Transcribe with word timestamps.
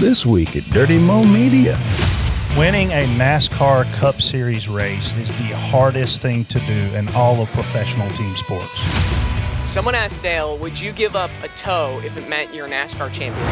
This 0.00 0.24
week 0.24 0.56
at 0.56 0.64
Dirty 0.70 0.98
Mo 0.98 1.24
Media. 1.26 1.78
Winning 2.56 2.90
a 2.90 3.04
NASCAR 3.18 3.84
Cup 3.96 4.22
Series 4.22 4.66
race 4.66 5.14
is 5.18 5.28
the 5.36 5.54
hardest 5.54 6.22
thing 6.22 6.46
to 6.46 6.58
do 6.60 6.96
in 6.96 7.06
all 7.10 7.42
of 7.42 7.50
professional 7.50 8.08
team 8.12 8.34
sports. 8.34 8.80
Someone 9.66 9.94
asked 9.94 10.22
Dale, 10.22 10.56
would 10.56 10.80
you 10.80 10.92
give 10.92 11.16
up 11.16 11.30
a 11.42 11.48
toe 11.48 12.00
if 12.02 12.16
it 12.16 12.26
meant 12.30 12.54
you're 12.54 12.64
a 12.64 12.70
NASCAR 12.70 13.12
champion? 13.12 13.46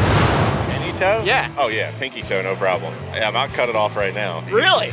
Any 0.73 0.97
toe? 0.97 1.21
Yeah. 1.23 1.53
Oh 1.55 1.67
yeah, 1.67 1.95
pinky 1.99 2.23
toe, 2.23 2.41
no 2.41 2.55
problem. 2.55 2.95
Yeah, 3.13 3.27
I'm 3.27 3.33
not 3.35 3.49
cut 3.49 3.69
it 3.69 3.75
off 3.75 3.95
right 3.95 4.15
now. 4.15 4.41
Really? 4.49 4.87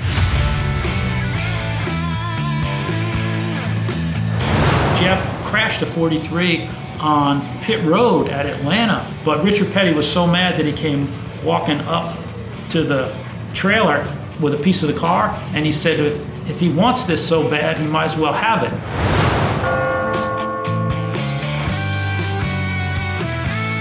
Jeff 5.01 5.47
crashed 5.47 5.81
a 5.81 5.87
43 5.87 6.69
on 7.01 7.41
pit 7.61 7.83
road 7.83 8.29
at 8.29 8.45
Atlanta, 8.45 9.11
but 9.25 9.43
Richard 9.43 9.73
Petty 9.73 9.95
was 9.95 10.07
so 10.11 10.27
mad 10.27 10.59
that 10.59 10.67
he 10.67 10.73
came 10.75 11.09
walking 11.47 11.79
up 11.83 12.19
to 12.71 12.83
the 12.83 13.17
trailer 13.55 14.05
with 14.41 14.53
a 14.53 14.59
piece 14.59 14.83
of 14.83 14.93
the 14.93 14.99
car, 14.99 15.31
and 15.55 15.65
he 15.65 15.71
said 15.71 16.01
if, 16.01 16.51
if 16.51 16.59
he 16.59 16.69
wants 16.69 17.05
this 17.05 17.27
so 17.27 17.49
bad, 17.49 17.79
he 17.79 17.87
might 17.87 18.07
as 18.07 18.19
well 18.19 18.33
have 18.33 18.65
it. 18.65 18.73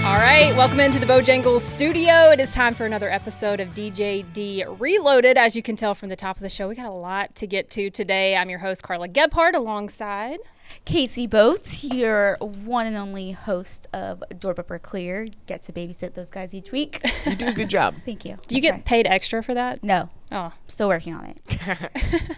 All 0.06 0.22
right, 0.22 0.56
welcome 0.56 0.78
into 0.78 1.00
the 1.00 1.06
Bojangles 1.06 1.60
studio. 1.60 2.30
It 2.30 2.38
is 2.38 2.52
time 2.52 2.72
for 2.72 2.86
another 2.86 3.10
episode 3.10 3.58
of 3.58 3.70
DJD 3.70 4.78
Reloaded. 4.78 5.36
As 5.36 5.56
you 5.56 5.62
can 5.62 5.74
tell 5.74 5.96
from 5.96 6.08
the 6.08 6.16
top 6.16 6.36
of 6.36 6.42
the 6.42 6.48
show, 6.48 6.68
we 6.68 6.76
got 6.76 6.86
a 6.86 6.90
lot 6.90 7.34
to 7.34 7.48
get 7.48 7.68
to 7.70 7.90
today. 7.90 8.36
I'm 8.36 8.48
your 8.48 8.60
host, 8.60 8.84
Carla 8.84 9.08
Gebhardt, 9.08 9.56
alongside 9.56 10.38
Casey 10.84 11.26
Boats, 11.26 11.82
your 11.84 12.36
one 12.40 12.86
and 12.86 12.96
only 12.96 13.32
host 13.32 13.86
of 13.92 14.22
Door 14.38 14.54
Bumper 14.54 14.78
Clear. 14.78 15.28
Get 15.46 15.62
to 15.64 15.72
babysit 15.72 16.14
those 16.14 16.30
guys 16.30 16.54
each 16.54 16.70
week. 16.72 17.00
You 17.24 17.34
do 17.36 17.48
a 17.48 17.52
good 17.52 17.70
job. 17.70 17.96
Thank 18.04 18.24
you. 18.24 18.36
Do 18.46 18.54
you 18.54 18.60
get 18.60 18.84
paid 18.84 19.06
extra 19.06 19.42
for 19.42 19.54
that? 19.54 19.82
No, 19.82 20.10
Oh, 20.32 20.52
still 20.66 20.88
working 20.88 21.14
on 21.14 21.24
it. 21.26 21.38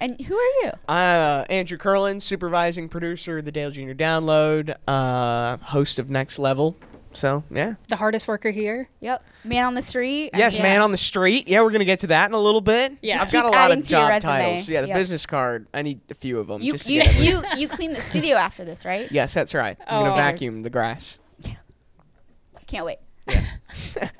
and 0.00 0.20
who 0.20 0.36
are 0.36 0.52
you? 0.62 0.72
Uh, 0.88 1.44
Andrew 1.48 1.78
Curlin, 1.78 2.20
supervising 2.20 2.88
producer 2.88 3.38
of 3.38 3.44
the 3.46 3.52
Dale 3.52 3.70
Jr. 3.70 3.92
Download, 3.92 4.74
uh, 4.86 5.56
host 5.58 5.98
of 5.98 6.10
Next 6.10 6.38
Level. 6.38 6.76
So, 7.14 7.44
yeah. 7.50 7.74
the 7.88 7.96
hardest 7.96 8.26
worker 8.28 8.50
here. 8.50 8.88
Yep, 9.00 9.24
man 9.44 9.64
on 9.66 9.74
the 9.74 9.82
street. 9.82 10.30
I 10.34 10.38
Yes, 10.38 10.54
mean, 10.54 10.64
man 10.64 10.82
on 10.82 10.90
the 10.90 10.96
street. 10.96 11.46
Yeah, 11.48 11.62
we're 11.62 11.70
going 11.70 11.78
to 11.80 11.84
get 11.84 12.00
to 12.00 12.08
that 12.08 12.28
in 12.28 12.34
a 12.34 12.38
little 12.40 12.60
bit. 12.60 12.96
Yeah. 13.02 13.22
I've 13.22 13.30
got 13.32 13.44
a 13.46 13.50
lot 13.50 13.70
of 13.70 13.82
to 13.82 13.88
job 13.88 14.20
titles. 14.20 14.68
Yeah, 14.68 14.82
the 14.82 14.88
Yep. 14.88 14.96
business 14.96 15.24
card. 15.26 15.66
I 15.72 15.82
need 15.82 16.00
a 16.10 16.14
few 16.14 16.38
of 16.38 16.48
them. 16.48 16.60
You 16.60 16.72
just 16.72 16.88
you 16.88 17.02
you 17.16 17.42
you 17.56 17.68
clean 17.68 17.92
the 17.92 18.00
studio 18.02 18.36
after 18.36 18.64
this, 18.64 18.84
right? 18.84 19.10
Yes, 19.12 19.32
that's 19.32 19.54
right. 19.54 19.76
I'm 19.86 20.00
going 20.00 20.12
Oh. 20.12 20.16
to 20.16 20.22
vacuum 20.22 20.62
the 20.62 20.70
grass. 20.70 21.18
Yeah, 21.40 21.54
can't 22.66 22.84
wait. 22.84 22.98
Yeah. 23.28 23.44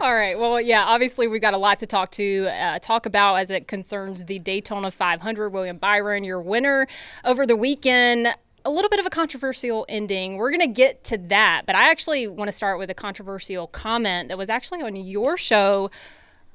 All 0.00 0.14
right. 0.14 0.38
Well, 0.38 0.58
yeah, 0.60 0.84
obviously 0.86 1.28
we've 1.28 1.42
got 1.42 1.52
a 1.52 1.58
lot 1.58 1.78
to 1.80 1.86
talk 1.86 2.10
to 2.12 2.48
uh, 2.48 2.78
talk 2.78 3.04
about 3.04 3.34
as 3.36 3.50
it 3.50 3.68
concerns 3.68 4.24
the 4.24 4.38
Daytona 4.38 4.90
500. 4.90 5.50
William 5.50 5.76
Byron, 5.76 6.24
your 6.24 6.40
winner 6.40 6.86
over 7.24 7.44
the 7.44 7.56
weekend. 7.56 8.28
A 8.64 8.70
little 8.70 8.90
bit 8.90 9.00
of 9.00 9.06
a 9.06 9.10
controversial 9.10 9.86
ending. 9.88 10.36
We're 10.36 10.50
going 10.50 10.60
to 10.60 10.66
get 10.66 11.02
to 11.04 11.18
that, 11.18 11.62
but 11.66 11.74
I 11.74 11.90
actually 11.90 12.26
want 12.26 12.48
to 12.48 12.52
start 12.52 12.78
with 12.78 12.90
a 12.90 12.94
controversial 12.94 13.66
comment 13.66 14.28
that 14.28 14.38
was 14.38 14.50
actually 14.50 14.82
on 14.82 14.96
your 14.96 15.36
show 15.36 15.90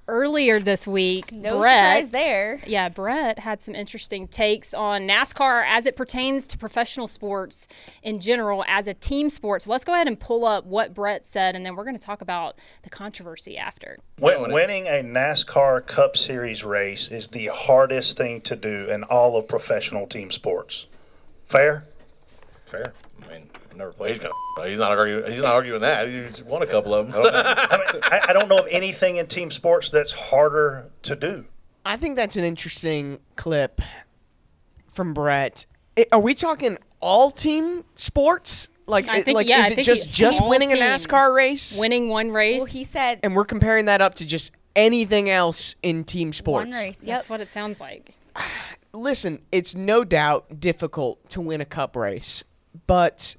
earlier 0.08 0.60
this 0.60 0.86
week. 0.86 1.32
No 1.32 1.60
Brett, 1.60 2.06
surprise 2.06 2.10
there. 2.12 2.62
Yeah, 2.66 2.90
Brett 2.90 3.40
had 3.40 3.62
some 3.62 3.76
interesting 3.76 4.28
takes 4.28 4.74
on 4.74 5.08
NASCAR 5.08 5.64
as 5.66 5.86
it 5.86 5.96
pertains 5.96 6.48
to 6.48 6.58
professional 6.58 7.08
sports 7.08 7.68
in 8.04 8.20
general 8.20 8.64
as 8.68 8.88
a 8.88 8.94
team 8.94 9.30
sport. 9.30 9.64
So 9.64 9.72
let's 9.72 9.84
go 9.84 9.94
ahead 9.94 10.08
and 10.08 10.20
pull 10.20 10.46
up 10.46 10.66
what 10.66 10.94
Brett 10.94 11.26
said, 11.26 11.56
and 11.56 11.66
then 11.66 11.76
we're 11.76 11.86
going 11.86 11.98
to 11.98 12.06
talk 12.06 12.22
about 12.22 12.56
the 12.84 12.90
controversy 12.90 13.58
after. 13.58 13.98
Win- 14.20 14.52
winning 14.52 14.88
a 14.88 15.04
NASCAR 15.04 15.86
Cup 15.86 16.18
Series 16.18 16.64
race 16.64 17.08
is 17.08 17.28
the 17.28 17.48
hardest 17.48 18.18
thing 18.18 18.42
to 18.42 18.56
do 18.56 18.90
in 18.90 19.04
all 19.04 19.38
of 19.38 19.48
professional 19.48 20.06
team 20.08 20.30
sports. 20.30 20.88
Fair? 21.46 21.86
Fair. 22.76 22.94
I 23.24 23.34
mean, 23.34 23.50
I've 23.72 23.78
never 23.78 23.92
played. 23.92 24.12
He's, 24.14 24.20
gonna, 24.20 24.70
he's 24.70 24.80
not 24.80 24.92
arguing. 24.98 25.32
He's 25.32 25.42
not 25.42 25.54
arguing 25.54 25.82
that. 25.82 26.08
He 26.08 26.44
won 26.44 26.62
a 26.62 26.68
couple 26.68 26.94
of 26.94 27.12
them. 27.12 27.16
I 27.26 27.78
mean, 27.94 28.02
I, 28.04 28.26
I 28.30 28.34
don't 28.34 28.48
know 28.50 28.60
of 28.60 28.68
anything 28.70 29.18
in 29.18 29.28
team 29.28 29.52
sports 29.52 29.90
that's 29.90 30.12
harder 30.12 30.90
to 31.04 31.16
do. 31.16 31.46
I 31.86 31.98
think 31.98 32.16
that's 32.16 32.36
an 32.36 32.44
interesting 32.44 33.20
clip 33.36 33.82
from 34.90 35.14
Brett. 35.14 35.66
I- 35.98 36.06
are 36.12 36.20
we 36.20 36.34
talking 36.34 36.78
all 37.00 37.32
team 37.32 37.84
sports? 37.96 38.70
Like, 38.88 39.08
I 39.08 39.22
think- 39.22 39.36
like 39.36 39.48
yeah, 39.48 39.62
is 39.62 39.66
I 39.68 39.70
it 39.70 39.76
think 39.76 39.86
just 39.86 40.06
he- 40.06 40.12
just 40.12 40.48
winning 40.48 40.72
a. 40.72 40.76
NASCAR 40.76 41.34
race? 41.34 41.78
Winning 41.80 42.10
one 42.10 42.32
race. 42.32 42.60
Well, 42.60 42.66
he 42.66 42.84
said 42.84 43.20
and 43.24 43.36
we're 43.36 43.46
comparing 43.46 43.86
that 43.86 44.02
up 44.02 44.16
to 44.16 44.26
just 44.26 44.52
anything 44.76 45.30
else 45.30 45.76
in 45.82 46.04
team 46.04 46.34
sports. 46.34 46.68
one 46.68 46.76
race. 46.76 47.00
Yep. 47.02 47.08
That's 47.18 47.30
what 47.30 47.42
it 47.42 47.52
sounds 47.52 47.80
like. 47.80 48.16
Listen, 48.94 49.42
it's 49.52 49.76
no 49.76 50.04
doubt 50.04 50.60
difficult 50.60 51.30
to 51.30 51.42
win 51.42 51.60
a 51.62 51.66
cup 51.66 51.96
race, 51.96 52.44
but 52.88 53.36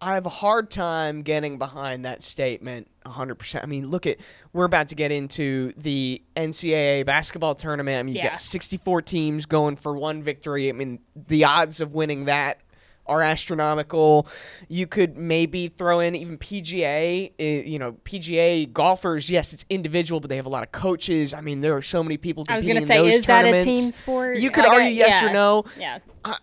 I 0.00 0.14
have 0.14 0.26
a 0.26 0.30
hard 0.30 0.70
time 0.70 1.22
getting 1.22 1.58
behind 1.58 2.04
that 2.04 2.22
statement 2.22 2.88
100%. 3.06 3.62
I 3.62 3.66
mean, 3.66 3.88
look 3.88 4.06
at 4.06 4.18
we're 4.52 4.64
about 4.64 4.88
to 4.88 4.94
get 4.94 5.12
into 5.12 5.72
the 5.76 6.20
NCAA 6.36 7.04
basketball 7.06 7.54
tournament. 7.54 7.98
I 7.98 8.02
mean, 8.02 8.14
you 8.16 8.20
Yeah. 8.22 8.30
got 8.30 8.38
64 8.40 9.02
teams 9.02 9.46
going 9.46 9.76
for 9.76 9.96
one 9.96 10.22
victory. 10.22 10.68
I 10.68 10.72
mean, 10.72 10.98
the 11.14 11.44
odds 11.44 11.80
of 11.80 11.94
winning 11.94 12.24
that 12.26 12.58
are 13.06 13.20
astronomical. 13.20 14.28
You 14.68 14.86
could 14.86 15.16
maybe 15.16 15.66
throw 15.68 15.98
in 15.98 16.14
even 16.14 16.38
PGA, 16.38 17.32
eh, 17.38 17.62
you 17.66 17.78
know, 17.78 17.92
PGA 18.04 18.66
golfers. 18.72 19.28
Yes, 19.28 19.52
it's 19.52 19.64
individual, 19.68 20.20
but 20.20 20.30
they 20.30 20.36
have 20.36 20.46
a 20.46 20.50
lot 20.50 20.62
of 20.62 20.70
coaches. 20.70 21.34
I 21.34 21.40
mean, 21.40 21.60
there 21.60 21.76
are 21.76 21.82
so 21.82 22.02
many 22.04 22.16
people 22.16 22.44
I 22.48 22.56
was 22.56 22.64
going 22.64 22.80
to 22.80 22.86
say, 22.86 23.04
is 23.08 23.26
that 23.26 23.44
a 23.44 23.62
team 23.64 23.90
sport? 23.90 24.38
You 24.38 24.50
could 24.50 24.64
Like, 24.64 24.72
argue 24.72 24.90
yes 24.90 25.22
or 25.22 25.32
no. 25.32 25.64
Yeah. 25.78 25.98
I 26.24 26.36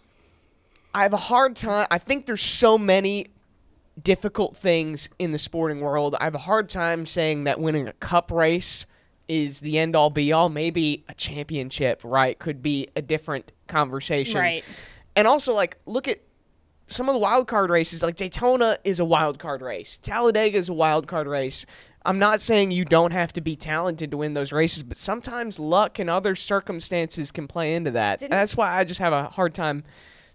have 0.93 1.13
a 1.13 1.17
hard 1.17 1.55
time. 1.55 1.87
I 1.91 1.97
think 1.97 2.25
there's 2.25 2.41
so 2.41 2.77
many 2.77 3.27
difficult 4.01 4.55
things 4.55 5.09
in 5.19 5.31
the 5.31 5.39
sporting 5.39 5.81
world. 5.81 6.15
I 6.19 6.23
have 6.23 6.35
a 6.35 6.39
hard 6.39 6.69
time 6.69 7.05
saying 7.05 7.43
that 7.45 7.59
winning 7.59 7.87
a 7.87 7.93
cup 7.93 8.31
race 8.31 8.85
is 9.27 9.59
the 9.59 9.77
end 9.77 9.95
all 9.95 10.09
be 10.09 10.31
all. 10.31 10.49
Maybe 10.49 11.03
a 11.07 11.13
championship, 11.13 12.01
right, 12.03 12.37
could 12.39 12.61
be 12.63 12.87
a 12.95 13.01
different 13.01 13.51
conversation. 13.67 14.39
Right. 14.39 14.63
And 15.15 15.27
also, 15.27 15.53
like, 15.53 15.77
look 15.85 16.07
at 16.07 16.19
some 16.87 17.07
of 17.07 17.13
the 17.13 17.19
wild 17.19 17.47
card 17.47 17.69
races. 17.69 18.01
Like 18.01 18.15
Daytona 18.15 18.77
is 18.83 18.99
a 18.99 19.05
wild 19.05 19.37
card 19.37 19.61
race. 19.61 19.97
Talladega 19.99 20.57
is 20.57 20.69
a 20.69 20.73
wild 20.73 21.07
card 21.07 21.27
race. 21.27 21.65
I'm 22.05 22.17
not 22.17 22.41
saying 22.41 22.71
you 22.71 22.85
don't 22.85 23.11
have 23.11 23.33
to 23.33 23.41
be 23.41 23.55
talented 23.55 24.09
to 24.11 24.17
win 24.17 24.33
those 24.33 24.51
races, 24.51 24.81
but 24.83 24.97
sometimes 24.97 25.59
luck 25.59 25.99
and 25.99 26.09
other 26.09 26.33
circumstances 26.33 27.29
can 27.31 27.47
play 27.47 27.75
into 27.75 27.91
that. 27.91 28.19
Didn't- 28.19 28.31
That's 28.31 28.55
why 28.57 28.75
I 28.79 28.85
just 28.85 28.99
have 29.01 29.13
a 29.13 29.25
hard 29.25 29.53
time 29.53 29.83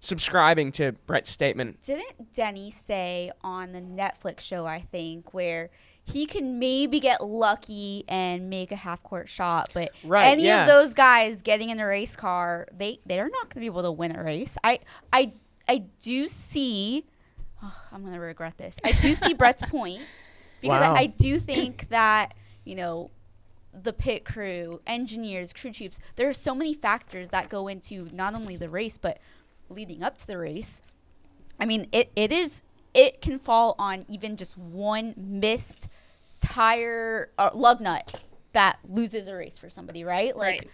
subscribing 0.04 0.70
to 0.72 0.92
Brett's 1.06 1.30
statement. 1.30 1.82
Didn't 1.82 2.32
Denny 2.32 2.70
say 2.70 3.32
on 3.42 3.72
the 3.72 3.80
Netflix 3.80 4.40
show, 4.40 4.66
I 4.66 4.80
think, 4.80 5.32
where 5.32 5.70
he 6.04 6.26
can 6.26 6.58
maybe 6.58 7.00
get 7.00 7.24
lucky 7.24 8.04
and 8.08 8.50
make 8.50 8.70
a 8.70 8.76
half 8.76 9.02
court 9.02 9.28
shot, 9.28 9.70
but 9.72 9.90
Right, 10.04 10.26
any 10.26 10.44
yeah. 10.44 10.62
of 10.62 10.66
those 10.68 10.92
guys 10.92 11.40
getting 11.40 11.70
in 11.70 11.80
a 11.80 11.86
race 11.86 12.14
car, 12.16 12.68
they 12.76 13.00
they're 13.06 13.28
not 13.30 13.44
going 13.44 13.54
to 13.54 13.60
be 13.60 13.66
able 13.66 13.82
to 13.82 13.92
win 13.92 14.14
a 14.14 14.22
race. 14.22 14.56
I 14.62 14.80
I 15.12 15.32
I 15.66 15.84
do 16.00 16.28
see 16.28 17.06
oh, 17.62 17.74
I'm 17.90 18.02
going 18.02 18.12
to 18.12 18.20
regret 18.20 18.58
this. 18.58 18.78
I 18.84 18.92
do 18.92 19.14
see 19.14 19.32
Brett's 19.32 19.62
point 19.70 20.02
because 20.60 20.82
Wow. 20.82 20.94
I, 20.94 21.00
I 21.00 21.06
do 21.06 21.38
think 21.38 21.88
that, 21.88 22.34
you 22.64 22.74
know, 22.74 23.10
the 23.72 23.92
pit 23.94 24.24
crew, 24.24 24.80
engineers, 24.86 25.52
crew 25.54 25.70
chiefs, 25.72 25.98
there 26.16 26.28
are 26.28 26.32
so 26.34 26.54
many 26.54 26.74
factors 26.74 27.30
that 27.30 27.48
go 27.48 27.66
into 27.68 28.08
not 28.12 28.34
only 28.34 28.56
the 28.56 28.68
race, 28.68 28.98
but 28.98 29.18
leading 29.68 30.02
up 30.02 30.18
to 30.18 30.26
the 30.26 30.38
race. 30.38 30.82
I 31.58 31.66
mean, 31.66 31.88
it, 31.92 32.10
it 32.16 32.32
is, 32.32 32.62
it 32.92 33.20
can 33.22 33.38
fall 33.38 33.74
on 33.78 34.04
even 34.08 34.36
just 34.36 34.56
one 34.58 35.14
missed 35.16 35.88
tire 36.40 37.30
or 37.38 37.50
lug 37.54 37.80
nut 37.80 38.22
that 38.52 38.78
loses 38.88 39.28
a 39.28 39.34
race 39.34 39.58
for 39.58 39.68
somebody, 39.68 40.04
right? 40.04 40.36
Like, 40.36 40.60
Right. 40.60 40.70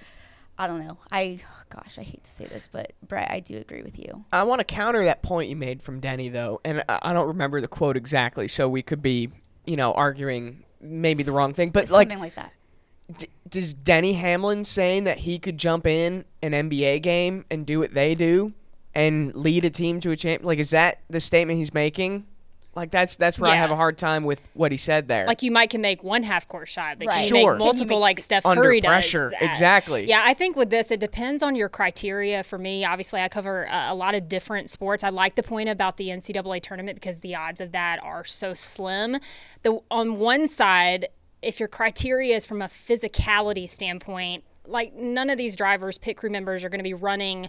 I 0.58 0.66
don't 0.66 0.86
know. 0.86 0.98
I, 1.10 1.40
gosh, 1.70 1.98
I 1.98 2.02
hate 2.02 2.22
to 2.24 2.30
say 2.30 2.44
this, 2.44 2.68
but 2.70 2.92
Brett, 3.06 3.30
I 3.30 3.40
do 3.40 3.56
agree 3.56 3.80
with 3.82 3.98
you. 3.98 4.26
I 4.30 4.42
want 4.42 4.58
to 4.58 4.64
counter 4.64 5.02
that 5.04 5.22
point 5.22 5.48
you 5.48 5.56
made 5.56 5.82
from 5.82 6.00
Denny 6.00 6.28
though, 6.28 6.60
and 6.66 6.84
I 6.86 6.98
I 7.00 7.12
don't 7.14 7.28
remember 7.28 7.62
the 7.62 7.68
quote 7.68 7.96
exactly, 7.96 8.46
so 8.46 8.68
we 8.68 8.82
could 8.82 9.00
be, 9.00 9.30
you 9.64 9.76
know, 9.76 9.92
arguing 9.94 10.64
maybe 10.82 11.22
the 11.22 11.32
wrong 11.32 11.54
thing. 11.54 11.70
But 11.70 11.88
like, 11.88 12.08
Something 12.10 12.18
like 12.20 12.34
that. 12.34 12.52
d- 13.16 13.28
does 13.48 13.72
Denny 13.72 14.12
Hamlin 14.14 14.66
saying 14.66 15.04
that 15.04 15.18
he 15.18 15.38
could 15.38 15.56
jump 15.56 15.86
in 15.86 16.26
an 16.42 16.52
NBA 16.52 17.00
game 17.00 17.46
and 17.50 17.64
do 17.64 17.78
what 17.78 17.94
they 17.94 18.14
do 18.14 18.52
and 18.94 19.34
lead 19.34 19.64
a 19.64 19.70
team 19.70 20.00
to 20.00 20.10
a 20.10 20.16
champ? 20.16 20.44
Like, 20.44 20.58
is 20.58 20.70
that 20.70 21.00
the 21.08 21.20
statement 21.20 21.58
he's 21.58 21.72
making? 21.74 22.26
Like, 22.76 22.92
that's 22.92 23.16
that's 23.16 23.36
where 23.36 23.50
I 23.50 23.56
have 23.56 23.72
a 23.72 23.76
hard 23.76 23.98
time 23.98 24.22
with 24.24 24.40
what 24.54 24.70
he 24.70 24.78
said 24.78 25.08
there. 25.08 25.26
Like 25.26 25.42
you 25.42 25.50
might 25.50 25.70
can 25.70 25.80
make 25.80 26.04
one 26.04 26.22
half 26.22 26.46
court 26.46 26.68
shot, 26.68 26.98
but 27.00 27.08
Right. 27.08 27.14
can 27.16 27.22
you 27.24 27.28
Sure. 27.28 27.36
make 27.38 27.46
Can 27.46 27.60
you 27.60 27.64
multiple 27.64 27.96
make 27.98 28.00
like 28.02 28.20
Steph 28.20 28.46
under 28.46 28.62
Curry 28.62 28.80
does. 28.80 28.88
pressure, 28.88 29.32
Uh, 29.34 29.44
exactly. 29.44 30.06
Yeah, 30.06 30.22
I 30.24 30.34
think 30.34 30.54
with 30.54 30.70
this, 30.70 30.92
it 30.92 31.00
depends 31.00 31.42
on 31.42 31.56
your 31.56 31.68
criteria. 31.68 32.44
For 32.44 32.58
me, 32.58 32.84
obviously, 32.84 33.20
I 33.20 33.28
cover 33.28 33.68
uh, 33.68 33.92
a 33.92 33.94
lot 33.96 34.14
of 34.14 34.28
different 34.28 34.70
sports. 34.70 35.02
I 35.02 35.08
like 35.08 35.34
the 35.34 35.42
point 35.42 35.68
about 35.68 35.96
the 35.96 36.10
NCAA 36.10 36.60
tournament 36.62 36.94
because 36.94 37.20
the 37.20 37.34
odds 37.34 37.60
of 37.60 37.72
that 37.72 38.00
are 38.04 38.24
so 38.24 38.54
slim. 38.54 39.18
The 39.62 39.80
on 39.90 40.20
one 40.20 40.46
side, 40.46 41.08
if 41.42 41.58
your 41.58 41.68
criteria 41.68 42.36
is 42.36 42.46
from 42.46 42.62
a 42.62 42.66
physicality 42.68 43.68
standpoint, 43.68 44.44
like 44.64 44.94
none 44.94 45.28
of 45.28 45.38
these 45.38 45.56
drivers, 45.56 45.98
pit 45.98 46.16
crew 46.16 46.30
members, 46.30 46.62
are 46.62 46.68
going 46.68 46.78
to 46.78 46.84
be 46.84 46.94
running 46.94 47.48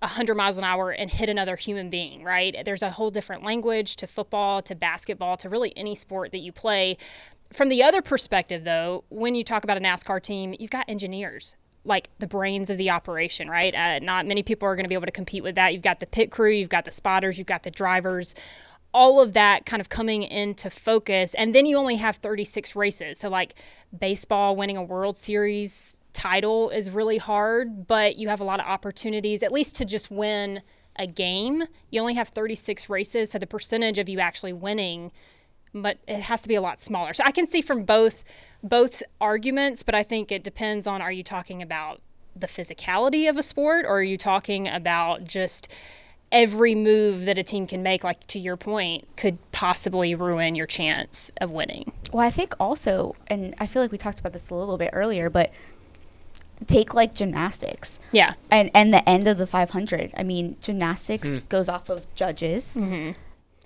100 0.00 0.34
miles 0.34 0.56
an 0.58 0.64
hour 0.64 0.90
and 0.90 1.10
hit 1.10 1.28
another 1.28 1.56
human 1.56 1.90
being, 1.90 2.22
right? 2.22 2.56
There's 2.64 2.82
a 2.82 2.90
whole 2.90 3.10
different 3.10 3.42
language 3.42 3.96
to 3.96 4.06
football, 4.06 4.62
to 4.62 4.74
basketball, 4.74 5.36
to 5.38 5.48
really 5.48 5.72
any 5.76 5.94
sport 5.94 6.30
that 6.32 6.38
you 6.38 6.52
play. 6.52 6.96
From 7.52 7.68
the 7.68 7.82
other 7.82 8.02
perspective, 8.02 8.64
though, 8.64 9.04
when 9.08 9.34
you 9.34 9.42
talk 9.42 9.64
about 9.64 9.76
a 9.76 9.80
NASCAR 9.80 10.22
team, 10.22 10.54
you've 10.58 10.70
got 10.70 10.84
engineers, 10.88 11.56
like 11.84 12.10
the 12.18 12.26
brains 12.26 12.70
of 12.70 12.78
the 12.78 12.90
operation, 12.90 13.48
right? 13.48 13.74
Uh, 13.74 13.98
not 13.98 14.26
many 14.26 14.42
people 14.42 14.68
are 14.68 14.76
going 14.76 14.84
to 14.84 14.88
be 14.88 14.94
able 14.94 15.06
to 15.06 15.12
compete 15.12 15.42
with 15.42 15.56
that. 15.56 15.72
You've 15.72 15.82
got 15.82 15.98
the 15.98 16.06
pit 16.06 16.30
crew, 16.30 16.50
you've 16.50 16.68
got 16.68 16.84
the 16.84 16.92
spotters, 16.92 17.38
you've 17.38 17.46
got 17.46 17.64
the 17.64 17.70
drivers. 17.70 18.34
All 18.94 19.20
of 19.20 19.32
that 19.32 19.66
kind 19.66 19.80
of 19.80 19.88
coming 19.88 20.22
into 20.22 20.70
focus. 20.70 21.34
And 21.34 21.54
then 21.54 21.66
you 21.66 21.76
only 21.76 21.96
have 21.96 22.16
36 22.16 22.74
races. 22.76 23.18
So, 23.18 23.28
like 23.28 23.54
baseball 23.98 24.56
winning 24.56 24.76
a 24.76 24.82
World 24.82 25.16
Series 25.16 25.97
title 26.18 26.68
is 26.70 26.90
really 26.90 27.18
hard, 27.18 27.86
but 27.86 28.16
you 28.16 28.28
have 28.28 28.40
a 28.40 28.44
lot 28.44 28.58
of 28.58 28.66
opportunities, 28.66 29.42
at 29.44 29.52
least 29.52 29.76
to 29.76 29.84
just 29.84 30.10
win 30.10 30.62
a 30.96 31.06
game. 31.06 31.62
You 31.90 32.00
only 32.00 32.14
have 32.14 32.28
36 32.28 32.90
races, 32.90 33.30
so 33.30 33.38
the 33.38 33.46
percentage 33.46 34.00
of 34.00 34.08
you 34.08 34.18
actually 34.18 34.52
winning, 34.52 35.12
but 35.72 35.98
it 36.08 36.22
has 36.22 36.42
to 36.42 36.48
be 36.48 36.56
a 36.56 36.60
lot 36.60 36.80
smaller. 36.80 37.12
So 37.12 37.22
I 37.24 37.30
can 37.30 37.46
see 37.46 37.62
from 37.62 37.84
both 37.84 38.24
both 38.64 39.00
arguments, 39.20 39.84
but 39.84 39.94
I 39.94 40.02
think 40.02 40.32
it 40.32 40.42
depends 40.42 40.88
on 40.88 41.00
are 41.00 41.12
you 41.12 41.22
talking 41.22 41.62
about 41.62 42.00
the 42.34 42.48
physicality 42.48 43.30
of 43.30 43.36
a 43.36 43.42
sport 43.42 43.84
or 43.84 43.98
are 43.98 44.02
you 44.02 44.18
talking 44.18 44.66
about 44.66 45.22
just 45.22 45.68
every 46.32 46.74
move 46.74 47.24
that 47.24 47.38
a 47.38 47.42
team 47.42 47.66
can 47.66 47.82
make 47.82 48.02
like 48.04 48.26
to 48.26 48.38
your 48.38 48.56
point 48.56 49.06
could 49.16 49.38
possibly 49.52 50.14
ruin 50.14 50.54
your 50.54 50.66
chance 50.66 51.30
of 51.40 51.50
winning. 51.50 51.92
Well, 52.12 52.26
I 52.26 52.30
think 52.30 52.54
also, 52.60 53.16
and 53.28 53.54
I 53.58 53.66
feel 53.66 53.80
like 53.80 53.92
we 53.92 53.98
talked 53.98 54.20
about 54.20 54.32
this 54.32 54.50
a 54.50 54.54
little 54.54 54.76
bit 54.76 54.90
earlier, 54.92 55.30
but 55.30 55.50
take 56.66 56.94
like 56.94 57.14
gymnastics 57.14 58.00
Yeah. 58.12 58.34
and 58.50 58.70
and 58.74 58.92
the 58.92 59.06
end 59.08 59.28
of 59.28 59.38
the 59.38 59.46
500. 59.46 60.12
I 60.16 60.22
mean, 60.22 60.56
gymnastics 60.60 61.28
mm. 61.28 61.48
goes 61.48 61.68
off 61.68 61.88
of 61.88 62.12
judges. 62.14 62.76
Mm-hmm. 62.78 63.12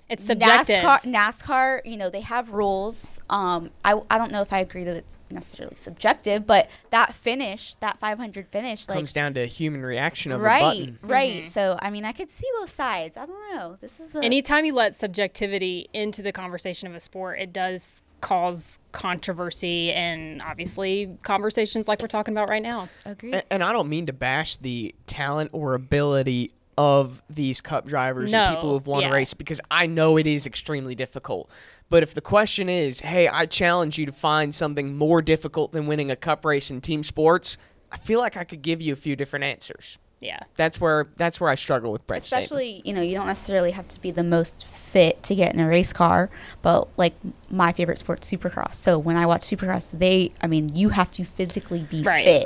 It's 0.09 0.25
subjective. 0.25 0.83
NASCAR, 0.83 1.01
NASCAR, 1.03 1.81
you 1.85 1.97
know, 1.97 2.09
they 2.09 2.21
have 2.21 2.51
rules. 2.51 3.21
Um, 3.29 3.71
I, 3.83 3.99
I 4.11 4.17
don't 4.17 4.31
know 4.31 4.41
if 4.41 4.51
I 4.53 4.59
agree 4.59 4.83
that 4.83 4.95
it's 4.95 5.17
necessarily 5.31 5.75
subjective, 5.75 6.45
but 6.45 6.69
that 6.91 7.15
finish, 7.15 7.75
that 7.75 7.99
500 7.99 8.47
finish, 8.49 8.87
like 8.87 8.97
comes 8.97 9.13
down 9.13 9.33
to 9.35 9.45
human 9.47 9.81
reaction 9.81 10.31
of 10.31 10.41
a 10.41 10.43
right, 10.43 10.61
button. 10.61 10.99
right. 11.01 11.43
Mm-hmm. 11.43 11.51
So 11.51 11.79
I 11.81 11.89
mean, 11.89 12.05
I 12.05 12.11
could 12.11 12.29
see 12.29 12.47
both 12.59 12.73
sides. 12.73 13.17
I 13.17 13.25
don't 13.25 13.55
know. 13.55 13.77
This 13.81 13.99
is 13.99 14.15
a 14.15 14.23
Anytime 14.23 14.65
you 14.65 14.75
let 14.75 14.95
subjectivity 14.95 15.89
into 15.93 16.21
the 16.21 16.31
conversation 16.31 16.87
of 16.87 16.93
a 16.93 16.99
sport, 16.99 17.39
it 17.39 17.51
does 17.51 18.03
cause 18.23 18.79
controversy 18.93 19.91
and 19.91 20.41
obviously 20.41 21.17
conversations 21.23 21.89
like 21.89 22.01
we're 22.01 22.07
talking 22.07 22.33
about 22.33 22.47
right 22.49 22.63
now. 22.63 22.87
agree. 23.05 23.33
A- 23.33 23.53
And 23.53 23.61
I 23.61 23.73
don't 23.73 23.89
mean 23.89 24.05
to 24.05 24.13
bash 24.13 24.55
the 24.55 24.95
talent 25.05 25.49
or 25.53 25.73
ability 25.75 26.51
of 26.77 27.21
these 27.29 27.59
cup 27.61 27.85
drivers 27.85 28.33
and 28.33 28.55
people 28.55 28.71
who've 28.71 28.87
won 28.87 29.01
yeah. 29.01 29.09
a 29.09 29.13
race 29.13 29.33
because 29.33 29.59
I 29.69 29.85
know 29.87 30.17
it 30.17 30.25
is 30.25 30.47
extremely 30.47 30.95
difficult. 30.95 31.51
But 31.89 32.01
if 32.01 32.13
the 32.15 32.21
question 32.21 32.69
is, 32.69 33.01
hey, 33.01 33.27
I 33.27 33.45
challenge 33.45 33.99
you 33.99 34.05
to 34.07 34.11
find 34.13 34.55
something 34.55 34.95
more 34.95 35.21
difficult 35.21 35.73
than 35.73 35.85
winning 35.85 36.09
a 36.09 36.15
cup 36.15 36.45
race 36.45 36.71
in 36.71 36.79
team 36.81 37.03
sports, 37.03 37.57
I 37.91 37.97
feel 37.97 38.19
like 38.19 38.37
I 38.37 38.45
could 38.45 38.61
give 38.61 38.81
you 38.81 38.93
a 38.93 38.95
few 38.95 39.15
different 39.17 39.43
answers. 39.45 39.99
Yeah. 40.23 40.39
That's 40.55 40.79
where 40.79 41.07
that's 41.17 41.39
where 41.41 41.49
I 41.49 41.55
struggle 41.55 41.91
with 41.91 42.07
Brett's 42.07 42.27
statement. 42.27 42.45
Especially, 42.45 42.81
you 42.85 42.93
know, 42.93 43.01
you 43.01 43.15
don't 43.17 43.27
necessarily 43.27 43.71
have 43.71 43.87
to 43.89 43.99
be 44.01 44.09
the 44.09 44.23
most 44.23 44.65
fit 44.65 45.21
to 45.23 45.35
get 45.35 45.53
in 45.53 45.59
a 45.59 45.67
race 45.67 45.91
car, 45.93 46.29
but 46.61 46.87
like 46.97 47.13
my 47.49 47.73
favorite 47.73 47.99
sport, 47.99 48.21
supercross. 48.21 48.75
So 48.75 48.97
when 48.97 49.17
I 49.17 49.25
watch 49.25 49.41
supercross, 49.41 49.91
they, 49.97 50.31
I 50.41 50.47
mean, 50.47 50.69
you 50.75 50.89
have 50.89 51.11
to 51.13 51.23
physically 51.25 51.81
be 51.89 52.03
Right. 52.03 52.23
fit. 52.23 52.45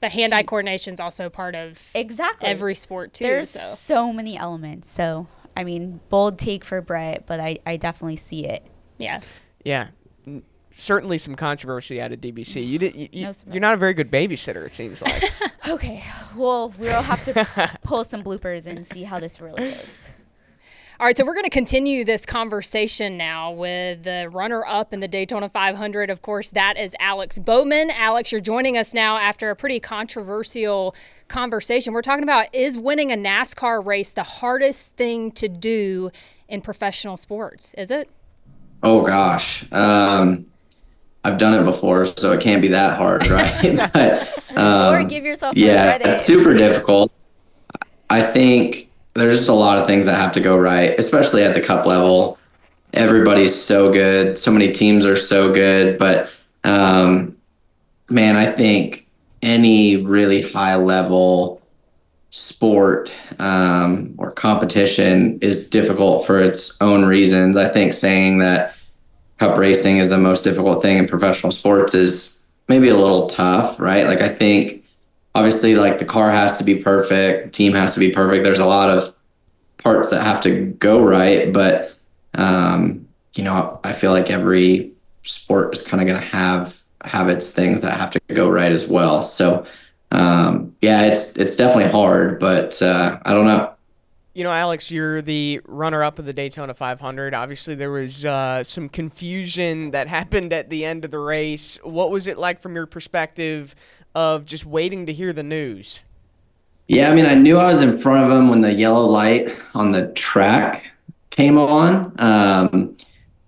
But 0.00 0.12
hand-eye 0.12 0.44
coordination 0.44 0.94
is 0.94 1.00
also 1.00 1.28
part 1.28 1.54
of 1.54 1.82
Exactly. 1.94 2.46
every 2.48 2.74
sport 2.74 3.12
too. 3.14 3.24
There's 3.24 3.50
so 3.50 3.74
so 3.74 4.12
many 4.12 4.36
elements. 4.38 4.90
So, 4.90 5.26
I 5.56 5.64
mean, 5.64 6.00
bold 6.10 6.38
take 6.38 6.64
for 6.64 6.80
Brett, 6.80 7.24
but 7.26 7.40
I, 7.40 7.58
I 7.66 7.76
definitely 7.76 8.16
see 8.16 8.46
it. 8.46 8.64
yeah. 8.98 9.20
Yeah. 9.64 9.88
N- 10.76 10.80
Certainly 10.80 11.18
some 11.18 11.34
controversy 11.34 12.00
out 12.00 12.12
of 12.12 12.20
DBC. 12.20 12.66
You 12.66 12.78
did. 12.78 12.94
You, 12.94 13.08
you, 13.12 13.24
no 13.24 13.32
you're 13.50 13.60
not 13.60 13.74
a 13.74 13.78
very 13.78 13.94
good 13.94 14.10
babysitter. 14.10 14.64
It 14.64 14.72
seems 14.72 15.02
like. 15.02 15.22
Okay. 15.68 16.04
Well, 16.36 16.72
we'll 16.78 17.02
have 17.02 17.24
to 17.24 17.78
pull 17.82 18.04
some 18.04 18.22
bloopers 18.22 18.66
and 18.66 18.86
see 18.86 19.02
how 19.02 19.18
this 19.18 19.40
really 19.40 19.64
is. 19.64 20.08
All 21.00 21.06
right, 21.06 21.16
so 21.16 21.24
we're 21.26 21.34
going 21.34 21.44
to 21.44 21.50
continue 21.50 22.04
this 22.04 22.24
conversation 22.24 23.16
now 23.16 23.50
with 23.50 24.04
the 24.04 24.30
runner 24.32 24.64
up 24.64 24.94
in 24.94 25.00
the 25.00 25.08
Daytona 25.08 25.48
500. 25.48 26.08
Of 26.08 26.22
course, 26.22 26.50
that 26.50 26.78
is 26.78 26.94
Alex 27.00 27.38
Bowman. 27.40 27.90
Alex, 27.90 28.30
you're 28.30 28.40
joining 28.40 28.78
us 28.78 28.94
now 28.94 29.18
after 29.18 29.50
a 29.50 29.56
pretty 29.56 29.80
controversial 29.80 30.94
conversation. 31.28 31.92
We're 31.92 32.00
talking 32.00 32.22
about 32.22 32.54
is 32.54 32.78
winning 32.78 33.10
a 33.10 33.16
NASCAR 33.16 33.84
race 33.84 34.12
the 34.12 34.22
hardest 34.22 34.96
thing 34.96 35.32
to 35.32 35.48
do 35.48 36.10
in 36.48 36.60
professional 36.60 37.16
sports? 37.16 37.74
Is 37.74 37.90
it? 37.90 38.08
Oh 38.82 39.02
gosh, 39.04 39.70
um, 39.72 40.46
I've 41.26 41.38
done 41.38 41.54
it 41.54 41.64
before, 41.64 42.06
so 42.06 42.32
it 42.32 42.40
can't 42.40 42.62
be 42.62 42.68
that 42.68 42.96
hard, 42.96 43.26
right? 43.28 43.76
but, 43.92 44.56
um, 44.56 44.94
or 44.94 45.02
give 45.02 45.24
yourself 45.24 45.56
yeah, 45.56 45.96
credit. 45.96 46.14
it's 46.14 46.24
super 46.24 46.54
difficult. 46.54 47.10
I 48.08 48.22
think 48.22 48.90
there's 49.14 49.36
just 49.36 49.48
a 49.48 49.54
lot 49.54 49.78
of 49.78 49.88
things 49.88 50.06
that 50.06 50.14
have 50.14 50.30
to 50.32 50.40
go 50.40 50.56
right, 50.56 50.96
especially 51.00 51.42
at 51.42 51.54
the 51.54 51.60
cup 51.60 51.84
level. 51.84 52.38
Everybody's 52.92 53.60
so 53.60 53.92
good. 53.92 54.38
So 54.38 54.52
many 54.52 54.70
teams 54.70 55.04
are 55.04 55.16
so 55.16 55.52
good, 55.52 55.98
but 55.98 56.30
um, 56.62 57.36
man, 58.08 58.36
I 58.36 58.52
think 58.52 59.08
any 59.42 59.96
really 59.96 60.42
high 60.42 60.76
level 60.76 61.60
sport 62.30 63.12
um, 63.40 64.14
or 64.16 64.30
competition 64.30 65.40
is 65.40 65.68
difficult 65.70 66.24
for 66.24 66.38
its 66.38 66.80
own 66.80 67.04
reasons. 67.04 67.56
I 67.56 67.68
think 67.68 67.92
saying 67.92 68.38
that 68.38 68.75
cup 69.38 69.58
racing 69.58 69.98
is 69.98 70.08
the 70.08 70.18
most 70.18 70.44
difficult 70.44 70.82
thing 70.82 70.98
in 70.98 71.06
professional 71.06 71.52
sports 71.52 71.94
is 71.94 72.42
maybe 72.68 72.88
a 72.88 72.96
little 72.96 73.26
tough, 73.26 73.78
right? 73.78 74.06
Like 74.06 74.20
I 74.20 74.28
think 74.28 74.84
obviously 75.34 75.74
like 75.74 75.98
the 75.98 76.04
car 76.04 76.30
has 76.30 76.56
to 76.58 76.64
be 76.64 76.76
perfect, 76.76 77.54
team 77.54 77.74
has 77.74 77.94
to 77.94 78.00
be 78.00 78.10
perfect. 78.10 78.44
There's 78.44 78.58
a 78.58 78.66
lot 78.66 78.90
of 78.90 79.16
parts 79.78 80.10
that 80.10 80.24
have 80.24 80.40
to 80.42 80.66
go 80.78 81.04
right, 81.04 81.52
but 81.52 81.94
um, 82.34 83.06
you 83.34 83.44
know, 83.44 83.78
I 83.84 83.92
feel 83.92 84.12
like 84.12 84.30
every 84.30 84.92
sport 85.22 85.76
is 85.76 85.82
kind 85.82 86.00
of 86.00 86.06
going 86.06 86.20
to 86.20 86.26
have 86.26 86.82
have 87.04 87.28
its 87.28 87.54
things 87.54 87.82
that 87.82 87.98
have 87.98 88.10
to 88.10 88.20
go 88.34 88.48
right 88.48 88.72
as 88.72 88.88
well. 88.88 89.22
So 89.22 89.66
um, 90.10 90.74
yeah, 90.80 91.02
it's 91.02 91.36
it's 91.36 91.56
definitely 91.56 91.90
hard, 91.90 92.40
but 92.40 92.80
uh, 92.80 93.18
I 93.24 93.34
don't 93.34 93.46
know. 93.46 93.72
You 94.36 94.44
know, 94.44 94.50
Alex, 94.50 94.90
you're 94.90 95.22
the 95.22 95.62
runner-up 95.64 96.18
of 96.18 96.26
the 96.26 96.32
Daytona 96.34 96.74
500. 96.74 97.32
Obviously, 97.32 97.74
there 97.74 97.90
was 97.90 98.22
uh, 98.22 98.62
some 98.62 98.90
confusion 98.90 99.92
that 99.92 100.08
happened 100.18 100.52
at 100.52 100.68
the 100.68 100.84
end 100.84 101.06
of 101.06 101.10
the 101.10 101.18
race. 101.18 101.78
What 101.82 102.10
was 102.10 102.26
it 102.26 102.36
like 102.36 102.60
from 102.60 102.74
your 102.74 102.84
perspective 102.84 103.74
of 104.14 104.44
just 104.44 104.66
waiting 104.66 105.06
to 105.06 105.12
hear 105.14 105.32
the 105.32 105.42
news? 105.42 106.04
Yeah, 106.86 107.10
I 107.10 107.14
mean, 107.14 107.24
I 107.24 107.32
knew 107.32 107.56
I 107.56 107.64
was 107.64 107.80
in 107.80 107.96
front 107.96 108.30
of 108.30 108.38
him 108.38 108.50
when 108.50 108.60
the 108.60 108.74
yellow 108.74 109.06
light 109.06 109.56
on 109.72 109.92
the 109.92 110.08
track 110.08 110.84
came 111.30 111.56
on. 111.56 112.14
Um, 112.18 112.94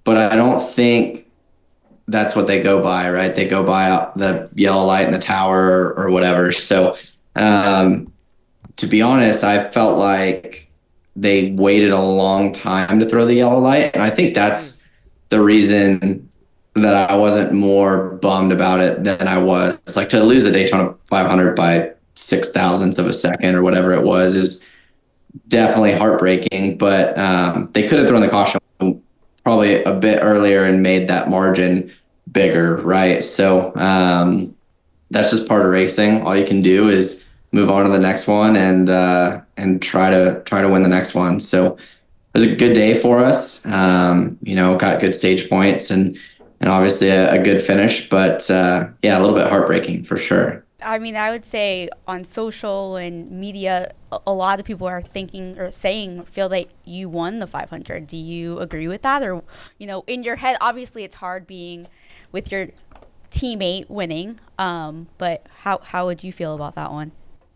but 0.05 0.17
I 0.17 0.37
don't 0.37 0.59
think 0.59 1.31
that's 2.07 2.35
what 2.35 2.47
they 2.47 2.63
go 2.63 2.83
by, 2.83 3.11
right? 3.11 3.35
They 3.35 3.47
go 3.47 3.63
by 3.63 4.11
the 4.17 4.51
yellow 4.55 4.87
light 4.87 5.05
in 5.05 5.13
the 5.13 5.19
tower 5.19 5.93
or 5.99 6.09
whatever. 6.09 6.51
So, 6.51 6.97
um, 7.37 8.11
to 8.77 8.87
be 8.87 9.03
honest, 9.03 9.45
I 9.45 9.71
felt 9.71 9.99
like 9.99 10.68
they 11.21 11.53
waited 11.53 11.91
a 11.91 12.01
long 12.01 12.53
time 12.53 13.01
to 13.01 13.09
throw 13.09 13.25
the 13.25 13.35
yellow 13.35 13.59
light. 13.59 13.91
And 13.95 14.03
I 14.03 14.11
think 14.11 14.35
that's 14.35 14.85
the 15.29 15.41
reason 15.41 16.29
that 16.75 17.11
I 17.11 17.17
wasn't 17.17 17.53
more 17.53 18.11
bummed 18.23 18.53
about 18.53 18.81
it 18.81 19.05
than 19.05 19.27
I 19.27 19.39
was. 19.39 19.75
It's 19.87 19.97
like 19.97 20.09
to 20.11 20.23
lose 20.23 20.45
the 20.45 20.53
Daytona 20.53 20.95
500 21.09 21.57
by 21.57 21.93
six 22.15 22.51
thousandths 22.51 22.99
of 22.99 23.07
a 23.07 23.13
second 23.13 23.55
or 23.55 23.63
whatever 23.63 23.93
it 23.93 24.03
was 24.03 24.37
is 24.37 24.65
definitely 25.49 25.93
heartbreaking. 25.93 26.79
But 26.79 27.19
um, 27.19 27.71
they 27.73 27.89
could 27.89 27.99
have 27.99 28.09
thrown 28.09 28.21
the 28.21 28.29
caution 28.29 28.61
probably 29.43 29.83
a 29.83 29.95
bit 29.95 30.21
earlier 30.23 30.65
and 30.65 30.83
made 30.83 31.09
that 31.09 31.31
margin 31.31 31.93
bigger, 32.31 32.77
right? 32.79 33.25
So 33.25 33.75
um, 33.77 34.55
that's 35.11 35.31
just 35.31 35.49
part 35.49 35.65
of 35.65 35.73
racing. 35.73 36.23
All 36.23 36.37
you 36.37 36.47
can 36.47 36.63
do 36.63 36.89
is 36.91 37.25
move 37.53 37.71
on 37.71 37.85
to 37.85 37.91
the 37.91 37.99
next 37.99 38.27
one 38.27 38.57
and 38.57 38.91
uh, 38.91 39.41
and 39.57 39.81
try 39.81 40.11
to 40.11 40.43
try 40.45 40.63
to 40.63 40.69
win 40.69 40.83
the 40.83 40.89
next 40.89 41.15
one. 41.15 41.41
So 41.41 41.75
it 41.75 41.79
was 42.35 42.45
a 42.45 42.55
good 42.55 42.75
day 42.75 42.95
for 42.95 43.25
us. 43.25 43.65
Um, 43.67 44.39
you 44.43 44.55
know, 44.55 44.77
got 44.77 45.01
good 45.01 45.15
stage 45.15 45.49
points 45.49 45.91
and 45.91 46.19
and 46.61 46.71
obviously 46.71 47.09
a, 47.09 47.41
a 47.41 47.43
good 47.43 47.63
finish, 47.63 48.09
but 48.09 48.51
uh, 48.51 48.89
yeah, 49.03 49.19
a 49.19 49.21
little 49.21 49.37
bit 49.37 49.49
heartbreaking 49.49 50.05
for 50.05 50.17
sure. 50.17 50.65
I 50.83 51.01
mean, 51.01 51.17
I 51.17 51.31
would 51.31 51.45
say 51.45 51.89
on 52.07 52.23
social 52.23 52.95
and 52.95 53.31
media, 53.33 53.93
a, 54.13 54.33
lot 54.33 54.61
of 54.61 54.67
people 54.67 54.87
are 54.87 55.03
thinking 55.03 55.59
or 55.59 55.73
saying, 55.73 56.25
feel 56.25 56.49
that 56.51 56.69
you 56.85 57.09
won 57.09 57.41
the 57.41 57.49
500. 57.49 58.07
Do 58.07 58.17
you 58.17 58.61
agree 58.61 58.87
with 58.87 59.03
that? 59.03 59.23
Or, 59.25 59.43
you 59.79 59.89
know, 59.89 60.05
in 60.07 60.23
your 60.23 60.37
head, 60.37 60.57
obviously 60.61 61.03
it's 61.03 61.17
hard 61.17 61.49
being 61.49 61.89
with 62.31 62.53
your 62.53 62.69
teammate 63.33 63.91
winning, 63.91 64.39
um, 64.57 65.09
but 65.19 65.45
how, 65.63 65.79
how 65.79 66.07
would 66.07 66.23
you 66.23 66.33
feel 66.33 66.55
about 66.55 66.77
that 66.77 66.93
one? 66.93 67.11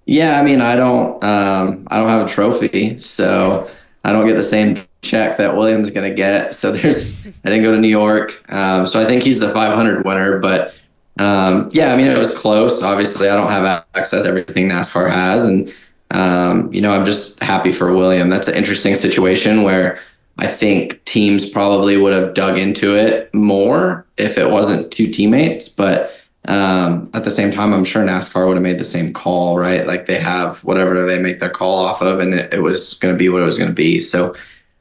Yeah, 0.07 0.41
I 0.41 0.43
mean, 0.43 0.61
I 0.61 0.77
don't, 0.77 1.23
um, 1.23 1.87
I 1.91 1.99
don't 1.99 2.09
have 2.09 2.27
a 2.27 2.29
trophy, 2.29 2.99
so 2.99 3.71
I 4.05 4.13
don't 4.13 4.27
get 4.27 4.37
the 4.37 4.43
same 4.43 4.85
check 5.03 5.39
that 5.39 5.55
William's 5.57 5.91
going 5.91 6.09
to 6.09 6.15
get. 6.15 6.55
So 6.55 6.73
there's, 6.73 7.25
I 7.27 7.51
didn't 7.51 7.63
go 7.63 7.75
to 7.75 7.81
New 7.81 7.89
York, 7.89 8.43
um, 8.53 8.87
so 8.87 9.01
I 9.01 9.05
think 9.05 9.23
he's 9.23 9.39
the 9.39 9.51
500 9.51 10.05
winner. 10.05 10.39
But 10.39 10.75
um, 11.19 11.69
yeah, 11.73 11.93
I 11.93 11.97
mean, 11.97 12.07
it 12.07 12.19
was 12.19 12.37
close. 12.37 12.83
Obviously, 12.83 13.29
I 13.29 13.37
don't 13.37 13.51
have 13.51 13.85
access 13.95 14.25
to 14.25 14.29
everything 14.29 14.69
NASCAR 14.69 15.11
has, 15.11 15.49
and 15.49 15.73
um, 16.11 16.73
you 16.73 16.81
know, 16.81 16.93
I'm 16.93 17.07
just 17.07 17.43
happy 17.43 17.73
for 17.73 17.93
William. 17.93 18.29
That's 18.29 18.49
an 18.49 18.55
interesting 18.55 18.95
situation 18.95 19.63
where 19.63 20.01
I 20.39 20.47
think 20.47 21.05
teams 21.05 21.49
probably 21.51 21.97
would 21.97 22.13
have 22.13 22.35
dug 22.35 22.59
into 22.59 22.97
it 22.97 23.33
more 23.35 24.07
if 24.17 24.39
it 24.39 24.51
wasn't 24.51 24.91
two 24.91 25.09
teammates, 25.09 25.69
but 25.69 26.13
um, 26.47 27.09
at 27.15 27.25
the 27.25 27.31
same 27.31 27.53
time, 27.53 27.73
I'm 27.73 27.85
sure 27.85 28.05
NASCAR 28.05 28.47
would 28.47 28.57
have 28.57 28.63
made 28.63 28.79
the 28.79 28.85
same 28.85 29.13
call, 29.13 29.59
right? 29.59 29.87
Like 29.87 30.07
they 30.07 30.19
have 30.19 30.65
whatever 30.65 31.07
they 31.07 31.19
make 31.19 31.39
their 31.39 31.51
call 31.51 31.79
off 31.79 32.03
of, 32.03 32.19
and 32.19 32.35
it, 32.35 32.55
it 32.55 32.63
was 32.63 32.99
going 32.99 33.15
to 33.15 33.19
be 33.19 33.29
what 33.29 33.43
it 33.43 33.45
was 33.45 33.59
going 33.59 33.71
to 33.71 33.75
be. 33.75 34.01
So, 34.01 34.35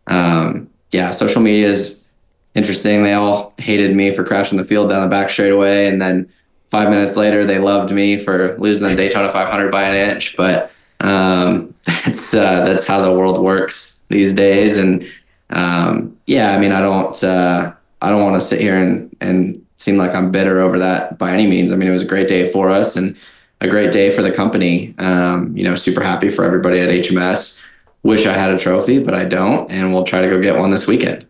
um, 0.08 0.70
yeah, 0.92 1.12
social 1.12 1.42
media 1.42 1.68
is 1.68 2.08
interesting. 2.56 3.04
They 3.04 3.14
all 3.14 3.54
hated 3.58 3.96
me 3.96 4.12
for 4.12 4.24
crashing 4.24 4.58
the 4.58 4.64
field 4.64 4.90
down 4.90 5.04
the 5.04 5.08
back 5.08 5.30
straightaway, 5.30 5.88
and 5.88 6.02
then 6.02 6.32
five 6.72 6.90
minutes 6.90 7.16
later, 7.16 7.46
they 7.46 7.60
loved 7.60 7.94
me 7.94 8.18
for 8.18 8.58
losing 8.58 8.88
the 8.88 8.96
Daytona 8.96 9.32
500 9.32 9.72
by 9.72 9.84
an 9.84 10.10
inch. 10.10 10.36
But 10.36 10.72
um, 11.00 11.76
that's 11.86 12.34
uh, 12.34 12.66
that's 12.66 12.88
how 12.88 13.02
the 13.02 13.14
world 13.14 13.40
works 13.40 14.04
these 14.10 14.34
days. 14.34 14.78
And 14.78 15.08
um, 15.52 16.18
yeah, 16.26 16.56
I 16.56 16.60
mean, 16.60 16.72
I 16.72 16.82
don't 16.82 17.24
uh, 17.24 17.72
I 18.02 18.10
don't 18.10 18.24
want 18.24 18.42
to 18.42 18.46
sit 18.46 18.60
here 18.60 18.76
and 18.76 19.16
and 19.22 19.61
seem 19.82 19.98
like 19.98 20.14
I'm 20.14 20.32
bitter 20.32 20.60
over 20.60 20.78
that 20.80 21.18
by 21.18 21.34
any 21.34 21.48
means. 21.48 21.72
I 21.72 21.76
mean, 21.76 21.90
it 21.90 21.94
was 21.94 22.04
a 22.04 22.08
great 22.08 22.28
day 22.28 22.52
for 22.52 22.70
us 22.70 22.96
and 22.96 23.18
a 23.62 23.68
great 23.68 23.92
day 23.92 24.12
for 24.12 24.22
the 24.22 24.32
company. 24.32 24.94
Um, 24.98 25.56
you 25.58 25.64
know, 25.64 25.76
super 25.76 26.02
happy 26.02 26.30
for 26.30 26.44
everybody 26.44 26.80
at 26.80 26.90
HMS. 26.90 27.64
Wish 28.04 28.26
I 28.26 28.34
had 28.34 28.52
a 28.52 28.58
trophy, 28.58 29.00
but 29.00 29.14
I 29.14 29.26
don't, 29.26 29.70
and 29.72 29.94
we'll 29.94 30.04
try 30.04 30.22
to 30.22 30.30
go 30.30 30.42
get 30.42 30.58
one 30.58 30.72
this 30.72 30.88
weekend. 30.88 31.26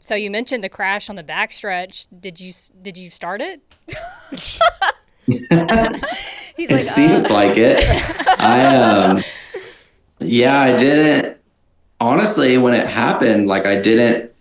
So 0.00 0.14
you 0.14 0.30
mentioned 0.30 0.62
the 0.62 0.68
crash 0.68 1.10
on 1.10 1.16
the 1.16 1.24
backstretch. 1.24 2.06
Did 2.20 2.38
you 2.40 2.52
did 2.80 2.96
you 2.96 3.10
start 3.10 3.40
it? 3.40 3.60
He's 5.26 6.70
it 6.70 6.70
like, 6.70 6.84
seems 6.84 7.24
uh. 7.24 7.34
like 7.34 7.56
it. 7.56 7.82
I 8.40 8.76
um, 8.76 9.24
yeah, 10.20 10.60
I 10.60 10.76
didn't. 10.76 11.38
Honestly, 11.98 12.58
when 12.58 12.74
it 12.74 12.86
happened, 12.86 13.48
like 13.48 13.66
I 13.66 13.80
didn't. 13.80 14.32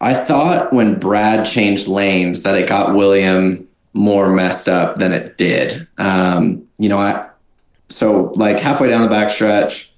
I 0.00 0.14
thought 0.14 0.72
when 0.72 0.98
Brad 0.98 1.46
changed 1.46 1.88
lanes 1.88 2.42
that 2.42 2.54
it 2.54 2.68
got 2.68 2.94
William 2.94 3.66
more 3.94 4.28
messed 4.28 4.68
up 4.68 4.98
than 4.98 5.12
it 5.12 5.38
did. 5.38 5.86
Um, 5.98 6.66
you 6.78 6.88
know, 6.88 6.98
I 6.98 7.28
so 7.88 8.32
like 8.36 8.60
halfway 8.60 8.88
down 8.88 9.08
the 9.08 9.14
backstretch, 9.14 9.88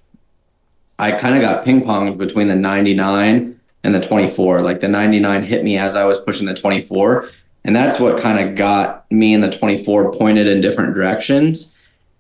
I 0.99 1.13
kind 1.13 1.35
of 1.35 1.43
got 1.43 1.65
ping 1.65 1.83
ponged 1.83 2.19
between 2.19 2.49
the 2.49 2.55
99 2.55 3.59
and 3.85 3.95
the 3.95 4.01
24. 4.01 4.63
Like 4.63 4.81
the 4.81 4.89
99 4.89 5.43
hit 5.45 5.65
me 5.65 5.79
as 5.79 5.97
I 5.97 6.05
was 6.05 6.19
pushing 6.21 6.47
the 6.47 6.55
24. 6.55 7.29
And 7.65 7.75
that's 7.75 8.01
what 8.01 8.21
kind 8.21 8.47
of 8.47 8.55
got 8.55 9.11
me 9.11 9.35
and 9.35 9.43
the 9.43 9.51
24 9.51 10.13
pointed 10.13 10.47
in 10.47 10.61
different 10.61 10.95
directions. 10.95 11.77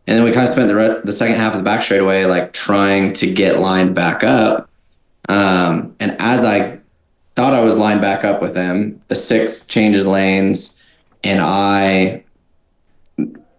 And 0.06 0.16
then 0.16 0.24
we 0.24 0.32
kind 0.32 0.44
of 0.44 0.50
spent 0.50 0.68
the, 0.68 0.74
re- 0.74 1.00
the 1.04 1.12
second 1.12 1.36
half 1.36 1.52
of 1.52 1.58
the 1.58 1.64
back 1.64 1.82
straightaway 1.82 2.24
like 2.24 2.52
trying 2.52 3.12
to 3.14 3.32
get 3.32 3.58
lined 3.58 3.94
back 3.94 4.24
up. 4.24 4.70
Um, 5.28 5.94
and 6.00 6.16
as 6.18 6.44
I 6.44 6.77
thought 7.38 7.54
I 7.54 7.60
was 7.60 7.78
lined 7.78 8.00
back 8.00 8.24
up 8.24 8.42
with 8.42 8.56
him, 8.56 9.00
the 9.06 9.14
six 9.14 9.64
changed 9.64 10.00
lanes, 10.00 10.76
and 11.22 11.40
I 11.40 12.24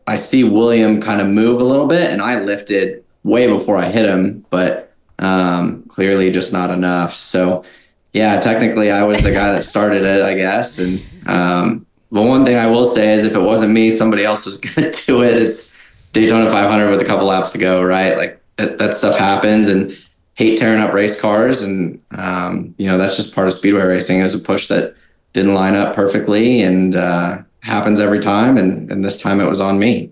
I 0.06 0.18
see 0.18 0.44
William 0.44 1.00
kind 1.00 1.22
of 1.22 1.28
move 1.28 1.62
a 1.62 1.64
little 1.64 1.88
bit, 1.88 2.12
and 2.12 2.22
I 2.22 2.42
lifted 2.42 3.06
way 3.24 3.48
before 3.48 3.78
I 3.78 3.90
hit 3.90 4.04
him, 4.06 4.46
but 4.50 4.92
um, 5.20 5.84
clearly 5.84 6.30
just 6.30 6.52
not 6.52 6.72
enough. 6.72 7.16
So, 7.16 7.64
yeah, 8.12 8.42
technically 8.42 8.92
I 8.92 9.04
was 9.04 9.22
the 9.22 9.32
guy 9.32 9.54
that 9.54 9.64
started 9.64 10.02
it, 10.02 10.24
I 10.24 10.34
guess. 10.34 10.78
And 10.78 11.02
um, 11.26 11.86
but 12.12 12.24
one 12.24 12.44
thing 12.44 12.58
I 12.58 12.68
will 12.68 12.84
say 12.84 13.14
is, 13.14 13.24
if 13.24 13.34
it 13.34 13.42
wasn't 13.42 13.72
me, 13.72 13.92
somebody 13.92 14.26
else 14.26 14.46
was 14.46 14.60
to 14.60 14.92
do 14.92 15.24
it. 15.24 15.42
It's 15.42 15.80
Daytona 16.12 16.52
500 16.52 16.90
with 16.90 17.02
a 17.02 17.06
couple 17.06 17.28
laps 17.28 17.54
to 17.54 17.58
go, 17.58 17.82
right? 17.82 18.18
Like 18.18 18.42
that, 18.58 18.78
that 18.78 18.94
stuff 18.94 19.18
happens, 19.18 19.70
and 19.70 19.98
hate 20.40 20.58
tearing 20.58 20.80
up 20.80 20.94
race 20.94 21.20
cars, 21.20 21.62
and 21.62 22.02
um, 22.12 22.74
you 22.78 22.88
know 22.88 22.98
that's 22.98 23.18
just 23.18 23.36
part 23.36 23.48
of 23.48 23.54
speedway 23.54 23.84
racing. 23.84 24.20
It 24.22 24.24
was 24.24 24.34
a 24.34 24.40
push 24.40 24.70
that 24.70 24.96
didn't 25.34 25.54
line 25.54 25.76
up 25.76 25.94
perfectly, 25.94 26.62
and 26.62 26.96
uh, 26.96 27.40
happens 27.60 28.00
every 28.00 28.20
time. 28.22 28.58
And 28.58 28.90
and 28.90 29.04
this 29.04 29.22
time 29.22 29.42
it 29.42 29.46
was 29.48 29.60
on 29.60 29.78
me. 29.78 30.12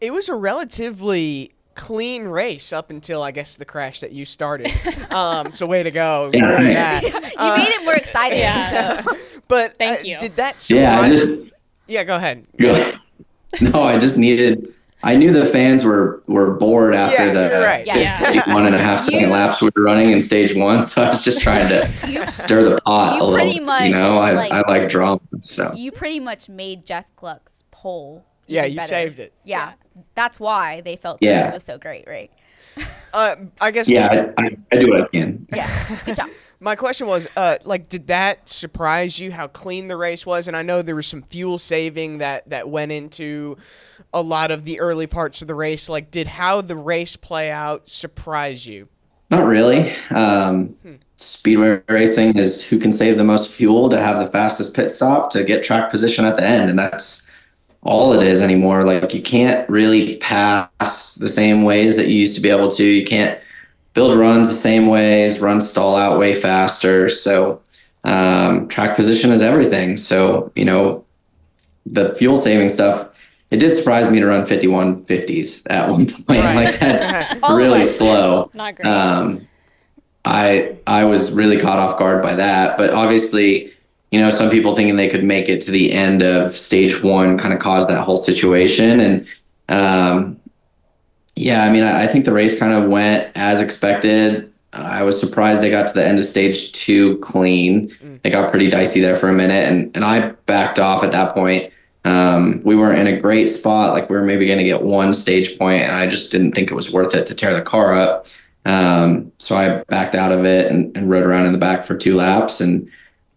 It 0.00 0.12
was 0.12 0.28
a 0.28 0.34
relatively 0.34 1.52
clean 1.74 2.24
race 2.24 2.70
up 2.70 2.90
until 2.90 3.22
I 3.22 3.30
guess 3.30 3.56
the 3.56 3.64
crash 3.64 4.00
that 4.00 4.12
you 4.12 4.26
started. 4.26 4.70
um, 5.10 5.52
so 5.52 5.66
way 5.66 5.82
to 5.82 5.90
go. 5.90 6.30
Yeah. 6.34 6.44
Remember 6.44 6.64
that. 6.74 7.02
you 7.02 7.10
made 7.10 7.68
it 7.80 7.84
more 7.84 7.94
exciting. 7.94 8.38
Yeah. 8.38 9.02
So. 9.02 9.16
But 9.48 9.76
Thank 9.76 10.00
uh, 10.00 10.02
you. 10.02 10.18
did 10.18 10.34
that 10.36 10.68
Yeah, 10.68 11.08
just 11.08 11.52
Yeah, 11.86 12.02
go 12.02 12.16
ahead. 12.16 12.46
go. 12.60 12.94
No, 13.60 13.80
I 13.80 13.96
just 13.96 14.18
needed. 14.18 14.74
I 15.02 15.14
knew 15.16 15.32
the 15.32 15.46
fans 15.46 15.84
were 15.84 16.22
were 16.26 16.54
bored 16.54 16.94
after 16.94 17.26
Yeah, 17.26 17.32
the 17.32 17.48
you're 17.50 17.62
right. 17.64 17.86
Yeah. 17.86 18.32
51 18.32 18.66
and 18.66 18.74
a 18.74 18.78
half 18.78 19.08
You- 19.10 19.26
laps 19.28 19.60
we 19.62 19.70
were 19.76 19.82
running 19.84 20.10
in 20.10 20.20
stage 20.20 20.54
one. 20.54 20.84
So 20.84 21.02
I 21.04 21.08
was 21.10 21.22
just 21.22 21.40
trying 21.40 21.68
to 21.68 21.90
You- 22.08 22.26
stir 22.26 22.64
the 22.64 22.80
pot 22.80 23.20
a 23.20 23.24
little. 23.24 23.34
pretty 23.34 23.60
much, 23.60 23.84
you 23.84 23.90
know, 23.92 24.18
I 24.18 24.32
like- 24.32 24.52
I 24.52 24.62
like 24.66 24.88
drama. 24.88 25.20
So 25.40 25.72
You 25.74 25.92
pretty 25.92 26.18
much 26.20 26.48
made 26.48 26.84
Jeff 26.86 27.04
Gluck's 27.16 27.62
poll. 27.70 28.24
Yeah, 28.48 28.64
you 28.64 28.76
better. 28.76 28.88
saved 28.88 29.18
it. 29.20 29.32
Yeah, 29.44 29.72
that's 30.14 30.38
why 30.40 30.80
they 30.80 30.96
felt 30.96 31.18
Yeah. 31.20 31.44
this 31.44 31.52
was 31.54 31.62
so 31.64 31.78
great, 31.78 32.04
right? 32.06 32.30
Uh, 33.14 33.36
I 33.62 33.70
guess 33.70 33.88
yeah, 33.88 34.30
I, 34.36 34.42
I, 34.42 34.56
I 34.70 34.76
do 34.76 34.90
what 34.90 35.00
I 35.00 35.06
can. 35.06 35.46
Yeah, 35.50 35.96
good 36.04 36.16
job. 36.16 36.28
My 36.60 36.74
question 36.76 37.06
was, 37.06 37.26
uh, 37.34 37.56
like, 37.64 37.88
did 37.88 38.08
that 38.08 38.46
surprise 38.50 39.18
you 39.18 39.32
how 39.32 39.46
clean 39.46 39.88
the 39.88 39.96
race 39.96 40.26
was? 40.26 40.48
And 40.48 40.54
I 40.56 40.60
know 40.60 40.82
there 40.82 40.94
was 40.96 41.06
some 41.06 41.22
fuel 41.22 41.56
saving 41.58 42.18
that 42.18 42.46
that 42.50 42.68
went 42.68 42.92
into 42.92 43.56
a 44.12 44.22
lot 44.22 44.50
of 44.50 44.64
the 44.64 44.80
early 44.80 45.06
parts 45.06 45.42
of 45.42 45.48
the 45.48 45.54
race. 45.54 45.88
Like, 45.88 46.10
did 46.10 46.26
how 46.26 46.60
the 46.60 46.76
race 46.76 47.16
play 47.16 47.50
out 47.50 47.88
surprise 47.88 48.66
you? 48.66 48.88
Not 49.30 49.46
really. 49.46 49.94
Um, 50.10 50.76
speedway 51.16 51.82
racing 51.88 52.38
is 52.38 52.64
who 52.66 52.78
can 52.78 52.92
save 52.92 53.18
the 53.18 53.24
most 53.24 53.50
fuel 53.50 53.88
to 53.90 54.00
have 54.00 54.18
the 54.18 54.30
fastest 54.30 54.74
pit 54.76 54.90
stop 54.90 55.30
to 55.30 55.44
get 55.44 55.64
track 55.64 55.90
position 55.90 56.24
at 56.24 56.36
the 56.36 56.44
end, 56.44 56.70
and 56.70 56.78
that's 56.78 57.30
all 57.82 58.12
it 58.12 58.26
is 58.26 58.40
anymore. 58.40 58.84
Like 58.84 59.14
you 59.14 59.22
can't 59.22 59.68
really 59.68 60.16
pass 60.16 61.16
the 61.16 61.28
same 61.28 61.62
ways 61.62 61.96
that 61.96 62.08
you 62.08 62.14
used 62.14 62.36
to 62.36 62.42
be 62.42 62.50
able 62.50 62.70
to. 62.72 62.84
You 62.84 63.04
can't 63.04 63.40
build 63.94 64.16
runs 64.18 64.48
the 64.48 64.54
same 64.54 64.86
ways. 64.86 65.40
Runs 65.40 65.68
stall 65.68 65.96
out 65.96 66.18
way 66.18 66.34
faster. 66.34 67.08
So 67.08 67.62
um, 68.04 68.68
track 68.68 68.96
position 68.96 69.32
is 69.32 69.40
everything. 69.40 69.96
So 69.96 70.52
you 70.54 70.64
know 70.64 71.04
the 71.84 72.14
fuel 72.14 72.36
saving 72.36 72.68
stuff. 72.68 73.08
It 73.50 73.58
did 73.58 73.76
surprise 73.76 74.10
me 74.10 74.18
to 74.20 74.26
run 74.26 74.44
5150s 74.44 75.66
at 75.70 75.88
one 75.88 76.06
point. 76.06 76.28
Right. 76.28 76.66
Like 76.66 76.80
that's 76.80 77.42
really 77.48 77.84
slow. 77.84 78.50
Not 78.54 78.76
great. 78.76 78.86
Um, 78.86 79.46
I 80.24 80.78
I 80.86 81.04
was 81.04 81.32
really 81.32 81.58
caught 81.58 81.78
off 81.78 81.98
guard 81.98 82.22
by 82.22 82.34
that. 82.34 82.76
But 82.76 82.92
obviously, 82.92 83.72
you 84.10 84.20
know, 84.20 84.30
some 84.30 84.50
people 84.50 84.74
thinking 84.74 84.96
they 84.96 85.08
could 85.08 85.24
make 85.24 85.48
it 85.48 85.62
to 85.62 85.70
the 85.70 85.92
end 85.92 86.22
of 86.22 86.56
stage 86.56 87.02
one 87.02 87.38
kind 87.38 87.54
of 87.54 87.60
caused 87.60 87.88
that 87.88 88.02
whole 88.02 88.16
situation. 88.16 89.00
And 89.00 89.26
um, 89.68 90.40
yeah, 91.36 91.64
I 91.64 91.70
mean, 91.70 91.84
I, 91.84 92.04
I 92.04 92.06
think 92.08 92.24
the 92.24 92.32
race 92.32 92.58
kind 92.58 92.72
of 92.72 92.88
went 92.90 93.30
as 93.36 93.60
expected. 93.60 94.52
I 94.72 95.02
was 95.04 95.18
surprised 95.18 95.62
they 95.62 95.70
got 95.70 95.88
to 95.88 95.94
the 95.94 96.04
end 96.04 96.18
of 96.18 96.24
stage 96.24 96.72
two 96.72 97.18
clean. 97.18 97.96
It 98.24 98.30
got 98.30 98.50
pretty 98.50 98.68
dicey 98.68 99.00
there 99.00 99.16
for 99.16 99.28
a 99.28 99.32
minute, 99.32 99.68
and 99.68 99.94
and 99.94 100.04
I 100.04 100.30
backed 100.46 100.78
off 100.78 101.04
at 101.04 101.12
that 101.12 101.32
point. 101.34 101.72
Um, 102.06 102.62
we 102.64 102.76
weren't 102.76 103.00
in 103.00 103.12
a 103.12 103.20
great 103.20 103.48
spot. 103.48 103.92
Like 103.92 104.08
we 104.08 104.16
were 104.16 104.22
maybe 104.22 104.46
going 104.46 104.60
to 104.60 104.64
get 104.64 104.82
one 104.82 105.12
stage 105.12 105.58
point, 105.58 105.82
and 105.82 105.96
I 105.96 106.06
just 106.06 106.30
didn't 106.30 106.52
think 106.52 106.70
it 106.70 106.74
was 106.74 106.92
worth 106.92 107.14
it 107.16 107.26
to 107.26 107.34
tear 107.34 107.52
the 107.52 107.62
car 107.62 107.94
up. 107.94 108.28
Um, 108.64 109.32
so 109.38 109.56
I 109.56 109.82
backed 109.84 110.14
out 110.14 110.30
of 110.30 110.44
it 110.44 110.70
and, 110.70 110.96
and 110.96 111.10
rode 111.10 111.24
around 111.24 111.46
in 111.46 111.52
the 111.52 111.58
back 111.58 111.84
for 111.84 111.96
two 111.96 112.14
laps, 112.14 112.60
and 112.60 112.88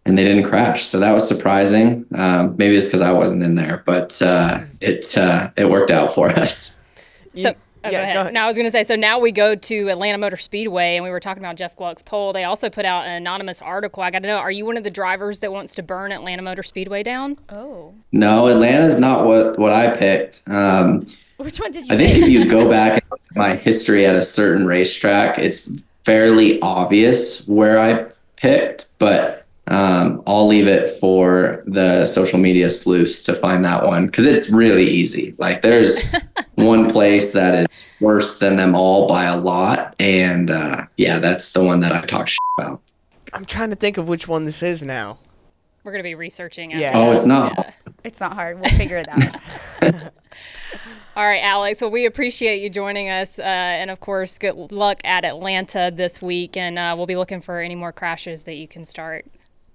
and 0.05 0.17
they 0.17 0.23
didn't 0.23 0.43
crash. 0.43 0.85
So 0.85 0.99
that 0.99 1.11
was 1.13 1.27
surprising. 1.27 2.05
Um, 2.13 2.55
maybe 2.57 2.75
it's 2.75 2.85
because 2.88 3.01
I 3.01 3.11
wasn't 3.11 3.41
in 3.41 3.55
there, 3.55 3.81
but 3.88 4.21
uh, 4.21 4.61
it 4.81 5.17
uh, 5.17 5.49
it 5.57 5.69
worked 5.69 5.89
out 5.89 6.13
for 6.13 6.29
us. 6.39 6.85
So, 7.33 7.55
oh, 7.83 7.91
go, 7.91 7.98
ahead. 8.01 8.33
No, 8.33 8.41
I 8.43 8.48
was 8.48 8.55
going 8.57 8.67
to 8.67 8.71
say, 8.71 8.83
so 8.83 8.95
now 8.95 9.19
we 9.19 9.31
go 9.31 9.55
to 9.55 9.89
Atlanta 9.89 10.17
Motor 10.17 10.38
Speedway, 10.38 10.95
and 10.95 11.03
we 11.03 11.09
were 11.09 11.19
talking 11.19 11.43
about 11.43 11.55
Jeff 11.55 11.75
Gluck's 11.75 12.03
poll. 12.03 12.33
They 12.33 12.43
also 12.43 12.69
put 12.69 12.86
out 12.86 13.05
an 13.05 13.13
anonymous 13.13 13.62
article. 13.62 14.03
I 14.03 14.12
got 14.12 14.21
to 14.24 14.27
know, 14.27 14.38
are 14.38 14.51
you 14.51 14.65
one 14.65 14.77
of 14.77 14.83
the 14.83 14.89
drivers 14.91 15.39
that 15.41 15.51
wants 15.51 15.75
to 15.75 15.83
burn 15.83 16.12
Atlanta 16.12 16.41
Motor 16.41 16.63
Speedway 16.63 17.03
down? 17.03 17.38
Oh. 17.50 17.93
No, 18.12 18.48
Atlanta's 18.48 19.00
not 19.00 19.25
what 19.25 19.57
what 19.57 19.71
I 19.71 19.95
picked. 19.95 20.41
Um, 20.48 21.05
Which 21.38 21.59
one 21.59 21.71
did 21.71 21.88
you 21.88 21.95
I 21.95 21.98
think 21.98 22.13
pick? 22.13 22.24
if 22.24 22.29
you 22.29 22.50
go 22.50 22.69
back 22.69 22.93
and 22.93 23.01
look 23.12 23.21
at 23.31 23.38
my 23.38 23.55
history 23.55 24.05
at 24.05 24.15
a 24.15 24.24
certain 24.24 24.65
racetrack, 24.65 25.38
it's 25.39 25.71
fairly 26.05 26.62
obvious 26.62 27.48
where 27.48 27.79
I 27.79 28.12
picked, 28.36 28.88
but 29.00 29.45
um, 29.69 30.23
I'll 30.25 30.47
leave 30.47 30.67
it 30.67 30.99
for 30.99 31.63
the 31.67 32.05
social 32.05 32.39
media 32.39 32.69
sleuths 32.69 33.23
to 33.23 33.35
find 33.35 33.63
that 33.65 33.85
one 33.85 34.07
because 34.07 34.25
it's 34.25 34.51
really 34.51 34.89
easy. 34.89 35.35
Like 35.38 35.61
there's 35.61 36.11
one 36.55 36.89
place 36.89 37.33
that 37.33 37.69
is 37.69 37.89
worse 37.99 38.39
than 38.39 38.55
them 38.55 38.75
all 38.75 39.07
by 39.07 39.25
a 39.25 39.38
lot, 39.38 39.95
and 39.99 40.49
uh, 40.49 40.85
yeah, 40.97 41.19
that's 41.19 41.53
the 41.53 41.63
one 41.63 41.81
that 41.81 41.91
I 41.91 42.05
talk 42.05 42.27
shit 42.27 42.39
about. 42.57 42.81
I'm 43.31 43.45
trying 43.45 43.69
to 43.69 43.75
think 43.75 43.97
of 43.97 44.07
which 44.07 44.27
one 44.27 44.45
this 44.45 44.63
is 44.63 44.81
now. 44.81 45.19
We're 45.83 45.91
going 45.91 46.03
to 46.03 46.09
be 46.09 46.15
researching. 46.15 46.71
Yeah. 46.71 46.91
Oh, 46.95 47.11
it's 47.11 47.21
this. 47.21 47.27
not. 47.27 47.73
It's 48.03 48.19
not 48.19 48.33
hard. 48.33 48.59
We'll 48.59 48.71
figure 48.71 48.97
it 48.97 49.07
out. 49.07 49.21
All 51.15 51.25
right, 51.25 51.41
Alex. 51.43 51.81
Well, 51.81 51.91
we 51.91 52.05
appreciate 52.05 52.61
you 52.61 52.69
joining 52.69 53.09
us. 53.09 53.39
Uh, 53.39 53.43
and 53.43 53.89
of 53.91 53.99
course, 53.99 54.38
good 54.38 54.71
luck 54.71 55.01
at 55.03 55.25
Atlanta 55.25 55.91
this 55.93 56.21
week. 56.21 56.57
And 56.57 56.79
uh, 56.79 56.93
we'll 56.97 57.05
be 57.05 57.15
looking 57.15 57.41
for 57.41 57.59
any 57.59 57.75
more 57.75 57.91
crashes 57.91 58.43
that 58.43 58.55
you 58.55 58.67
can 58.67 58.85
start. 58.85 59.25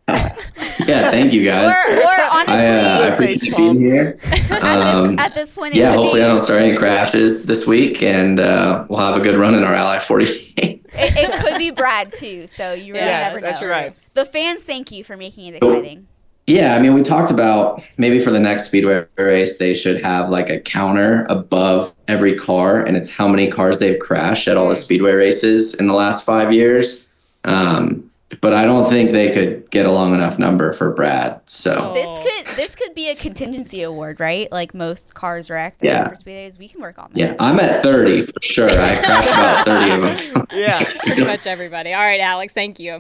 Yeah, 0.87 1.11
thank 1.12 1.32
you 1.32 1.44
guys. 1.44 1.68
or, 1.68 2.02
or 2.02 2.16
honestly, 2.32 2.54
I, 2.54 2.66
uh, 2.66 2.99
I 3.00 3.06
appreciate 3.06 3.56
being 3.56 3.78
here. 3.80 4.18
Um, 4.50 5.18
at 5.18 5.34
this 5.34 5.52
point, 5.52 5.75
it 5.75 5.78
yeah, 5.78 5.90
could 5.90 5.99
hopefully 6.00 6.20
be, 6.20 6.25
I 6.25 6.28
don't 6.28 6.40
start 6.40 6.61
any 6.61 6.76
crashes 6.76 7.46
this 7.46 7.66
week, 7.66 8.02
and 8.02 8.40
uh, 8.40 8.84
we'll 8.88 8.99
have 8.99 9.16
a 9.16 9.20
good 9.20 9.37
run 9.37 9.54
in 9.54 9.62
our 9.64 9.73
Ally 9.75 9.99
48. 9.99 10.80
It, 10.96 11.16
it 11.16 11.40
could 11.40 11.58
be 11.58 11.70
Brad 11.70 12.12
too. 12.12 12.46
So 12.46 12.73
you 12.73 12.94
really 12.94 13.06
Yes, 13.06 13.32
never 13.32 13.44
know. 13.44 13.50
that's 13.50 13.64
right. 13.64 13.96
The 14.14 14.25
fans 14.25 14.62
thank 14.62 14.92
you 14.92 15.02
for 15.02 15.16
making 15.16 15.46
it 15.46 15.56
exciting. 15.56 16.06
Yeah, 16.46 16.76
I 16.76 16.78
mean, 16.78 16.94
we 16.94 17.02
talked 17.02 17.30
about 17.32 17.82
maybe 17.96 18.20
for 18.20 18.30
the 18.30 18.38
next 18.38 18.66
speedway 18.66 19.04
race, 19.16 19.58
they 19.58 19.75
should 19.75 20.02
have 20.02 20.28
like 20.28 20.50
a 20.50 20.61
counter 20.61 21.26
above 21.28 21.94
every 22.06 22.37
car, 22.38 22.80
and 22.84 22.96
it's 22.96 23.11
how 23.11 23.26
many 23.26 23.50
cars 23.50 23.78
they've 23.80 23.99
crashed 23.99 24.46
at 24.46 24.56
all 24.56 24.68
the 24.68 24.76
speedway 24.76 25.12
races 25.12 25.75
in 25.75 25.87
the 25.88 25.94
last 25.94 26.25
five 26.25 26.52
years. 26.52 27.06
Um, 27.44 28.11
but 28.40 28.52
I 28.52 28.64
don't 28.64 28.88
think 28.88 29.12
they 29.12 29.31
could 29.33 29.71
get 29.71 29.87
a 29.87 29.93
long 29.93 30.12
enough 30.14 30.38
number 30.38 30.73
for 30.73 30.90
Brad. 30.93 31.40
So 31.47 31.93
This 31.95 32.19
could 32.19 32.57
this 32.57 32.75
could 32.75 32.94
be 32.94 33.09
a 33.09 33.14
contingency 33.14 33.83
award, 33.83 34.18
right? 34.20 34.51
Like 34.51 34.75
most 34.75 35.14
cars 35.14 35.51
wrecked 35.51 35.83
at 35.85 35.87
Yeah. 35.88 36.05
super 36.05 36.16
speedways. 36.16 36.59
We 36.59 36.68
can 36.68 36.81
work 36.81 36.98
on 36.98 37.11
this. 37.12 37.31
yeah, 37.31 37.37
I'm 37.38 37.59
at 37.61 37.83
30 37.83 38.27
for 38.27 38.33
sure. 38.42 38.70
I 38.70 38.96
crashed 38.96 39.29
about 39.29 39.64
30 39.64 39.90
of 39.90 40.35
them. 40.35 40.46
Yeah. 40.53 40.85
Pretty 41.01 41.25
much 41.33 41.46
everybody. 41.46 41.92
All 41.92 42.03
right, 42.03 42.20
Alex. 42.20 42.53
Thank 42.53 42.79
you. 42.81 42.94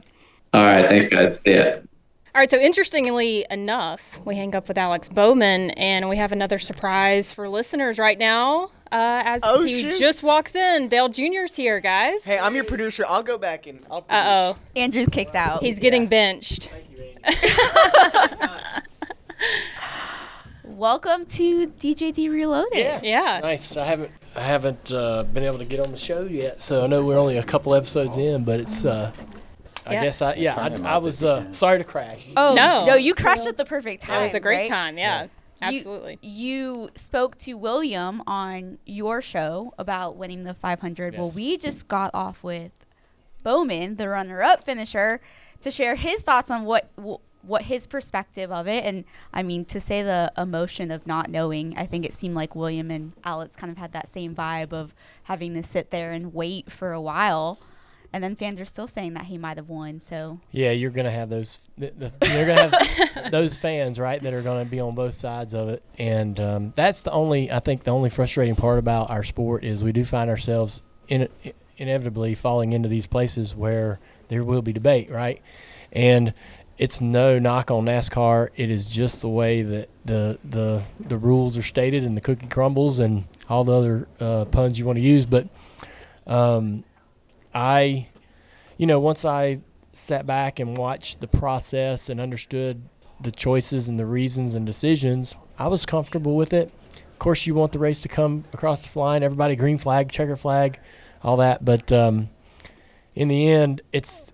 All 0.52 0.64
right, 0.64 0.88
thanks 0.88 1.08
guys. 1.08 1.40
See 1.40 1.56
ya. 1.56 1.64
All 2.34 2.40
right, 2.40 2.50
so 2.50 2.58
interestingly 2.58 3.46
enough, 3.48 4.18
we 4.24 4.34
hang 4.34 4.56
up 4.56 4.66
with 4.66 4.76
Alex 4.76 5.08
Bowman, 5.08 5.70
and 5.70 6.08
we 6.08 6.16
have 6.16 6.32
another 6.32 6.58
surprise 6.58 7.32
for 7.32 7.48
listeners 7.48 7.96
right 7.96 8.18
now. 8.18 8.70
Uh, 8.94 9.22
as 9.26 9.40
Oh, 9.44 9.64
he 9.64 9.82
shoot. 9.82 9.98
just 9.98 10.22
walks 10.22 10.54
in, 10.54 10.86
Dale 10.88 11.08
Jr.'s 11.08 11.56
here, 11.56 11.80
guys. 11.80 12.22
Hey, 12.22 12.38
I'm 12.38 12.54
your 12.54 12.62
producer. 12.62 13.04
I'll 13.08 13.24
go 13.24 13.36
back 13.38 13.66
and 13.66 13.80
I'll. 13.90 14.06
Uh 14.08 14.54
oh, 14.54 14.58
Andrew's 14.76 15.08
kicked 15.08 15.34
out. 15.34 15.64
he's 15.64 15.80
getting 15.80 16.06
benched. 16.06 16.72
Welcome 20.64 21.26
to 21.26 21.66
DJD 21.68 22.30
Reloaded. 22.30 22.78
Yeah. 22.78 23.00
Yeah. 23.02 23.40
Nice. 23.42 23.76
I 23.76 23.84
haven't 23.84 24.10
I 24.36 24.40
haven't 24.40 24.92
uh, 24.92 25.24
been 25.24 25.42
able 25.44 25.58
to 25.58 25.64
get 25.64 25.80
on 25.80 25.90
the 25.90 25.98
show 25.98 26.24
yet, 26.24 26.62
so 26.62 26.84
I 26.84 26.86
know 26.86 27.04
we're 27.04 27.18
only 27.18 27.36
a 27.38 27.42
couple 27.42 27.74
episodes 27.74 28.16
in, 28.16 28.44
but 28.44 28.60
it's. 28.60 28.84
Uh, 28.84 29.10
I 29.86 29.94
Yeah. 29.94 30.02
guess 30.04 30.22
I 30.22 30.34
yeah 30.34 30.54
I, 30.56 30.94
I 30.94 30.98
was 30.98 31.22
uh, 31.24 31.50
sorry 31.52 31.78
to 31.78 31.84
crash. 31.84 32.24
Oh 32.36 32.54
No. 32.54 32.86
no, 32.86 32.94
you 32.94 33.14
crashed 33.14 33.46
at 33.46 33.56
the 33.56 33.64
perfect 33.64 34.02
time. 34.04 34.20
That 34.20 34.24
was 34.26 34.34
a 34.34 34.40
great 34.40 34.58
right? 34.58 34.68
time. 34.68 34.96
Yeah, 34.98 35.24
You- 35.24 35.30
absolutely. 35.64 36.18
You, 36.22 36.90
spoke 36.94 37.36
to 37.38 37.54
William 37.54 38.22
on 38.26 38.78
your 38.86 39.20
show 39.20 39.74
about 39.78 40.16
winning 40.16 40.44
the 40.44 40.54
500. 40.54 41.16
Well, 41.16 41.30
we 41.30 41.56
just 41.56 41.88
got 41.88 42.10
off 42.14 42.42
with 42.42 42.72
Bowman, 43.42 43.96
the 43.96 44.08
runner-up 44.08 44.64
finisher, 44.64 45.20
to 45.60 45.70
share 45.70 45.96
his 45.96 46.22
thoughts 46.22 46.50
on 46.50 46.64
what 46.64 46.90
what 47.46 47.62
his 47.62 47.86
perspective 47.86 48.50
of 48.50 48.66
it. 48.66 48.84
And 48.84 49.04
I 49.32 49.42
mean, 49.42 49.64
to 49.66 49.80
say 49.80 50.02
the 50.02 50.32
emotion 50.36 50.90
of 50.90 51.06
not 51.06 51.30
knowing, 51.30 51.76
I 51.76 51.86
think 51.86 52.04
it 52.04 52.12
seemed 52.12 52.34
like 52.34 52.54
William 52.54 52.90
and 52.90 53.12
Alex 53.24 53.56
kind 53.56 53.70
of 53.70 53.78
had 53.78 53.92
that 53.92 54.08
same 54.08 54.34
vibe 54.34 54.72
of 54.72 54.94
having 55.24 55.54
to 55.54 55.62
sit 55.62 55.90
there 55.90 56.12
and 56.12 56.34
wait 56.34 56.70
for 56.72 56.92
a 56.92 57.00
while. 57.00 57.58
And 58.14 58.22
then 58.22 58.36
fans 58.36 58.60
are 58.60 58.64
still 58.64 58.86
saying 58.86 59.14
that 59.14 59.24
he 59.24 59.38
might 59.38 59.56
have 59.56 59.68
won. 59.68 59.98
So 59.98 60.38
Yeah, 60.52 60.70
you're 60.70 60.92
gonna 60.92 61.10
have 61.10 61.30
those. 61.30 61.58
The, 61.76 61.90
the, 61.98 62.12
you're 62.32 62.46
gonna 62.46 62.70
have 62.70 63.30
those 63.32 63.56
fans, 63.56 63.98
right, 63.98 64.22
that 64.22 64.32
are 64.32 64.40
gonna 64.40 64.64
be 64.64 64.78
on 64.78 64.94
both 64.94 65.14
sides 65.14 65.52
of 65.52 65.68
it, 65.68 65.82
and 65.98 66.38
um, 66.38 66.72
that's 66.76 67.02
the 67.02 67.10
only. 67.10 67.50
I 67.50 67.58
think 67.58 67.82
the 67.82 67.90
only 67.90 68.10
frustrating 68.10 68.54
part 68.54 68.78
about 68.78 69.10
our 69.10 69.24
sport 69.24 69.64
is 69.64 69.82
we 69.82 69.90
do 69.90 70.04
find 70.04 70.30
ourselves 70.30 70.84
in, 71.08 71.28
inevitably 71.76 72.36
falling 72.36 72.72
into 72.72 72.88
these 72.88 73.08
places 73.08 73.56
where 73.56 73.98
there 74.28 74.44
will 74.44 74.62
be 74.62 74.72
debate, 74.72 75.10
right? 75.10 75.42
And 75.90 76.34
it's 76.78 77.00
no 77.00 77.40
knock 77.40 77.72
on 77.72 77.84
NASCAR. 77.84 78.50
It 78.54 78.70
is 78.70 78.86
just 78.86 79.22
the 79.22 79.28
way 79.28 79.62
that 79.62 79.88
the 80.04 80.38
the 80.44 80.84
the 81.00 81.18
rules 81.18 81.58
are 81.58 81.62
stated 81.62 82.04
and 82.04 82.16
the 82.16 82.20
cookie 82.20 82.46
crumbles 82.46 83.00
and 83.00 83.26
all 83.48 83.64
the 83.64 83.72
other 83.72 84.08
uh, 84.20 84.44
puns 84.44 84.78
you 84.78 84.86
want 84.86 84.98
to 84.98 85.02
use, 85.02 85.26
but. 85.26 85.48
Um, 86.28 86.84
I, 87.54 88.08
you 88.76 88.86
know, 88.86 88.98
once 89.00 89.24
I 89.24 89.60
sat 89.92 90.26
back 90.26 90.58
and 90.58 90.76
watched 90.76 91.20
the 91.20 91.28
process 91.28 92.08
and 92.08 92.20
understood 92.20 92.82
the 93.20 93.30
choices 93.30 93.88
and 93.88 93.98
the 93.98 94.06
reasons 94.06 94.54
and 94.54 94.66
decisions, 94.66 95.34
I 95.58 95.68
was 95.68 95.86
comfortable 95.86 96.36
with 96.36 96.52
it. 96.52 96.72
Of 97.12 97.18
course, 97.18 97.46
you 97.46 97.54
want 97.54 97.72
the 97.72 97.78
race 97.78 98.02
to 98.02 98.08
come 98.08 98.44
across 98.52 98.84
the 98.84 98.98
line, 98.98 99.22
everybody 99.22 99.54
green 99.54 99.78
flag, 99.78 100.10
checker 100.10 100.36
flag, 100.36 100.80
all 101.22 101.36
that. 101.36 101.64
But 101.64 101.92
um, 101.92 102.28
in 103.14 103.28
the 103.28 103.48
end, 103.48 103.82
it's 103.92 104.32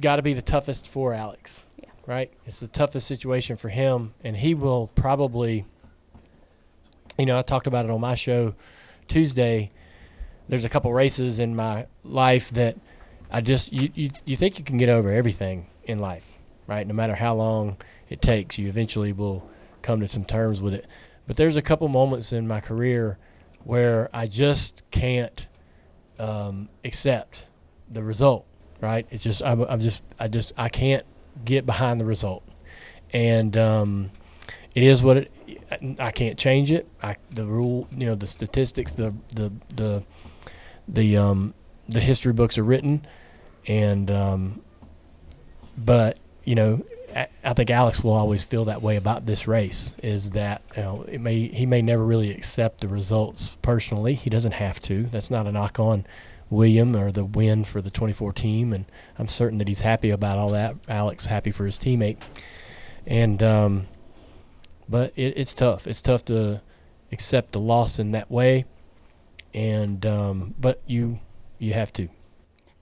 got 0.00 0.16
to 0.16 0.22
be 0.22 0.34
the 0.34 0.42
toughest 0.42 0.88
for 0.88 1.14
Alex, 1.14 1.64
right? 2.06 2.32
It's 2.44 2.60
the 2.60 2.68
toughest 2.68 3.06
situation 3.06 3.56
for 3.56 3.68
him, 3.68 4.14
and 4.24 4.36
he 4.36 4.54
will 4.54 4.90
probably, 4.96 5.64
you 7.18 7.26
know, 7.26 7.38
I 7.38 7.42
talked 7.42 7.68
about 7.68 7.84
it 7.84 7.90
on 7.90 8.00
my 8.00 8.16
show 8.16 8.54
Tuesday 9.06 9.70
there's 10.48 10.64
a 10.64 10.68
couple 10.68 10.92
races 10.92 11.38
in 11.38 11.56
my 11.56 11.86
life 12.04 12.50
that 12.50 12.76
I 13.30 13.40
just 13.40 13.72
you, 13.72 13.90
you 13.94 14.10
you 14.24 14.36
think 14.36 14.58
you 14.58 14.64
can 14.64 14.76
get 14.76 14.88
over 14.88 15.12
everything 15.12 15.66
in 15.84 15.98
life, 15.98 16.38
right? 16.66 16.86
No 16.86 16.94
matter 16.94 17.14
how 17.14 17.34
long 17.34 17.76
it 18.08 18.22
takes, 18.22 18.58
you 18.58 18.68
eventually 18.68 19.12
will 19.12 19.48
come 19.82 20.00
to 20.00 20.06
some 20.06 20.24
terms 20.24 20.62
with 20.62 20.74
it. 20.74 20.86
But 21.26 21.36
there's 21.36 21.56
a 21.56 21.62
couple 21.62 21.88
moments 21.88 22.32
in 22.32 22.46
my 22.46 22.60
career 22.60 23.18
where 23.64 24.08
I 24.12 24.26
just 24.26 24.84
can't 24.90 25.46
um, 26.18 26.68
accept 26.84 27.46
the 27.90 28.02
result, 28.02 28.46
right? 28.80 29.06
It's 29.10 29.24
just 29.24 29.42
I'm, 29.42 29.62
I'm 29.62 29.80
just 29.80 30.04
I 30.20 30.28
just 30.28 30.52
I 30.56 30.68
can't 30.68 31.04
get 31.44 31.66
behind 31.66 32.00
the 32.00 32.04
result, 32.04 32.44
and 33.12 33.56
um, 33.56 34.10
it 34.74 34.84
is 34.84 35.02
what 35.02 35.16
it. 35.16 35.32
I 35.98 36.12
can't 36.12 36.38
change 36.38 36.70
it. 36.70 36.88
I, 37.02 37.16
the 37.34 37.44
rule, 37.44 37.88
you 37.90 38.06
know, 38.06 38.14
the 38.14 38.26
statistics, 38.26 38.92
the 38.94 39.12
the 39.34 39.52
the 39.74 40.04
the 40.88 41.16
um, 41.16 41.54
the 41.88 42.00
history 42.00 42.32
books 42.32 42.58
are 42.58 42.64
written, 42.64 43.06
and 43.66 44.10
um, 44.10 44.62
but 45.76 46.18
you 46.44 46.54
know, 46.54 46.84
I, 47.14 47.28
I 47.44 47.52
think 47.54 47.70
Alex 47.70 48.02
will 48.02 48.12
always 48.12 48.44
feel 48.44 48.64
that 48.66 48.82
way 48.82 48.96
about 48.96 49.26
this 49.26 49.46
race. 49.46 49.94
Is 50.02 50.30
that 50.30 50.62
you 50.76 50.82
know, 50.82 51.04
it 51.08 51.20
may 51.20 51.48
he 51.48 51.66
may 51.66 51.82
never 51.82 52.04
really 52.04 52.30
accept 52.30 52.80
the 52.80 52.88
results 52.88 53.56
personally. 53.62 54.14
He 54.14 54.30
doesn't 54.30 54.52
have 54.52 54.80
to. 54.82 55.04
That's 55.04 55.30
not 55.30 55.46
a 55.46 55.52
knock 55.52 55.78
on 55.78 56.06
William 56.50 56.96
or 56.96 57.10
the 57.10 57.24
win 57.24 57.64
for 57.64 57.82
the 57.82 57.90
24 57.90 58.32
team, 58.32 58.72
and 58.72 58.84
I'm 59.18 59.28
certain 59.28 59.58
that 59.58 59.68
he's 59.68 59.80
happy 59.80 60.10
about 60.10 60.38
all 60.38 60.50
that. 60.50 60.76
Alex 60.88 61.26
happy 61.26 61.50
for 61.50 61.66
his 61.66 61.78
teammate, 61.78 62.18
and 63.06 63.42
um, 63.42 63.86
but 64.88 65.12
it, 65.16 65.34
it's 65.36 65.54
tough. 65.54 65.86
It's 65.86 66.02
tough 66.02 66.24
to 66.26 66.60
accept 67.12 67.52
the 67.52 67.60
loss 67.60 67.98
in 67.98 68.12
that 68.12 68.30
way, 68.30 68.64
and 69.56 70.04
um, 70.06 70.54
but 70.60 70.82
you 70.86 71.18
you 71.58 71.72
have 71.72 71.92
to. 71.94 72.08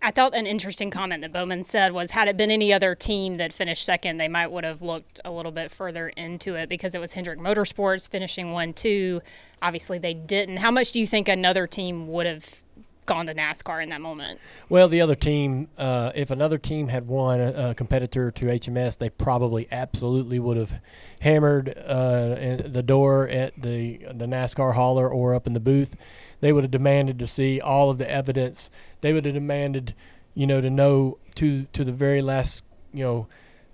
I 0.02 0.10
thought 0.10 0.34
an 0.34 0.46
interesting 0.46 0.90
comment 0.90 1.22
that 1.22 1.32
Bowman 1.32 1.64
said 1.64 1.92
was 1.92 2.10
had 2.10 2.28
it 2.28 2.36
been 2.36 2.50
any 2.50 2.74
other 2.74 2.94
team 2.94 3.38
that 3.38 3.54
finished 3.54 3.86
second, 3.86 4.18
they 4.18 4.28
might 4.28 4.48
would 4.48 4.64
have 4.64 4.82
looked 4.82 5.18
a 5.24 5.30
little 5.30 5.52
bit 5.52 5.70
further 5.70 6.08
into 6.08 6.56
it 6.56 6.68
because 6.68 6.94
it 6.94 7.00
was 7.00 7.14
Hendrick 7.14 7.38
Motorsports 7.38 8.06
finishing 8.06 8.52
1 8.52 8.74
2. 8.74 9.22
Obviously, 9.62 9.98
they 9.98 10.12
didn't. 10.12 10.58
How 10.58 10.70
much 10.70 10.92
do 10.92 11.00
you 11.00 11.06
think 11.06 11.26
another 11.26 11.66
team 11.66 12.08
would 12.08 12.26
have 12.26 12.64
gone 13.06 13.26
to 13.26 13.34
NASCAR 13.34 13.82
in 13.82 13.88
that 13.90 14.00
moment? 14.00 14.40
Well, 14.68 14.88
the 14.88 15.00
other 15.00 15.14
team, 15.14 15.68
uh, 15.78 16.12
if 16.14 16.30
another 16.30 16.58
team 16.58 16.88
had 16.88 17.06
won 17.06 17.40
a, 17.40 17.70
a, 17.70 17.74
competitor 17.74 18.30
to 18.30 18.46
HMS, 18.46 18.98
they 18.98 19.10
probably 19.10 19.66
absolutely 19.70 20.38
would 20.38 20.56
have 20.56 20.80
hammered 21.20 21.70
uh, 21.78 22.58
the 22.66 22.82
door 22.84 23.28
at 23.28 23.54
the 23.60 23.98
the 24.12 24.26
NASCAR 24.26 24.74
hauler 24.74 25.08
or 25.08 25.34
up 25.34 25.46
in 25.46 25.52
the 25.52 25.60
booth. 25.60 25.96
They 26.40 26.52
would 26.52 26.64
have 26.64 26.70
demanded 26.70 27.18
to 27.18 27.26
see 27.26 27.60
all 27.60 27.90
of 27.90 27.98
the 27.98 28.10
evidence. 28.10 28.70
They 29.00 29.12
would 29.12 29.24
have 29.24 29.34
demanded, 29.34 29.94
you 30.34 30.46
know, 30.46 30.60
to 30.60 30.70
know 30.70 31.18
to 31.36 31.64
to 31.72 31.84
the 31.84 31.92
very 31.92 32.22
last, 32.22 32.64
you 32.92 33.04
know, 33.04 33.26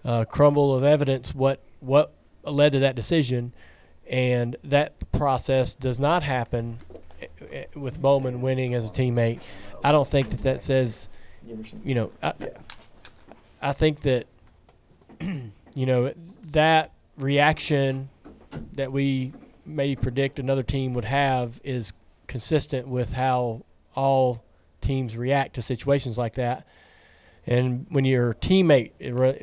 uh, 0.05 0.25
crumble 0.25 0.75
of 0.75 0.85
evidence 0.85 1.35
what 1.35 1.61
what 1.81 2.13
led 2.45 2.73
to 2.73 2.79
that 2.81 2.97
decision, 2.97 3.53
and 4.09 4.57
that 4.65 5.13
process 5.13 5.75
does 5.75 5.99
not 5.99 6.23
happen 6.23 6.79
eh, 7.21 7.27
eh, 7.51 7.65
with 7.75 8.01
Bowman 8.01 8.41
winning 8.41 8.75
as 8.75 8.89
a 8.89 8.93
teammate. 8.93 9.41
I 9.83 9.93
don't 9.93 10.09
think 10.09 10.31
that 10.31 10.43
that 10.43 10.61
says, 10.61 11.09
you 11.85 11.95
know, 11.95 12.13
I, 12.23 12.33
I 13.63 13.73
think 13.73 14.01
that, 14.03 14.27
you 15.21 15.87
know, 15.87 16.13
that 16.53 16.93
reaction 17.19 18.09
that 18.73 18.93
we 18.93 19.33
may 19.65 19.95
predict 19.95 20.39
another 20.39 20.63
team 20.63 20.95
would 20.95 21.05
have 21.05 21.61
is 21.63 21.93
consistent 22.31 22.87
with 22.87 23.13
how 23.13 23.65
all 23.97 24.45
teams 24.81 25.17
react 25.17 25.55
to 25.55 25.63
situations 25.63 26.17
like 26.17 26.35
that. 26.35 26.65
And 27.45 27.87
when 27.91 28.05
your 28.05 28.35
teammate 28.35 28.93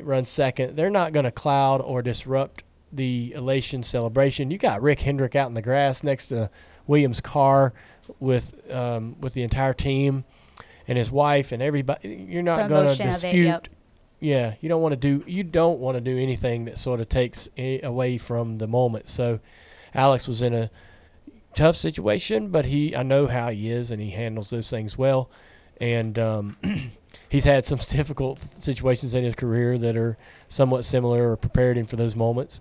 runs 0.02 0.30
second, 0.30 0.74
they're 0.74 0.88
not 0.88 1.12
going 1.12 1.24
to 1.24 1.30
cloud 1.30 1.82
or 1.82 2.00
disrupt 2.00 2.64
the 2.90 3.34
elation 3.34 3.82
celebration. 3.82 4.50
You 4.50 4.56
got 4.56 4.80
Rick 4.80 5.00
Hendrick 5.00 5.36
out 5.36 5.48
in 5.48 5.54
the 5.54 5.60
grass 5.60 6.02
next 6.02 6.28
to 6.28 6.48
Williams' 6.86 7.20
car 7.20 7.74
with 8.18 8.54
um, 8.72 9.20
with 9.20 9.34
the 9.34 9.42
entire 9.42 9.74
team 9.74 10.24
and 10.86 10.96
his 10.96 11.12
wife 11.12 11.52
and 11.52 11.62
everybody. 11.62 12.26
You're 12.26 12.42
not 12.42 12.70
going 12.70 12.96
to 12.96 13.02
dispute. 13.02 13.34
It, 13.34 13.44
yep. 13.44 13.68
Yeah, 14.20 14.54
you 14.62 14.70
don't 14.70 14.80
want 14.80 14.92
to 14.92 14.96
do. 14.96 15.22
You 15.30 15.44
don't 15.44 15.78
want 15.78 15.96
to 15.96 16.00
do 16.00 16.16
anything 16.16 16.64
that 16.64 16.78
sort 16.78 17.00
of 17.00 17.08
takes 17.10 17.50
away 17.58 18.16
from 18.16 18.56
the 18.56 18.66
moment. 18.66 19.08
So, 19.08 19.40
Alex 19.94 20.26
was 20.26 20.40
in 20.40 20.54
a 20.54 20.70
tough 21.58 21.76
situation, 21.76 22.48
but 22.48 22.66
he 22.66 22.94
I 22.94 23.02
know 23.02 23.26
how 23.26 23.50
he 23.50 23.70
is 23.70 23.90
and 23.90 24.00
he 24.00 24.10
handles 24.10 24.50
those 24.50 24.70
things 24.70 24.96
well. 24.96 25.28
And 25.80 26.18
um, 26.18 26.56
he's 27.28 27.44
had 27.44 27.64
some 27.64 27.78
difficult 27.88 28.40
situations 28.56 29.14
in 29.14 29.24
his 29.24 29.34
career 29.34 29.76
that 29.78 29.96
are 29.96 30.16
somewhat 30.46 30.84
similar 30.84 31.32
or 31.32 31.36
prepared 31.36 31.76
him 31.76 31.86
for 31.86 31.96
those 31.96 32.14
moments. 32.14 32.60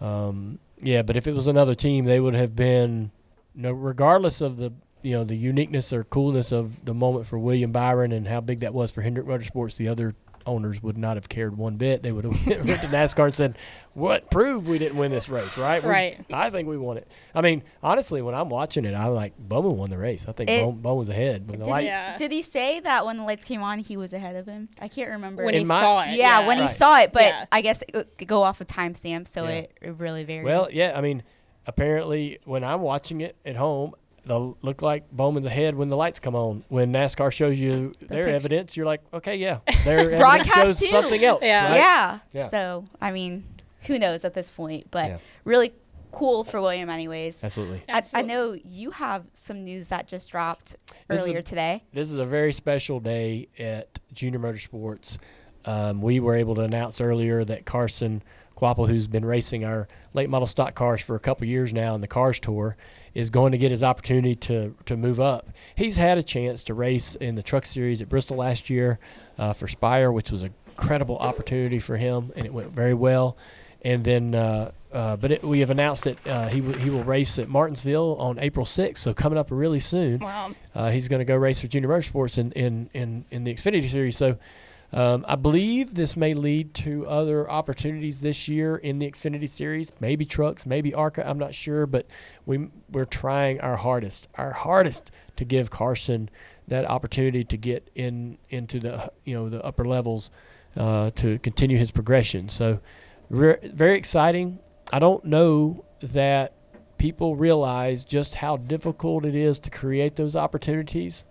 Um, 0.00 0.58
yeah, 0.80 1.02
but 1.02 1.16
if 1.16 1.26
it 1.26 1.34
was 1.34 1.46
another 1.46 1.74
team, 1.74 2.06
they 2.06 2.20
would 2.20 2.34
have 2.34 2.56
been, 2.56 3.10
you 3.54 3.62
know, 3.62 3.72
regardless 3.72 4.40
of 4.40 4.56
the 4.56 4.72
you 5.02 5.12
know 5.12 5.24
the 5.24 5.36
uniqueness 5.36 5.92
or 5.92 6.04
coolness 6.04 6.50
of 6.50 6.84
the 6.84 6.94
moment 6.94 7.26
for 7.26 7.38
William 7.38 7.70
Byron 7.70 8.12
and 8.12 8.26
how 8.26 8.40
big 8.40 8.60
that 8.60 8.74
was 8.74 8.90
for 8.90 9.02
Hendrick 9.02 9.26
Motorsports, 9.26 9.76
the 9.76 9.88
other 9.88 10.14
owners 10.48 10.82
would 10.82 10.98
not 10.98 11.16
have 11.16 11.28
cared 11.28 11.56
one 11.56 11.76
bit. 11.76 12.02
They 12.02 12.10
would 12.10 12.24
have 12.24 12.46
went 12.66 12.80
to 12.80 12.88
NASCAR 12.88 13.26
and 13.26 13.34
said, 13.34 13.58
"What 13.94 14.30
proved 14.30 14.66
we 14.66 14.78
didn't 14.78 14.98
win 14.98 15.12
this 15.12 15.28
race?" 15.28 15.56
Right? 15.56 15.84
Right. 15.84 16.18
I 16.32 16.50
think 16.50 16.66
we 16.66 16.76
won 16.76 16.96
it. 16.96 17.06
I 17.34 17.42
mean, 17.42 17.62
honestly, 17.82 18.22
when 18.22 18.34
I'm 18.34 18.48
watching 18.48 18.84
it, 18.84 18.94
I'm 18.94 19.14
like, 19.14 19.34
Bowman 19.38 19.76
won 19.76 19.90
the 19.90 19.98
race. 19.98 20.26
I 20.28 20.32
think 20.32 20.50
it, 20.50 20.82
Bowman's 20.82 21.10
ahead. 21.10 21.48
When 21.48 21.58
the 21.58 21.66
did, 21.66 21.70
lights, 21.70 21.82
he, 21.82 21.88
yeah. 21.88 22.16
did 22.16 22.32
he 22.32 22.42
say 22.42 22.80
that 22.80 23.06
when 23.06 23.18
the 23.18 23.24
lights 23.24 23.44
came 23.44 23.62
on, 23.62 23.78
he 23.78 23.96
was 23.96 24.12
ahead 24.12 24.34
of 24.34 24.46
him? 24.46 24.68
I 24.80 24.88
can't 24.88 25.10
remember. 25.10 25.44
When 25.44 25.54
In 25.54 25.60
he 25.60 25.66
my, 25.66 25.80
saw 25.80 26.00
it. 26.00 26.08
Yeah, 26.08 26.40
yeah. 26.40 26.46
when 26.46 26.58
right. 26.58 26.68
he 26.68 26.74
saw 26.74 26.98
it. 26.98 27.12
But 27.12 27.24
yeah. 27.24 27.46
I 27.52 27.60
guess 27.60 27.82
it 27.86 27.92
could 27.92 28.28
go 28.28 28.42
off 28.42 28.60
of 28.60 28.66
timestamp, 28.66 29.28
so 29.28 29.44
it, 29.46 29.72
it 29.80 29.94
really 29.98 30.24
varies. 30.24 30.44
Well, 30.44 30.68
yeah. 30.72 30.94
I 30.96 31.00
mean, 31.00 31.22
apparently, 31.66 32.38
when 32.44 32.64
I'm 32.64 32.80
watching 32.80 33.20
it 33.20 33.36
at 33.44 33.56
home, 33.56 33.94
they'll 34.26 34.56
look 34.62 34.82
like 34.82 35.10
Bowman's 35.10 35.46
ahead 35.46 35.74
when 35.74 35.88
the 35.88 35.96
lights 35.96 36.18
come 36.18 36.34
on. 36.34 36.64
When 36.68 36.92
NASCAR 36.92 37.32
shows 37.32 37.58
you 37.58 37.92
the 37.98 38.06
their 38.06 38.24
picture. 38.24 38.36
evidence, 38.36 38.76
you're 38.76 38.86
like, 38.86 39.02
okay, 39.12 39.36
yeah, 39.36 39.58
their 39.84 40.10
evidence 40.12 40.48
shows 40.48 40.78
too. 40.78 40.86
something 40.86 41.24
else. 41.24 41.42
Yeah. 41.42 41.68
Right? 41.68 41.76
yeah. 41.76 42.18
yeah. 42.32 42.46
So 42.48 42.84
I 43.00 43.12
mean, 43.12 43.44
who 43.82 43.98
knows 43.98 44.24
at 44.24 44.34
this 44.34 44.50
point? 44.50 44.88
But 44.90 45.06
yeah. 45.06 45.18
really 45.44 45.72
cool 46.12 46.44
for 46.44 46.60
William, 46.60 46.88
anyways. 46.88 47.42
Absolutely. 47.42 47.82
I, 47.88 48.02
I, 48.14 48.22
know 48.22 48.52
you 48.52 48.90
have 48.92 49.24
some 49.34 49.64
news 49.64 49.88
that 49.88 50.08
just 50.08 50.30
dropped 50.30 50.76
this 51.08 51.20
earlier 51.20 51.38
a, 51.38 51.42
today. 51.42 51.84
This 51.92 52.10
is 52.10 52.18
a 52.18 52.24
very 52.24 52.52
special 52.52 53.00
day 53.00 53.48
at 53.58 53.98
Junior 54.12 54.38
Motorsports. 54.38 55.18
Um, 55.64 56.00
we 56.00 56.20
were 56.20 56.34
able 56.34 56.54
to 56.56 56.62
announce 56.62 57.00
earlier 57.00 57.44
that 57.44 57.66
Carson 57.66 58.22
Kvapil, 58.56 58.88
who's 58.88 59.06
been 59.06 59.24
racing 59.24 59.64
our 59.64 59.86
late 60.14 60.30
model 60.30 60.46
stock 60.46 60.74
cars 60.74 61.00
for 61.00 61.14
a 61.14 61.20
couple 61.20 61.46
years 61.46 61.72
now 61.72 61.94
in 61.94 62.00
the 62.00 62.08
Cars 62.08 62.40
Tour, 62.40 62.76
is 63.14 63.30
going 63.30 63.52
to 63.52 63.58
get 63.58 63.70
his 63.70 63.82
opportunity 63.82 64.34
to 64.34 64.74
to 64.86 64.96
move 64.96 65.20
up. 65.20 65.48
He's 65.76 65.96
had 65.96 66.18
a 66.18 66.22
chance 66.22 66.62
to 66.64 66.74
race 66.74 67.14
in 67.14 67.34
the 67.34 67.42
Truck 67.42 67.66
Series 67.66 68.02
at 68.02 68.08
Bristol 68.08 68.36
last 68.36 68.70
year 68.70 68.98
uh, 69.38 69.52
for 69.52 69.68
Spire, 69.68 70.10
which 70.12 70.30
was 70.30 70.42
a 70.42 70.50
incredible 70.78 71.18
opportunity 71.18 71.80
for 71.80 71.96
him, 71.96 72.32
and 72.36 72.46
it 72.46 72.52
went 72.52 72.70
very 72.70 72.94
well. 72.94 73.36
And 73.82 74.04
then, 74.04 74.34
uh, 74.34 74.70
uh, 74.92 75.16
but 75.16 75.32
it, 75.32 75.42
we 75.44 75.60
have 75.60 75.70
announced 75.70 76.04
that 76.04 76.26
uh, 76.26 76.48
he 76.48 76.60
w- 76.60 76.78
he 76.78 76.90
will 76.90 77.04
race 77.04 77.38
at 77.38 77.48
Martinsville 77.48 78.16
on 78.18 78.38
April 78.38 78.64
6th, 78.64 78.98
so 78.98 79.12
coming 79.12 79.38
up 79.38 79.48
really 79.50 79.80
soon. 79.80 80.20
Wow. 80.20 80.52
Uh, 80.74 80.90
he's 80.90 81.08
going 81.08 81.18
to 81.20 81.24
go 81.24 81.36
race 81.36 81.60
for 81.60 81.66
Junior 81.66 81.88
Motorsports 81.88 82.38
in, 82.38 82.52
in, 82.52 82.90
in, 82.94 83.24
in 83.30 83.44
the 83.44 83.52
Xfinity 83.52 83.88
Series. 83.88 84.16
So 84.16 84.38
um, 84.92 85.24
I 85.28 85.34
believe 85.34 85.94
this 85.94 86.16
may 86.16 86.32
lead 86.32 86.72
to 86.74 87.06
other 87.06 87.48
opportunities 87.50 88.20
this 88.20 88.48
year 88.48 88.76
in 88.76 88.98
the 88.98 89.10
Xfinity 89.10 89.48
Series, 89.48 89.92
maybe 90.00 90.24
trucks, 90.24 90.64
maybe 90.64 90.94
ARCA. 90.94 91.28
I'm 91.28 91.38
not 91.38 91.54
sure, 91.54 91.86
but 91.86 92.06
we 92.46 92.68
we're 92.90 93.04
trying 93.04 93.60
our 93.60 93.76
hardest, 93.76 94.28
our 94.36 94.52
hardest 94.52 95.10
to 95.36 95.44
give 95.44 95.70
Carson 95.70 96.30
that 96.68 96.86
opportunity 96.86 97.44
to 97.44 97.56
get 97.56 97.90
in 97.94 98.38
into 98.48 98.80
the 98.80 99.12
you 99.24 99.34
know 99.34 99.50
the 99.50 99.62
upper 99.62 99.84
levels 99.84 100.30
uh, 100.76 101.10
to 101.16 101.38
continue 101.40 101.76
his 101.76 101.90
progression. 101.90 102.48
So 102.48 102.80
re- 103.28 103.58
very 103.62 103.98
exciting. 103.98 104.58
I 104.90 105.00
don't 105.00 105.24
know 105.24 105.84
that 106.00 106.54
people 106.96 107.36
realize 107.36 108.04
just 108.04 108.36
how 108.36 108.56
difficult 108.56 109.26
it 109.26 109.34
is 109.34 109.58
to 109.60 109.70
create 109.70 110.16
those 110.16 110.34
opportunities 110.34 111.24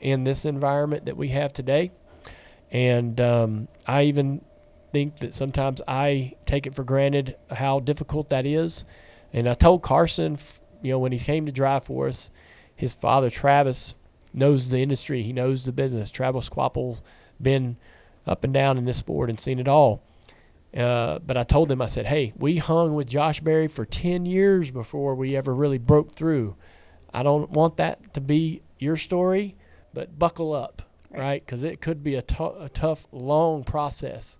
in 0.00 0.24
this 0.24 0.46
environment 0.46 1.04
that 1.04 1.16
we 1.18 1.28
have 1.28 1.52
today. 1.52 1.92
And 2.74 3.20
um, 3.20 3.68
I 3.86 4.02
even 4.02 4.44
think 4.92 5.20
that 5.20 5.32
sometimes 5.32 5.80
I 5.86 6.34
take 6.44 6.66
it 6.66 6.74
for 6.74 6.82
granted 6.82 7.36
how 7.48 7.78
difficult 7.78 8.30
that 8.30 8.44
is. 8.44 8.84
And 9.32 9.48
I 9.48 9.54
told 9.54 9.82
Carson, 9.82 10.36
you 10.82 10.90
know, 10.90 10.98
when 10.98 11.12
he 11.12 11.18
came 11.20 11.46
to 11.46 11.52
drive 11.52 11.84
for 11.84 12.08
us, 12.08 12.32
his 12.74 12.92
father 12.92 13.30
Travis 13.30 13.94
knows 14.32 14.70
the 14.70 14.78
industry. 14.78 15.22
He 15.22 15.32
knows 15.32 15.64
the 15.64 15.70
business. 15.70 16.10
Travis 16.10 16.48
Kvapil's 16.48 17.00
been 17.40 17.76
up 18.26 18.42
and 18.42 18.52
down 18.52 18.76
in 18.76 18.84
this 18.84 18.96
sport 18.96 19.30
and 19.30 19.38
seen 19.38 19.60
it 19.60 19.68
all. 19.68 20.02
Uh, 20.76 21.20
but 21.20 21.36
I 21.36 21.44
told 21.44 21.70
him, 21.70 21.80
I 21.80 21.86
said, 21.86 22.06
hey, 22.06 22.32
we 22.36 22.56
hung 22.56 22.96
with 22.96 23.06
Josh 23.06 23.38
Berry 23.38 23.68
for 23.68 23.84
10 23.84 24.26
years 24.26 24.72
before 24.72 25.14
we 25.14 25.36
ever 25.36 25.54
really 25.54 25.78
broke 25.78 26.16
through. 26.16 26.56
I 27.12 27.22
don't 27.22 27.50
want 27.50 27.76
that 27.76 28.14
to 28.14 28.20
be 28.20 28.62
your 28.80 28.96
story, 28.96 29.54
but 29.92 30.18
buckle 30.18 30.52
up 30.52 30.82
right? 31.18 31.44
Because 31.44 31.62
it 31.62 31.80
could 31.80 32.02
be 32.02 32.14
a, 32.16 32.24
a 32.58 32.68
tough, 32.72 33.06
long 33.12 33.64
process. 33.64 34.38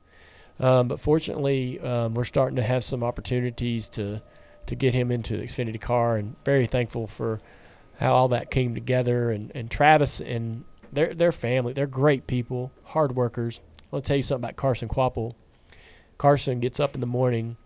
Um, 0.60 0.88
but 0.88 1.00
fortunately, 1.00 1.80
um, 1.80 2.14
we're 2.14 2.24
starting 2.24 2.56
to 2.56 2.62
have 2.62 2.84
some 2.84 3.02
opportunities 3.02 3.88
to 3.90 4.22
to 4.66 4.74
get 4.74 4.94
him 4.94 5.10
into 5.10 5.36
the 5.36 5.42
Xfinity 5.42 5.80
car, 5.80 6.16
and 6.16 6.36
very 6.44 6.66
thankful 6.66 7.06
for 7.06 7.40
how 7.98 8.14
all 8.14 8.28
that 8.28 8.50
came 8.50 8.74
together. 8.74 9.30
And, 9.30 9.52
and 9.54 9.70
Travis 9.70 10.20
and 10.20 10.64
their 10.92 11.12
their 11.14 11.32
family, 11.32 11.72
they're 11.72 11.86
great 11.86 12.26
people, 12.26 12.70
hard 12.84 13.14
workers. 13.14 13.60
I'll 13.92 14.00
tell 14.00 14.16
you 14.16 14.22
something 14.22 14.44
about 14.44 14.56
Carson 14.56 14.88
Kvapil. 14.88 15.34
Carson 16.18 16.60
gets 16.60 16.80
up 16.80 16.94
in 16.94 17.00
the 17.00 17.06
morning, 17.06 17.56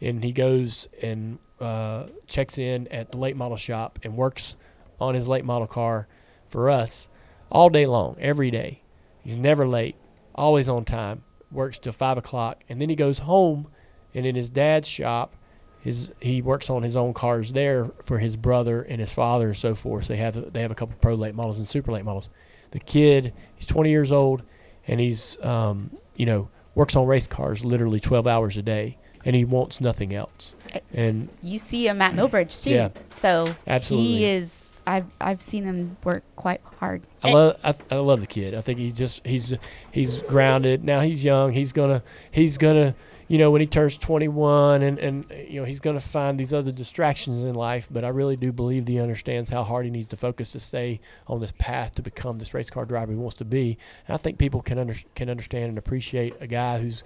and 0.00 0.22
he 0.22 0.32
goes 0.32 0.88
and 1.02 1.38
uh, 1.60 2.06
checks 2.26 2.58
in 2.58 2.86
at 2.88 3.12
the 3.12 3.18
late 3.18 3.36
model 3.36 3.56
shop 3.56 3.98
and 4.02 4.16
works 4.16 4.54
on 5.00 5.14
his 5.14 5.28
late 5.28 5.44
model 5.44 5.66
car 5.66 6.06
for 6.46 6.70
us 6.70 7.08
all 7.50 7.68
day 7.70 7.86
long, 7.86 8.16
every 8.18 8.50
day. 8.50 8.82
He's 9.22 9.36
never 9.36 9.66
late, 9.66 9.96
always 10.34 10.68
on 10.68 10.84
time, 10.84 11.22
works 11.50 11.78
till 11.78 11.92
five 11.92 12.18
o'clock, 12.18 12.62
and 12.68 12.80
then 12.80 12.88
he 12.88 12.96
goes 12.96 13.18
home 13.18 13.68
and 14.16 14.24
in 14.24 14.34
his 14.34 14.48
dad's 14.48 14.88
shop, 14.88 15.36
his 15.80 16.10
he 16.20 16.40
works 16.42 16.70
on 16.70 16.82
his 16.82 16.96
own 16.96 17.12
cars 17.12 17.52
there 17.52 17.90
for 18.04 18.18
his 18.18 18.36
brother 18.36 18.82
and 18.82 18.98
his 18.98 19.12
father 19.12 19.48
and 19.48 19.56
so 19.56 19.74
forth. 19.74 20.06
So 20.06 20.14
they 20.14 20.18
have 20.18 20.52
they 20.52 20.62
have 20.62 20.70
a 20.70 20.74
couple 20.74 20.96
pro 21.00 21.14
late 21.14 21.34
models 21.34 21.58
and 21.58 21.68
super 21.68 21.92
late 21.92 22.04
models. 22.04 22.30
the 22.70 22.80
kid, 22.80 23.32
he's 23.54 23.66
20 23.66 23.90
years 23.90 24.10
old, 24.10 24.42
and 24.88 24.98
he's 24.98 25.38
um, 25.44 25.90
you 26.16 26.24
know 26.26 26.48
works 26.74 26.96
on 26.96 27.06
race 27.06 27.26
cars 27.26 27.64
literally 27.64 28.00
12 28.00 28.26
hours 28.26 28.56
a 28.56 28.62
day, 28.62 28.96
and 29.24 29.36
he 29.36 29.44
wants 29.44 29.80
nothing 29.80 30.14
else. 30.14 30.54
And 30.92 31.28
You 31.42 31.58
see 31.58 31.86
him 31.86 32.00
at 32.00 32.14
Millbridge 32.14 32.64
too. 32.64 32.70
Yeah. 32.70 32.88
So 33.10 33.54
Absolutely. 33.66 34.08
he 34.08 34.24
is. 34.24 34.65
I've 34.86 35.06
I've 35.20 35.42
seen 35.42 35.64
him 35.64 35.96
work 36.04 36.22
quite 36.36 36.60
hard. 36.78 37.02
I 37.22 37.32
love 37.32 37.56
I, 37.64 37.74
I 37.90 37.96
love 37.96 38.20
the 38.20 38.26
kid. 38.26 38.54
I 38.54 38.60
think 38.60 38.78
he 38.78 38.92
just 38.92 39.26
he's 39.26 39.54
he's 39.90 40.22
grounded. 40.22 40.84
Now 40.84 41.00
he's 41.00 41.24
young. 41.24 41.52
He's 41.52 41.72
gonna 41.72 42.02
he's 42.30 42.56
gonna 42.56 42.94
you 43.26 43.38
know 43.38 43.50
when 43.50 43.60
he 43.60 43.66
turns 43.66 43.96
21 43.96 44.82
and 44.82 44.98
and 44.98 45.24
you 45.48 45.60
know 45.60 45.66
he's 45.66 45.80
gonna 45.80 45.98
find 45.98 46.38
these 46.38 46.54
other 46.54 46.70
distractions 46.70 47.42
in 47.42 47.54
life. 47.54 47.88
But 47.90 48.04
I 48.04 48.08
really 48.08 48.36
do 48.36 48.52
believe 48.52 48.86
he 48.86 49.00
understands 49.00 49.50
how 49.50 49.64
hard 49.64 49.86
he 49.86 49.90
needs 49.90 50.08
to 50.08 50.16
focus 50.16 50.52
to 50.52 50.60
stay 50.60 51.00
on 51.26 51.40
this 51.40 51.52
path 51.58 51.96
to 51.96 52.02
become 52.02 52.38
this 52.38 52.54
race 52.54 52.70
car 52.70 52.84
driver 52.84 53.10
he 53.10 53.18
wants 53.18 53.36
to 53.36 53.44
be. 53.44 53.78
And 54.06 54.14
I 54.14 54.18
think 54.18 54.38
people 54.38 54.62
can 54.62 54.78
under, 54.78 54.94
can 55.16 55.28
understand 55.28 55.70
and 55.70 55.78
appreciate 55.78 56.34
a 56.40 56.46
guy 56.46 56.78
who's 56.78 57.02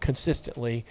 consistently 0.00 0.84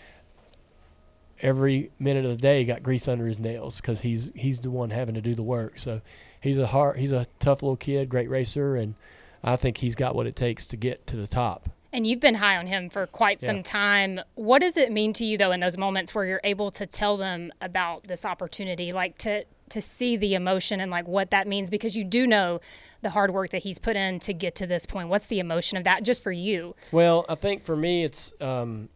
every 1.41 1.89
minute 1.99 2.25
of 2.25 2.31
the 2.31 2.37
day 2.37 2.63
got 2.65 2.83
grease 2.83 3.07
under 3.07 3.25
his 3.25 3.39
nails 3.39 3.81
because 3.81 4.01
he's 4.01 4.31
he's 4.35 4.61
the 4.61 4.71
one 4.71 4.89
having 4.89 5.15
to 5.15 5.21
do 5.21 5.35
the 5.35 5.43
work. 5.43 5.79
So 5.79 5.99
he's 6.39 6.57
a 6.57 6.67
hard, 6.67 6.97
he's 6.97 7.11
a 7.11 7.25
tough 7.39 7.61
little 7.63 7.75
kid, 7.77 8.09
great 8.09 8.29
racer, 8.29 8.75
and 8.75 8.95
I 9.43 9.55
think 9.55 9.77
he's 9.77 9.95
got 9.95 10.15
what 10.15 10.27
it 10.27 10.35
takes 10.35 10.65
to 10.67 10.77
get 10.77 11.05
to 11.07 11.15
the 11.15 11.27
top. 11.27 11.69
And 11.91 12.05
you've 12.05 12.19
been 12.19 12.35
high 12.35 12.55
on 12.57 12.67
him 12.67 12.89
for 12.89 13.07
quite 13.07 13.41
some 13.41 13.57
Yeah. 13.57 13.61
time. 13.63 14.19
What 14.35 14.59
does 14.61 14.77
it 14.77 14.91
mean 14.91 15.11
to 15.13 15.25
you 15.25 15.37
though 15.37 15.51
in 15.51 15.59
those 15.59 15.77
moments 15.77 16.13
where 16.13 16.25
you're 16.25 16.41
able 16.43 16.69
to 16.71 16.85
tell 16.85 17.17
them 17.17 17.51
about 17.61 18.03
this 18.03 18.25
opportunity, 18.25 18.91
like 18.91 19.17
to 19.19 19.45
to 19.69 19.81
see 19.83 20.17
the 20.17 20.33
emotion 20.33 20.79
and 20.81 20.89
like 20.89 21.07
what 21.07 21.29
that 21.29 21.47
means 21.47 21.69
because 21.69 21.95
you 21.95 22.03
do 22.03 22.25
know 22.25 22.59
the 23.03 23.11
hard 23.11 23.31
work 23.31 23.51
that 23.51 23.59
he's 23.61 23.77
put 23.77 23.95
in 23.95 24.19
to 24.19 24.33
get 24.33 24.55
to 24.55 24.65
this 24.65 24.87
point. 24.87 25.09
What's 25.09 25.27
the 25.27 25.39
emotion 25.39 25.77
of 25.77 25.83
that 25.83 26.01
just 26.01 26.23
for 26.23 26.31
you? 26.31 26.75
Well, 26.91 27.23
I 27.29 27.35
think 27.35 27.63
for 27.63 27.75
me, 27.75 28.03
it's 28.03 28.33
um, 28.41 28.89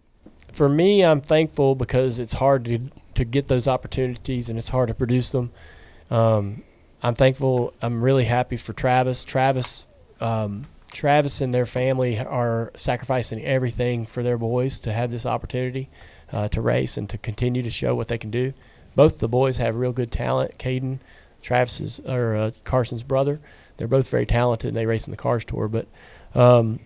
for 0.51 0.67
me, 0.67 1.03
I'm 1.03 1.21
thankful 1.21 1.75
because 1.75 2.19
it's 2.19 2.33
hard 2.33 2.65
to 2.65 2.79
to 3.15 3.23
get 3.25 3.47
those 3.47 3.67
opportunities 3.67 4.49
and 4.49 4.57
it's 4.57 4.69
hard 4.69 4.87
to 4.89 4.93
produce 4.95 5.31
them. 5.31 5.51
Um, 6.11 6.63
I'm 7.03 7.15
thankful. 7.15 7.73
I'm 7.81 8.01
really 8.01 8.23
happy 8.23 8.55
for 8.55 8.71
Travis. 8.71 9.25
Travis, 9.25 9.85
um, 10.21 10.67
Travis 10.93 11.41
and 11.41 11.53
their 11.53 11.65
family 11.65 12.17
are 12.17 12.71
sacrificing 12.77 13.43
everything 13.43 14.05
for 14.05 14.23
their 14.23 14.37
boys 14.37 14.79
to 14.81 14.93
have 14.93 15.11
this 15.11 15.25
opportunity 15.25 15.89
uh, 16.31 16.47
to 16.47 16.61
race 16.61 16.95
and 16.95 17.09
to 17.09 17.17
continue 17.17 17.61
to 17.61 17.69
show 17.69 17.93
what 17.93 18.07
they 18.07 18.17
can 18.17 18.31
do. 18.31 18.53
Both 18.95 19.19
the 19.19 19.27
boys 19.27 19.57
have 19.57 19.75
real 19.75 19.91
good 19.91 20.13
talent. 20.13 20.57
Caden, 20.57 20.99
Travis's 21.41 21.99
or 22.07 22.35
uh, 22.35 22.51
Carson's 22.63 23.03
brother, 23.03 23.41
they're 23.75 23.87
both 23.87 24.07
very 24.07 24.25
talented 24.25 24.69
and 24.69 24.77
they 24.77 24.85
race 24.85 25.05
in 25.05 25.11
the 25.11 25.17
Cars 25.17 25.43
Tour. 25.43 25.67
But 25.67 25.87
um, 26.33 26.79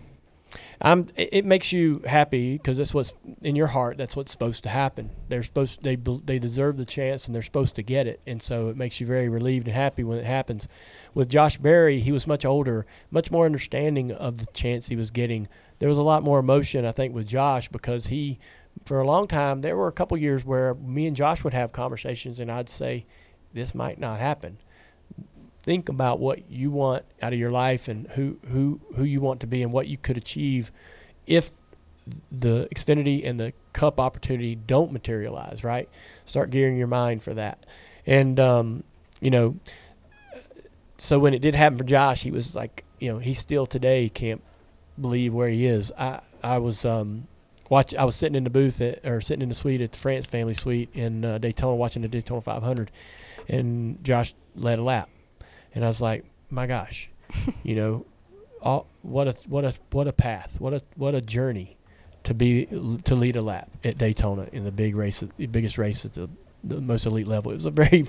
I'm, 0.80 1.06
it 1.16 1.44
makes 1.44 1.72
you 1.72 2.02
happy 2.06 2.52
because 2.52 2.78
that's 2.78 2.94
what's 2.94 3.12
in 3.42 3.56
your 3.56 3.66
heart. 3.66 3.96
That's 3.98 4.14
what's 4.14 4.30
supposed 4.30 4.62
to 4.62 4.68
happen. 4.68 5.10
They're 5.28 5.42
supposed 5.42 5.82
they 5.82 5.96
they 5.96 6.38
deserve 6.38 6.76
the 6.76 6.84
chance 6.84 7.26
and 7.26 7.34
they're 7.34 7.42
supposed 7.42 7.74
to 7.76 7.82
get 7.82 8.06
it, 8.06 8.20
and 8.26 8.40
so 8.40 8.68
it 8.68 8.76
makes 8.76 9.00
you 9.00 9.06
very 9.06 9.28
relieved 9.28 9.66
and 9.66 9.74
happy 9.74 10.04
when 10.04 10.18
it 10.18 10.24
happens. 10.24 10.68
With 11.14 11.28
Josh 11.28 11.56
Berry, 11.56 11.98
he 11.98 12.12
was 12.12 12.28
much 12.28 12.44
older, 12.44 12.86
much 13.10 13.30
more 13.32 13.44
understanding 13.44 14.12
of 14.12 14.38
the 14.38 14.46
chance 14.52 14.86
he 14.86 14.94
was 14.94 15.10
getting. 15.10 15.48
There 15.80 15.88
was 15.88 15.98
a 15.98 16.02
lot 16.02 16.22
more 16.22 16.38
emotion, 16.38 16.84
I 16.84 16.92
think, 16.92 17.12
with 17.12 17.26
Josh 17.26 17.68
because 17.68 18.06
he, 18.06 18.38
for 18.84 19.00
a 19.00 19.06
long 19.06 19.26
time, 19.26 19.62
there 19.62 19.76
were 19.76 19.88
a 19.88 19.92
couple 19.92 20.16
years 20.16 20.44
where 20.44 20.74
me 20.74 21.08
and 21.08 21.16
Josh 21.16 21.42
would 21.42 21.54
have 21.54 21.72
conversations, 21.72 22.38
and 22.38 22.52
I'd 22.52 22.68
say, 22.68 23.04
"This 23.52 23.74
might 23.74 23.98
not 23.98 24.20
happen." 24.20 24.58
Think 25.68 25.90
about 25.90 26.18
what 26.18 26.50
you 26.50 26.70
want 26.70 27.04
out 27.20 27.34
of 27.34 27.38
your 27.38 27.50
life 27.50 27.88
and 27.88 28.06
who 28.12 28.38
who 28.48 28.80
who 28.96 29.04
you 29.04 29.20
want 29.20 29.38
to 29.40 29.46
be 29.46 29.62
and 29.62 29.70
what 29.70 29.86
you 29.86 29.98
could 29.98 30.16
achieve 30.16 30.72
if 31.26 31.50
the 32.32 32.66
Xfinity 32.74 33.28
and 33.28 33.38
the 33.38 33.52
Cup 33.74 34.00
opportunity 34.00 34.54
don't 34.54 34.92
materialize. 34.92 35.62
Right, 35.62 35.86
start 36.24 36.48
gearing 36.48 36.78
your 36.78 36.86
mind 36.86 37.22
for 37.22 37.34
that, 37.34 37.66
and 38.06 38.40
um, 38.40 38.82
you 39.20 39.30
know. 39.30 39.56
So 40.96 41.18
when 41.18 41.34
it 41.34 41.42
did 41.42 41.54
happen 41.54 41.76
for 41.76 41.84
Josh, 41.84 42.22
he 42.22 42.30
was 42.30 42.56
like, 42.56 42.84
you 42.98 43.12
know, 43.12 43.18
he 43.18 43.34
still 43.34 43.66
today 43.66 44.08
can't 44.08 44.42
believe 44.98 45.34
where 45.34 45.50
he 45.50 45.66
is. 45.66 45.92
I 45.98 46.20
I 46.42 46.56
was 46.56 46.86
um, 46.86 47.28
watch. 47.68 47.94
I 47.94 48.04
was 48.04 48.16
sitting 48.16 48.36
in 48.36 48.44
the 48.44 48.50
booth 48.50 48.80
at, 48.80 49.04
or 49.04 49.20
sitting 49.20 49.42
in 49.42 49.50
the 49.50 49.54
suite 49.54 49.82
at 49.82 49.92
the 49.92 49.98
France 49.98 50.24
family 50.24 50.54
suite 50.54 50.88
in 50.94 51.26
uh, 51.26 51.36
Daytona, 51.36 51.76
watching 51.76 52.00
the 52.00 52.08
Daytona 52.08 52.40
500, 52.40 52.90
and 53.50 54.02
Josh 54.02 54.34
led 54.56 54.78
a 54.78 54.82
lap, 54.82 55.10
and 55.74 55.84
I 55.84 55.88
was 55.88 56.00
like, 56.00 56.24
my 56.50 56.66
gosh, 56.66 57.10
you 57.62 57.76
know, 57.76 58.06
all, 58.62 58.86
what 59.02 59.28
a 59.28 59.34
what 59.46 59.64
a 59.64 59.74
what 59.90 60.08
a 60.08 60.12
path, 60.12 60.56
what 60.58 60.72
a 60.72 60.82
what 60.96 61.14
a 61.14 61.20
journey 61.20 61.76
to 62.24 62.34
be 62.34 62.66
to 63.04 63.14
lead 63.14 63.36
a 63.36 63.40
lap 63.40 63.70
at 63.84 63.98
Daytona 63.98 64.48
in 64.52 64.64
the 64.64 64.72
big 64.72 64.96
race, 64.96 65.22
the 65.36 65.46
biggest 65.46 65.78
race 65.78 66.04
at 66.04 66.14
the 66.14 66.28
the 66.64 66.80
most 66.80 67.06
elite 67.06 67.28
level. 67.28 67.52
It 67.52 67.54
was 67.54 67.66
a 67.66 67.70
very 67.70 68.04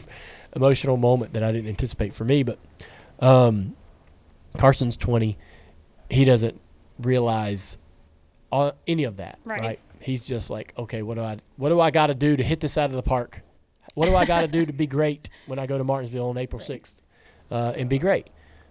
emotional 0.56 0.98
moment 0.98 1.34
that 1.34 1.44
I 1.44 1.52
didn't 1.52 1.70
anticipate 1.70 2.14
for 2.14 2.26
me, 2.26 2.44
but 2.44 2.58
um, 3.20 3.76
Carson's 4.58 4.98
20. 4.98 5.38
He 6.10 6.26
doesn't 6.26 6.60
realize 7.00 7.78
all, 8.52 8.74
any 8.88 9.04
of 9.04 9.18
that, 9.18 9.38
Right. 9.46 9.62
right. 9.62 9.80
He's 10.02 10.26
just 10.26 10.50
like, 10.50 10.74
okay, 10.78 11.04
what 11.04 11.16
do 11.16 11.22
I 11.22 11.38
what 11.58 11.70
do 11.70 11.80
I 11.80 11.92
got 11.92 12.08
to 12.08 12.16
do 12.16 12.36
to 12.38 12.44
hit 12.44 12.62
this 12.62 12.78
out 12.78 12.90
of 12.90 12.96
the 12.96 13.04
park? 13.04 13.42
What 13.96 14.06
do 14.08 14.16
I 14.16 14.26
got 14.26 14.42
to 14.42 14.48
do 14.48 14.66
to 14.66 14.74
be 14.74 14.88
great 14.88 15.30
when 15.46 15.60
I 15.60 15.68
go 15.68 15.78
to 15.78 15.84
Martinsville 15.84 16.30
on 16.30 16.38
April 16.38 16.62
6th 16.62 16.96
uh, 17.52 17.74
and 17.76 17.90
be 17.90 17.98
great? 17.98 18.28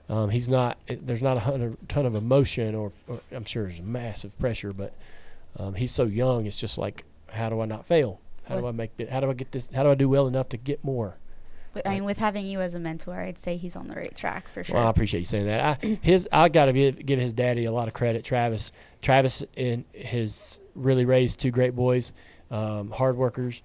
Um, 0.08 0.30
he's 0.30 0.48
not. 0.48 0.78
There's 0.86 1.22
not 1.22 1.36
a 1.36 1.76
ton 1.88 2.06
of 2.06 2.16
emotion, 2.16 2.74
or, 2.74 2.92
or 3.06 3.20
I'm 3.30 3.44
sure 3.44 3.64
there's 3.64 3.82
massive 3.82 4.38
pressure, 4.38 4.72
but 4.72 4.94
um, 5.58 5.74
he's 5.74 5.92
so 5.92 6.04
young. 6.04 6.46
It's 6.46 6.56
just 6.56 6.78
like, 6.78 7.04
how 7.28 7.48
do 7.50 7.60
I 7.60 7.66
not 7.66 7.84
fail? 7.86 8.20
How 8.46 8.58
do 8.58 8.66
I 8.66 8.70
make 8.70 8.92
it? 8.96 9.10
How 9.10 9.20
do 9.20 9.28
I 9.28 9.34
get 9.34 9.52
this? 9.52 9.68
How 9.74 9.82
do 9.82 9.90
I 9.90 9.94
do 9.94 10.08
well 10.08 10.26
enough 10.26 10.48
to 10.50 10.56
get 10.56 10.82
more? 10.82 11.16
But, 11.74 11.86
I 11.86 11.94
mean, 11.94 12.04
with 12.04 12.16
having 12.16 12.46
you 12.46 12.62
as 12.62 12.72
a 12.72 12.78
mentor, 12.78 13.20
I'd 13.20 13.38
say 13.38 13.58
he's 13.58 13.76
on 13.76 13.88
the 13.88 13.94
right 13.94 14.16
track 14.16 14.48
for 14.54 14.64
sure. 14.64 14.76
Well, 14.76 14.86
I 14.86 14.90
appreciate 14.90 15.20
you 15.20 15.26
saying 15.26 15.46
that. 15.46 15.60
I, 15.60 15.98
his, 16.00 16.26
I 16.32 16.48
got 16.48 16.64
to 16.64 16.72
give, 16.72 17.04
give 17.04 17.20
his 17.20 17.34
daddy 17.34 17.66
a 17.66 17.70
lot 17.70 17.88
of 17.88 17.94
credit, 17.94 18.24
Travis. 18.24 18.72
Travis 19.02 19.44
and 19.54 19.84
his 19.92 20.60
really 20.74 21.04
raised 21.04 21.38
two 21.38 21.50
great 21.50 21.76
boys, 21.76 22.14
um, 22.50 22.90
hard 22.90 23.18
workers. 23.18 23.62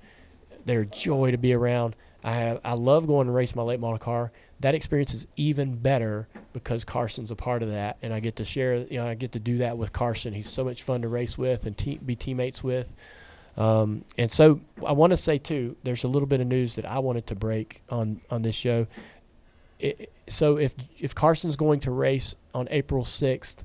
They're 0.65 0.81
a 0.81 0.85
joy 0.85 1.31
to 1.31 1.37
be 1.37 1.53
around. 1.53 1.95
I 2.25 2.33
have, 2.33 2.59
I 2.65 2.73
love 2.73 3.07
going 3.07 3.27
to 3.27 3.33
race 3.33 3.55
my 3.55 3.63
late 3.63 3.79
model 3.79 3.99
car. 3.99 4.33
That 4.63 4.75
experience 4.75 5.13
is 5.13 5.27
even 5.35 5.75
better 5.75 6.27
because 6.53 6.85
Carson's 6.85 7.31
a 7.31 7.35
part 7.35 7.63
of 7.63 7.69
that, 7.71 7.97
and 8.01 8.13
I 8.13 8.19
get 8.21 8.37
to 8.37 8.45
share. 8.45 8.77
You 8.77 8.99
know, 8.99 9.07
I 9.07 9.13
get 9.13 9.33
to 9.33 9.39
do 9.39 9.57
that 9.57 9.77
with 9.77 9.91
Carson. 9.91 10.33
He's 10.33 10.49
so 10.49 10.63
much 10.63 10.83
fun 10.83 11.01
to 11.01 11.09
race 11.09 11.37
with 11.37 11.65
and 11.65 11.77
te- 11.77 11.97
be 11.97 12.15
teammates 12.15 12.63
with. 12.63 12.93
Um, 13.57 14.05
and 14.17 14.31
so 14.31 14.61
I 14.85 14.93
want 14.93 15.11
to 15.11 15.17
say 15.17 15.37
too, 15.37 15.75
there's 15.83 16.05
a 16.05 16.07
little 16.07 16.27
bit 16.27 16.39
of 16.41 16.47
news 16.47 16.75
that 16.75 16.85
I 16.85 16.99
wanted 16.99 17.27
to 17.27 17.35
break 17.35 17.81
on 17.89 18.21
on 18.31 18.41
this 18.41 18.55
show. 18.55 18.87
It, 19.79 20.11
so 20.27 20.57
if 20.57 20.73
if 20.97 21.13
Carson's 21.13 21.55
going 21.57 21.81
to 21.81 21.91
race 21.91 22.35
on 22.55 22.67
April 22.71 23.03
6th 23.03 23.57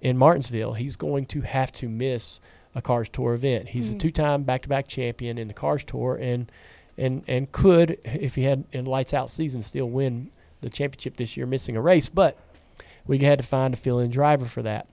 in 0.00 0.16
Martinsville, 0.16 0.74
he's 0.74 0.96
going 0.96 1.26
to 1.26 1.40
have 1.40 1.72
to 1.72 1.88
miss 1.88 2.38
a 2.76 2.80
Cars 2.82 3.08
Tour 3.08 3.34
event. 3.34 3.70
He's 3.70 3.90
a 3.90 3.94
Mhm. 3.96 4.00
two-time 4.00 4.42
back-to-back 4.44 4.86
champion 4.88 5.36
in 5.38 5.48
the 5.48 5.54
Cars 5.54 5.82
Tour, 5.84 6.14
and 6.16 6.50
and 6.96 7.24
and 7.26 7.50
could, 7.50 7.98
if 8.04 8.36
he 8.36 8.44
had 8.44 8.64
in 8.72 8.84
lights 8.84 9.12
out 9.12 9.28
season, 9.30 9.62
still 9.62 9.90
win 9.90 10.30
the 10.64 10.70
championship 10.70 11.16
this 11.16 11.36
year, 11.36 11.46
missing 11.46 11.76
a 11.76 11.80
race. 11.80 12.08
But 12.08 12.38
we 13.06 13.18
had 13.18 13.38
to 13.38 13.44
find 13.44 13.74
a 13.74 13.76
fill-in 13.76 14.10
driver 14.10 14.46
for 14.46 14.62
that. 14.62 14.88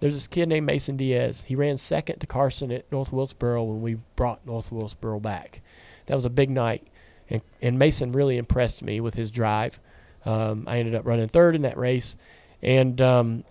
There's 0.00 0.14
this 0.14 0.26
kid 0.26 0.48
named 0.48 0.66
Mason 0.66 0.96
Diaz. 0.96 1.44
He 1.46 1.54
ran 1.54 1.78
second 1.78 2.18
to 2.20 2.26
Carson 2.26 2.70
at 2.70 2.90
North 2.92 3.12
Wilkesboro 3.12 3.62
when 3.64 3.80
we 3.80 3.96
brought 4.14 4.46
North 4.46 4.70
Wilkesboro 4.70 5.20
back. 5.20 5.62
That 6.06 6.14
was 6.14 6.24
a 6.24 6.30
big 6.30 6.50
night, 6.50 6.86
and 7.30 7.40
and 7.62 7.78
Mason 7.78 8.12
really 8.12 8.36
impressed 8.36 8.82
me 8.82 9.00
with 9.00 9.14
his 9.14 9.30
drive. 9.30 9.80
Um, 10.24 10.64
I 10.66 10.78
ended 10.78 10.94
up 10.94 11.06
running 11.06 11.28
third 11.28 11.54
in 11.54 11.62
that 11.62 11.78
race, 11.78 12.16
and 12.62 13.00
um, 13.00 13.44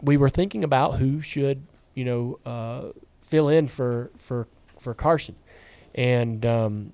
we 0.00 0.16
were 0.16 0.28
thinking 0.28 0.64
about 0.64 0.98
who 0.98 1.20
should 1.20 1.66
you 1.94 2.04
know 2.04 2.38
uh, 2.44 2.88
fill 3.22 3.48
in 3.48 3.68
for 3.68 4.10
for 4.16 4.48
for 4.78 4.94
Carson, 4.94 5.36
and 5.94 6.44
um, 6.44 6.92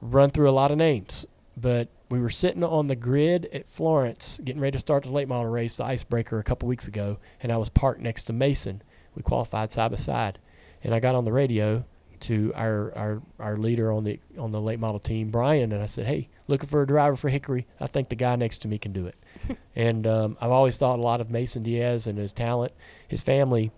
run 0.00 0.30
through 0.30 0.48
a 0.48 0.52
lot 0.52 0.70
of 0.70 0.78
names. 0.78 1.26
But 1.56 1.88
we 2.08 2.20
were 2.20 2.30
sitting 2.30 2.62
on 2.62 2.86
the 2.86 2.96
grid 2.96 3.48
at 3.52 3.68
Florence, 3.68 4.40
getting 4.44 4.60
ready 4.60 4.72
to 4.72 4.78
start 4.78 5.02
the 5.02 5.10
late 5.10 5.28
model 5.28 5.50
race, 5.50 5.76
the 5.76 5.84
icebreaker, 5.84 6.38
a 6.38 6.44
couple 6.44 6.68
weeks 6.68 6.86
ago, 6.86 7.18
and 7.42 7.50
I 7.50 7.56
was 7.56 7.68
parked 7.68 8.00
next 8.00 8.24
to 8.24 8.32
Mason. 8.32 8.82
We 9.14 9.22
qualified 9.22 9.72
side 9.72 9.90
by 9.90 9.96
side, 9.96 10.38
and 10.84 10.94
I 10.94 11.00
got 11.00 11.14
on 11.14 11.24
the 11.24 11.32
radio 11.32 11.84
to 12.20 12.52
our, 12.54 12.92
our, 12.96 13.22
our 13.38 13.56
leader 13.56 13.92
on 13.92 14.04
the 14.04 14.18
on 14.38 14.52
the 14.52 14.60
late 14.60 14.78
model 14.78 15.00
team, 15.00 15.30
Brian, 15.30 15.72
and 15.72 15.82
I 15.82 15.86
said, 15.86 16.06
"Hey, 16.06 16.28
looking 16.48 16.68
for 16.68 16.82
a 16.82 16.86
driver 16.86 17.16
for 17.16 17.28
Hickory. 17.28 17.66
I 17.80 17.86
think 17.86 18.08
the 18.08 18.16
guy 18.16 18.36
next 18.36 18.58
to 18.58 18.68
me 18.68 18.78
can 18.78 18.92
do 18.92 19.06
it." 19.06 19.16
and 19.76 20.06
um, 20.06 20.36
I've 20.40 20.50
always 20.50 20.78
thought 20.78 20.98
a 20.98 21.02
lot 21.02 21.20
of 21.20 21.30
Mason 21.30 21.62
Diaz 21.62 22.06
and 22.06 22.18
his 22.18 22.32
talent. 22.32 22.72
His 23.08 23.22
family 23.22 23.72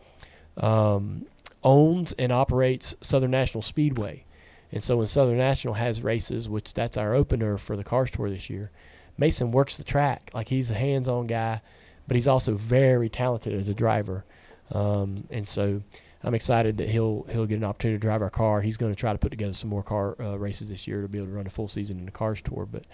um, 0.56 1.26
owns 1.62 2.12
and 2.12 2.32
operates 2.32 2.94
Southern 3.00 3.30
National 3.30 3.62
Speedway. 3.62 4.24
And 4.72 4.82
so 4.82 4.98
when 4.98 5.06
Southern 5.06 5.38
National 5.38 5.74
has 5.74 6.02
races, 6.02 6.48
which 6.48 6.74
that's 6.74 6.96
our 6.96 7.14
opener 7.14 7.56
for 7.58 7.76
the 7.76 7.84
Cars 7.84 8.10
Tour 8.10 8.28
this 8.30 8.50
year, 8.50 8.70
Mason 9.16 9.50
works 9.50 9.76
the 9.76 9.84
track. 9.84 10.30
Like 10.34 10.48
he's 10.48 10.70
a 10.70 10.74
hands-on 10.74 11.26
guy. 11.26 11.60
but 12.08 12.16
he's 12.16 12.26
also 12.26 12.54
very 12.54 13.08
talented 13.08 13.52
as 13.54 13.68
a 13.68 13.74
driver, 13.74 14.24
um, 14.72 15.28
and 15.30 15.46
so. 15.46 15.82
I'm 16.24 16.34
excited 16.34 16.78
that 16.78 16.88
he'll 16.88 17.24
he'll 17.30 17.46
get 17.46 17.58
an 17.58 17.64
opportunity 17.64 17.96
to 17.96 18.02
drive 18.02 18.22
our 18.22 18.28
car. 18.30 18.60
He's 18.60 18.76
going 18.76 18.92
to 18.92 18.98
try 18.98 19.12
to 19.12 19.18
put 19.18 19.30
together 19.30 19.52
some 19.52 19.70
more 19.70 19.84
car 19.84 20.20
uh, 20.20 20.36
races 20.36 20.68
this 20.68 20.88
year 20.88 21.00
to 21.02 21.06
be 21.06 21.18
able 21.18 21.28
to 21.28 21.32
run 21.32 21.46
a 21.46 21.50
full 21.50 21.68
season 21.68 22.00
in 22.00 22.06
the 22.06 22.10
Cars 22.10 22.40
Tour. 22.42 22.66
But 22.66 22.86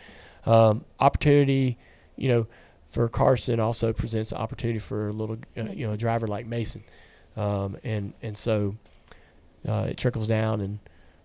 um, 0.44 0.84
opportunity, 1.00 1.78
you 2.16 2.28
know, 2.28 2.46
for 2.90 3.08
Carson 3.08 3.60
also 3.60 3.94
presents 3.94 4.30
an 4.30 4.36
opportunity 4.36 4.78
for 4.78 5.08
a 5.08 5.12
little, 5.12 5.38
uh, 5.56 5.62
you 5.62 5.86
know, 5.86 5.94
a 5.94 5.96
driver 5.96 6.26
like 6.26 6.44
Mason, 6.44 6.84
um, 7.34 7.78
and 7.82 8.12
and 8.20 8.36
so 8.36 8.76
uh, 9.66 9.86
it 9.88 9.96
trickles 9.96 10.26
down, 10.26 10.60
and 10.60 10.78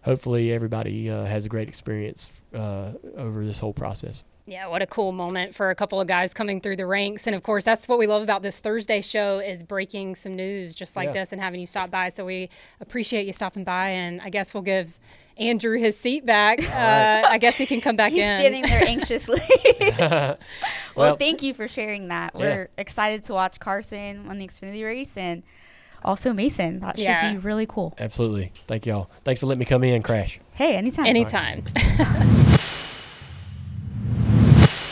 hopefully 0.03 0.51
everybody 0.51 1.09
uh, 1.09 1.25
has 1.25 1.45
a 1.45 1.49
great 1.49 1.67
experience 1.67 2.31
uh, 2.53 2.91
over 3.17 3.45
this 3.45 3.59
whole 3.59 3.73
process. 3.73 4.23
Yeah, 4.45 4.65
what 4.67 4.81
a 4.81 4.88
cool 4.88 5.12
moment 5.12 5.53
for 5.53 5.69
a 5.69 5.75
couple 5.75 6.01
of 6.01 6.07
guys 6.07 6.33
coming 6.33 6.59
through 6.59 6.77
the 6.77 6.88
ranks. 6.88 7.27
And 7.27 7.35
of 7.35 7.43
course, 7.43 7.63
that's 7.63 7.88
what 7.88 7.99
we 7.99 8.07
love 8.07 8.23
about 8.23 8.41
this 8.41 8.59
Thursday 8.62 9.01
show 9.01 9.38
is 9.38 9.62
breaking 9.62 10.15
some 10.15 10.35
news 10.35 10.73
just 10.73 10.95
like 10.95 11.07
Yeah. 11.07 11.13
this 11.13 11.31
and 11.31 11.39
having 11.39 11.59
you 11.59 11.67
stop 11.67 11.91
by. 11.91 12.09
So 12.09 12.25
we 12.25 12.49
appreciate 12.81 13.27
you 13.27 13.33
stopping 13.33 13.63
by. 13.63 13.89
And 13.89 14.19
I 14.21 14.29
guess 14.31 14.55
we'll 14.55 14.63
give 14.63 14.97
Andrew 15.38 15.77
his 15.77 15.95
seat 15.99 16.25
back. 16.25 16.59
Uh, 16.63 17.27
I 17.29 17.38
guess 17.38 17.57
he 17.57 17.67
can 17.67 17.79
come 17.79 17.95
back 17.95 18.12
in. 18.12 18.17
He's 18.17 18.25
in. 18.25 18.38
standing 18.39 18.63
there 18.63 18.88
anxiously. 18.88 19.39
well, 19.99 20.38
Well- 20.95 21.15
thank 21.17 21.43
you 21.43 21.53
for 21.53 21.67
sharing 21.67 22.07
that. 22.07 22.31
Yeah. 22.33 22.39
We're 22.41 22.69
excited 22.75 23.23
to 23.25 23.33
watch 23.33 23.59
Carson 23.59 24.27
on 24.27 24.39
the 24.39 24.47
Xfinity 24.47 24.83
race 24.83 25.15
and 25.15 25.43
also 26.03 26.33
Mason. 26.33 26.79
That 26.79 26.97
should 26.97 27.03
Yeah. 27.03 27.31
be 27.33 27.38
really 27.38 27.65
cool. 27.65 27.95
Absolutely. 27.99 28.51
Thank 28.67 28.85
y'all. 28.85 29.09
Thanks 29.23 29.39
for 29.41 29.47
letting 29.47 29.59
me 29.59 29.65
come 29.65 29.83
in, 29.83 30.01
Crash. 30.01 30.39
Hey, 30.53 30.75
anytime. 30.75 31.05
Anytime. 31.05 31.63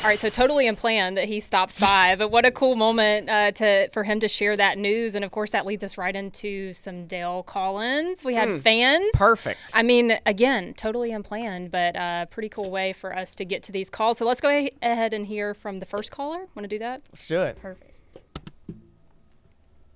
All 0.04 0.12
right, 0.12 0.20
so 0.20 0.30
totally 0.30 0.68
unplanned 0.70 1.18
that 1.18 1.26
he 1.26 1.42
stops 1.42 1.82
by, 1.82 2.16
but 2.16 2.30
what 2.32 2.46
a 2.46 2.52
cool 2.52 2.78
moment 2.78 3.28
uh, 3.30 3.52
to 3.54 3.90
for 3.90 4.06
him 4.06 4.22
to 4.22 4.30
share 4.30 4.56
that 4.56 4.78
news, 4.78 5.16
and 5.16 5.26
of 5.26 5.32
course 5.32 5.52
that 5.52 5.66
leads 5.66 5.84
us 5.84 5.98
right 5.98 6.16
into 6.16 6.72
some 6.72 7.08
Dale 7.08 7.44
Collins. 7.44 8.24
We 8.24 8.34
had 8.36 8.48
Mm, 8.48 8.62
fans. 8.62 9.06
perfect. 9.16 9.60
I 9.74 9.84
mean, 9.84 10.18
again, 10.26 10.74
totally 10.76 11.12
unplanned, 11.12 11.72
but 11.72 11.98
uh, 11.98 12.26
pretty 12.28 12.48
cool 12.48 12.72
way 12.72 12.94
for 12.94 13.14
us 13.14 13.36
to 13.36 13.44
get 13.44 13.64
to 13.64 13.74
these 13.74 13.90
calls. 13.90 14.18
So 14.20 14.26
let's 14.26 14.40
go 14.40 14.48
a- 14.50 14.72
ahead 14.82 15.14
and 15.14 15.26
hear 15.28 15.54
from 15.54 15.80
the 15.80 15.86
first 15.86 16.10
caller. 16.10 16.46
Want 16.56 16.64
to 16.64 16.68
do 16.70 16.80
that? 16.80 17.02
Let's 17.12 17.28
do 17.28 17.42
it. 17.42 17.62
Perfect. 17.62 18.00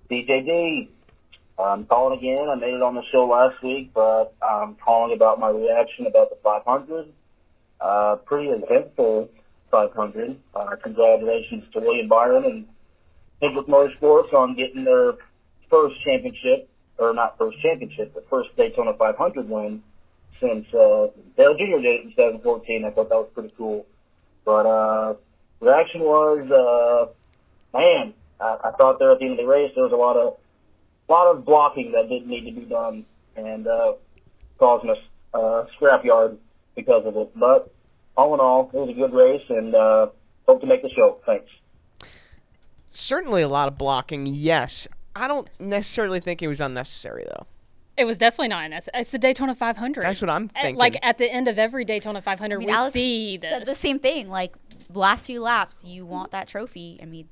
DJD. 0.09 0.89
I'm 1.59 1.85
calling 1.85 2.17
again. 2.17 2.49
I 2.49 2.55
made 2.55 2.73
it 2.73 2.81
on 2.81 2.95
the 2.95 3.03
show 3.11 3.25
last 3.25 3.61
week, 3.63 3.91
but 3.93 4.33
I'm 4.41 4.75
calling 4.75 5.13
about 5.13 5.39
my 5.39 5.49
reaction 5.49 6.07
about 6.07 6.29
the 6.29 6.37
500. 6.43 7.11
Uh, 7.79 8.15
pretty 8.17 8.49
eventful 8.49 9.29
500. 9.71 10.37
Uh, 10.53 10.75
congratulations 10.81 11.63
to 11.73 11.79
William 11.79 12.07
Byron 12.07 12.45
and 12.45 12.67
Hendrick 13.41 13.67
Motorsports 13.67 14.33
on 14.33 14.55
getting 14.55 14.83
their 14.83 15.13
first 15.69 15.95
championship, 16.03 16.69
or 16.97 17.13
not 17.13 17.37
first 17.37 17.59
championship, 17.61 18.13
but 18.13 18.29
first 18.29 18.55
Daytona 18.55 18.93
500 18.93 19.49
win 19.49 19.81
since 20.39 20.71
uh, 20.73 21.07
Dale 21.37 21.55
Jr. 21.55 21.81
did 21.81 21.85
it 21.85 22.01
in 22.03 22.09
2014. 22.11 22.85
I 22.85 22.89
thought 22.91 23.09
that 23.09 23.15
was 23.15 23.29
pretty 23.33 23.53
cool. 23.57 23.85
But 24.43 24.65
uh, 24.65 25.13
reaction 25.59 26.01
was, 26.01 26.49
uh, 26.51 27.77
man, 27.77 28.13
I, 28.39 28.57
I 28.65 28.71
thought 28.71 28.99
there 28.99 29.11
at 29.11 29.19
the 29.19 29.25
end 29.25 29.39
of 29.39 29.45
the 29.45 29.45
race 29.45 29.71
there 29.75 29.83
was 29.83 29.93
a 29.93 29.95
lot 29.95 30.17
of 30.17 30.37
lot 31.11 31.27
of 31.27 31.45
blocking 31.45 31.91
that 31.91 32.09
didn't 32.09 32.27
need 32.27 32.45
to 32.45 32.51
be 32.51 32.65
done 32.65 33.05
and 33.35 33.67
uh, 33.67 33.93
causing 34.57 34.89
us 34.89 34.97
uh, 35.33 35.65
scrapyard 35.79 36.37
because 36.75 37.05
of 37.05 37.15
it. 37.17 37.31
But 37.35 37.73
all 38.15 38.33
in 38.33 38.39
all, 38.39 38.69
it 38.73 38.77
was 38.77 38.89
a 38.89 38.93
good 38.93 39.13
race 39.13 39.43
and 39.49 39.75
uh, 39.75 40.07
hope 40.47 40.61
to 40.61 40.67
make 40.67 40.81
the 40.81 40.89
show. 40.89 41.19
Thanks. 41.25 41.49
Certainly 42.91 43.41
a 43.41 43.47
lot 43.47 43.67
of 43.67 43.77
blocking, 43.77 44.25
yes. 44.25 44.87
I 45.15 45.27
don't 45.27 45.49
necessarily 45.59 46.19
think 46.19 46.41
it 46.41 46.47
was 46.47 46.61
unnecessary, 46.61 47.25
though. 47.25 47.45
It 47.97 48.05
was 48.05 48.17
definitely 48.17 48.49
not 48.49 48.65
unnecessary. 48.65 49.01
It's 49.01 49.11
the 49.11 49.19
Daytona 49.19 49.53
500. 49.53 50.03
That's 50.03 50.21
what 50.21 50.29
I'm 50.29 50.47
thinking. 50.47 50.75
Like 50.75 50.97
at 51.03 51.17
the 51.17 51.31
end 51.31 51.47
of 51.47 51.59
every 51.59 51.85
Daytona 51.85 52.21
500, 52.21 52.55
I 52.55 52.57
mean, 52.57 52.67
we 52.67 52.73
Alex 52.73 52.93
see 52.93 53.37
said 53.39 53.65
the 53.65 53.75
same 53.75 53.99
thing. 53.99 54.29
Like 54.29 54.53
last 54.93 55.25
few 55.25 55.41
laps, 55.41 55.85
you 55.85 56.05
want 56.05 56.31
that 56.31 56.47
trophy. 56.47 56.99
I 57.01 57.05
mean, 57.05 57.27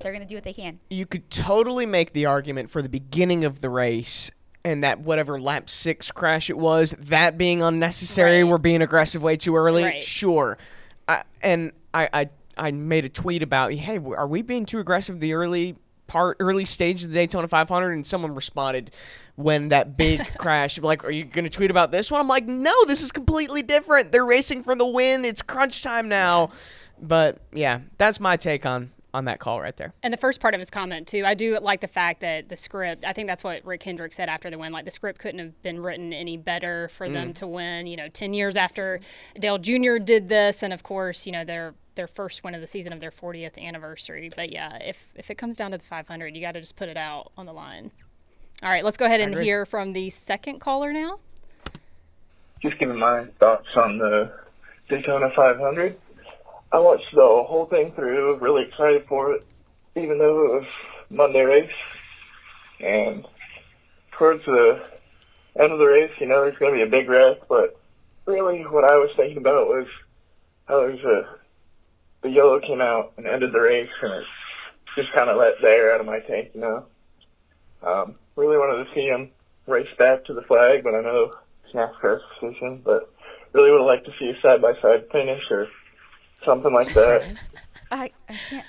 they're 0.00 0.12
gonna 0.12 0.24
do 0.26 0.34
what 0.34 0.44
they 0.44 0.52
can. 0.52 0.78
you 0.90 1.06
could 1.06 1.30
totally 1.30 1.86
make 1.86 2.12
the 2.12 2.26
argument 2.26 2.70
for 2.70 2.82
the 2.82 2.88
beginning 2.88 3.44
of 3.44 3.60
the 3.60 3.70
race 3.70 4.30
and 4.64 4.82
that 4.84 5.00
whatever 5.00 5.38
lap 5.38 5.70
six 5.70 6.10
crash 6.10 6.50
it 6.50 6.58
was, 6.58 6.94
that 6.98 7.38
being 7.38 7.62
unnecessary, 7.62 8.42
Right. 8.42 8.50
we're 8.50 8.58
being 8.58 8.82
aggressive 8.82 9.22
way 9.22 9.36
too 9.36 9.56
early. 9.56 9.84
Right. 9.84 10.02
Sure. 10.02 10.58
I, 11.06 11.22
and 11.42 11.72
I, 11.94 12.08
I 12.12 12.28
I 12.58 12.70
made 12.72 13.04
a 13.04 13.08
tweet 13.08 13.42
about, 13.44 13.72
hey, 13.72 13.98
are 13.98 14.26
we 14.26 14.42
being 14.42 14.66
too 14.66 14.80
aggressive 14.80 15.20
the 15.20 15.32
early 15.34 15.76
part, 16.08 16.36
early 16.40 16.64
stage 16.64 17.04
of 17.04 17.10
the 17.10 17.14
Daytona 17.14 17.46
500? 17.46 17.92
And 17.92 18.04
someone 18.04 18.34
responded 18.34 18.90
when 19.36 19.68
that 19.68 19.96
big 19.96 20.26
crash, 20.38 20.76
like, 20.80 21.04
are 21.04 21.10
you 21.12 21.24
going 21.24 21.44
to 21.44 21.50
tweet 21.50 21.70
about 21.70 21.92
this 21.92 22.10
one? 22.10 22.20
I'm 22.20 22.26
like, 22.26 22.46
no, 22.46 22.74
this 22.86 23.00
is 23.00 23.12
completely 23.12 23.62
different. 23.62 24.10
They're 24.10 24.26
racing 24.26 24.64
for 24.64 24.74
the 24.74 24.84
win. 24.84 25.24
It's 25.24 25.40
crunch 25.40 25.82
time 25.82 26.08
now. 26.08 26.50
But 27.00 27.38
yeah, 27.52 27.82
that's 27.96 28.18
my 28.18 28.36
take 28.36 28.66
on 28.66 28.90
on 29.18 29.26
that 29.26 29.38
call 29.40 29.60
right 29.60 29.76
there. 29.76 29.92
And 30.02 30.12
the 30.14 30.16
first 30.18 30.40
part 30.40 30.54
of 30.54 30.60
his 30.60 30.70
comment 30.70 31.06
too, 31.06 31.24
I 31.26 31.34
do 31.34 31.58
like 31.60 31.82
the 31.82 31.88
fact 31.88 32.20
that 32.22 32.48
the 32.48 32.56
script. 32.56 33.04
I 33.04 33.12
think 33.12 33.26
that's 33.28 33.44
what 33.44 33.62
Rick 33.66 33.82
Hendrick 33.82 34.14
said 34.14 34.28
after 34.30 34.48
the 34.48 34.56
win. 34.56 34.72
Like 34.72 34.86
the 34.86 34.90
script 34.90 35.18
couldn't 35.18 35.40
have 35.40 35.60
been 35.62 35.80
written 35.80 36.12
any 36.14 36.36
better 36.38 36.88
for 36.88 37.08
them 37.08 37.32
Mm. 37.32 37.34
to 37.36 37.46
win. 37.46 37.86
You 37.86 37.96
know, 37.98 38.08
ten 38.08 38.32
years 38.32 38.56
after 38.56 39.00
Dale 39.38 39.58
Jr. 39.58 39.98
did 39.98 40.28
this, 40.30 40.62
and 40.62 40.72
of 40.72 40.82
course, 40.82 41.26
you 41.26 41.32
know 41.32 41.44
their 41.44 41.74
their 41.96 42.06
first 42.06 42.44
win 42.44 42.54
of 42.54 42.60
the 42.60 42.66
season 42.68 42.92
of 42.92 43.00
their 43.00 43.10
40th 43.10 43.58
anniversary. 43.58 44.30
But 44.34 44.52
yeah, 44.52 44.76
if 44.76 45.10
if 45.16 45.30
it 45.30 45.34
comes 45.36 45.56
down 45.56 45.72
to 45.72 45.78
the 45.78 45.84
500, 45.84 46.34
you 46.36 46.40
got 46.40 46.52
to 46.52 46.60
just 46.60 46.76
put 46.76 46.88
it 46.88 46.96
out 46.96 47.32
on 47.36 47.44
the 47.44 47.52
line. 47.52 47.90
All 48.62 48.68
right, 48.70 48.84
let's 48.84 48.96
go 48.96 49.04
ahead 49.04 49.20
and 49.20 49.36
hear 49.38 49.66
from 49.66 49.92
the 49.92 50.08
second 50.10 50.60
caller 50.60 50.92
now. 50.92 51.18
just 52.62 52.78
giving 52.78 52.98
my 52.98 53.24
thoughts 53.38 53.68
on 53.76 53.98
the 53.98 54.32
Daytona 54.88 55.30
500. 55.36 55.96
I 56.70 56.78
watched 56.78 57.14
the 57.14 57.22
whole 57.22 57.66
thing 57.66 57.92
through, 57.92 58.36
really 58.36 58.64
excited 58.64 59.06
for 59.08 59.32
it, 59.32 59.46
even 59.96 60.18
though 60.18 60.44
it 60.44 60.52
was 60.60 60.66
Monday 61.08 61.42
race. 61.42 61.70
And 62.80 63.26
towards 64.12 64.44
the 64.44 64.86
end 65.58 65.72
of 65.72 65.78
the 65.78 65.86
race, 65.86 66.12
you 66.20 66.26
know, 66.26 66.44
there's 66.44 66.58
going 66.58 66.72
to 66.72 66.76
be 66.76 66.82
a 66.82 66.90
big 66.90 67.08
wreck, 67.08 67.38
but 67.48 67.80
really 68.26 68.62
what 68.66 68.84
I 68.84 68.96
was 68.96 69.10
thinking 69.16 69.38
about 69.38 69.66
was 69.66 69.86
how 70.66 70.80
there's 70.80 71.02
a, 71.04 71.36
the 72.22 72.30
yellow 72.30 72.60
came 72.60 72.82
out 72.82 73.12
and 73.16 73.26
ended 73.26 73.52
the 73.52 73.60
race, 73.60 73.88
and 74.02 74.12
it 74.12 74.24
just 74.94 75.12
kind 75.14 75.30
of 75.30 75.38
let 75.38 75.60
the 75.62 75.68
air 75.68 75.94
out 75.94 76.00
of 76.00 76.06
my 76.06 76.20
tank, 76.20 76.50
you 76.54 76.60
know. 76.60 76.84
Um, 77.82 78.16
really 78.36 78.58
wanted 78.58 78.84
to 78.84 78.94
see 78.94 79.06
him 79.06 79.30
race 79.66 79.88
back 79.98 80.24
to 80.24 80.34
the 80.34 80.42
flag, 80.42 80.84
but 80.84 80.94
I 80.94 81.00
know 81.00 81.32
it's 81.64 81.74
NASCAR's 81.74 82.22
decision. 82.40 82.82
But 82.84 83.10
really 83.52 83.70
would 83.70 83.80
have 83.80 83.86
liked 83.86 84.06
to 84.06 84.12
see 84.18 84.30
a 84.30 84.40
side-by-side 84.40 85.06
finish 85.10 85.42
or 85.50 85.68
something 86.44 86.72
like 86.72 86.92
that. 86.94 87.24
I, 87.90 88.10
I 88.28 88.34
can't. 88.50 88.66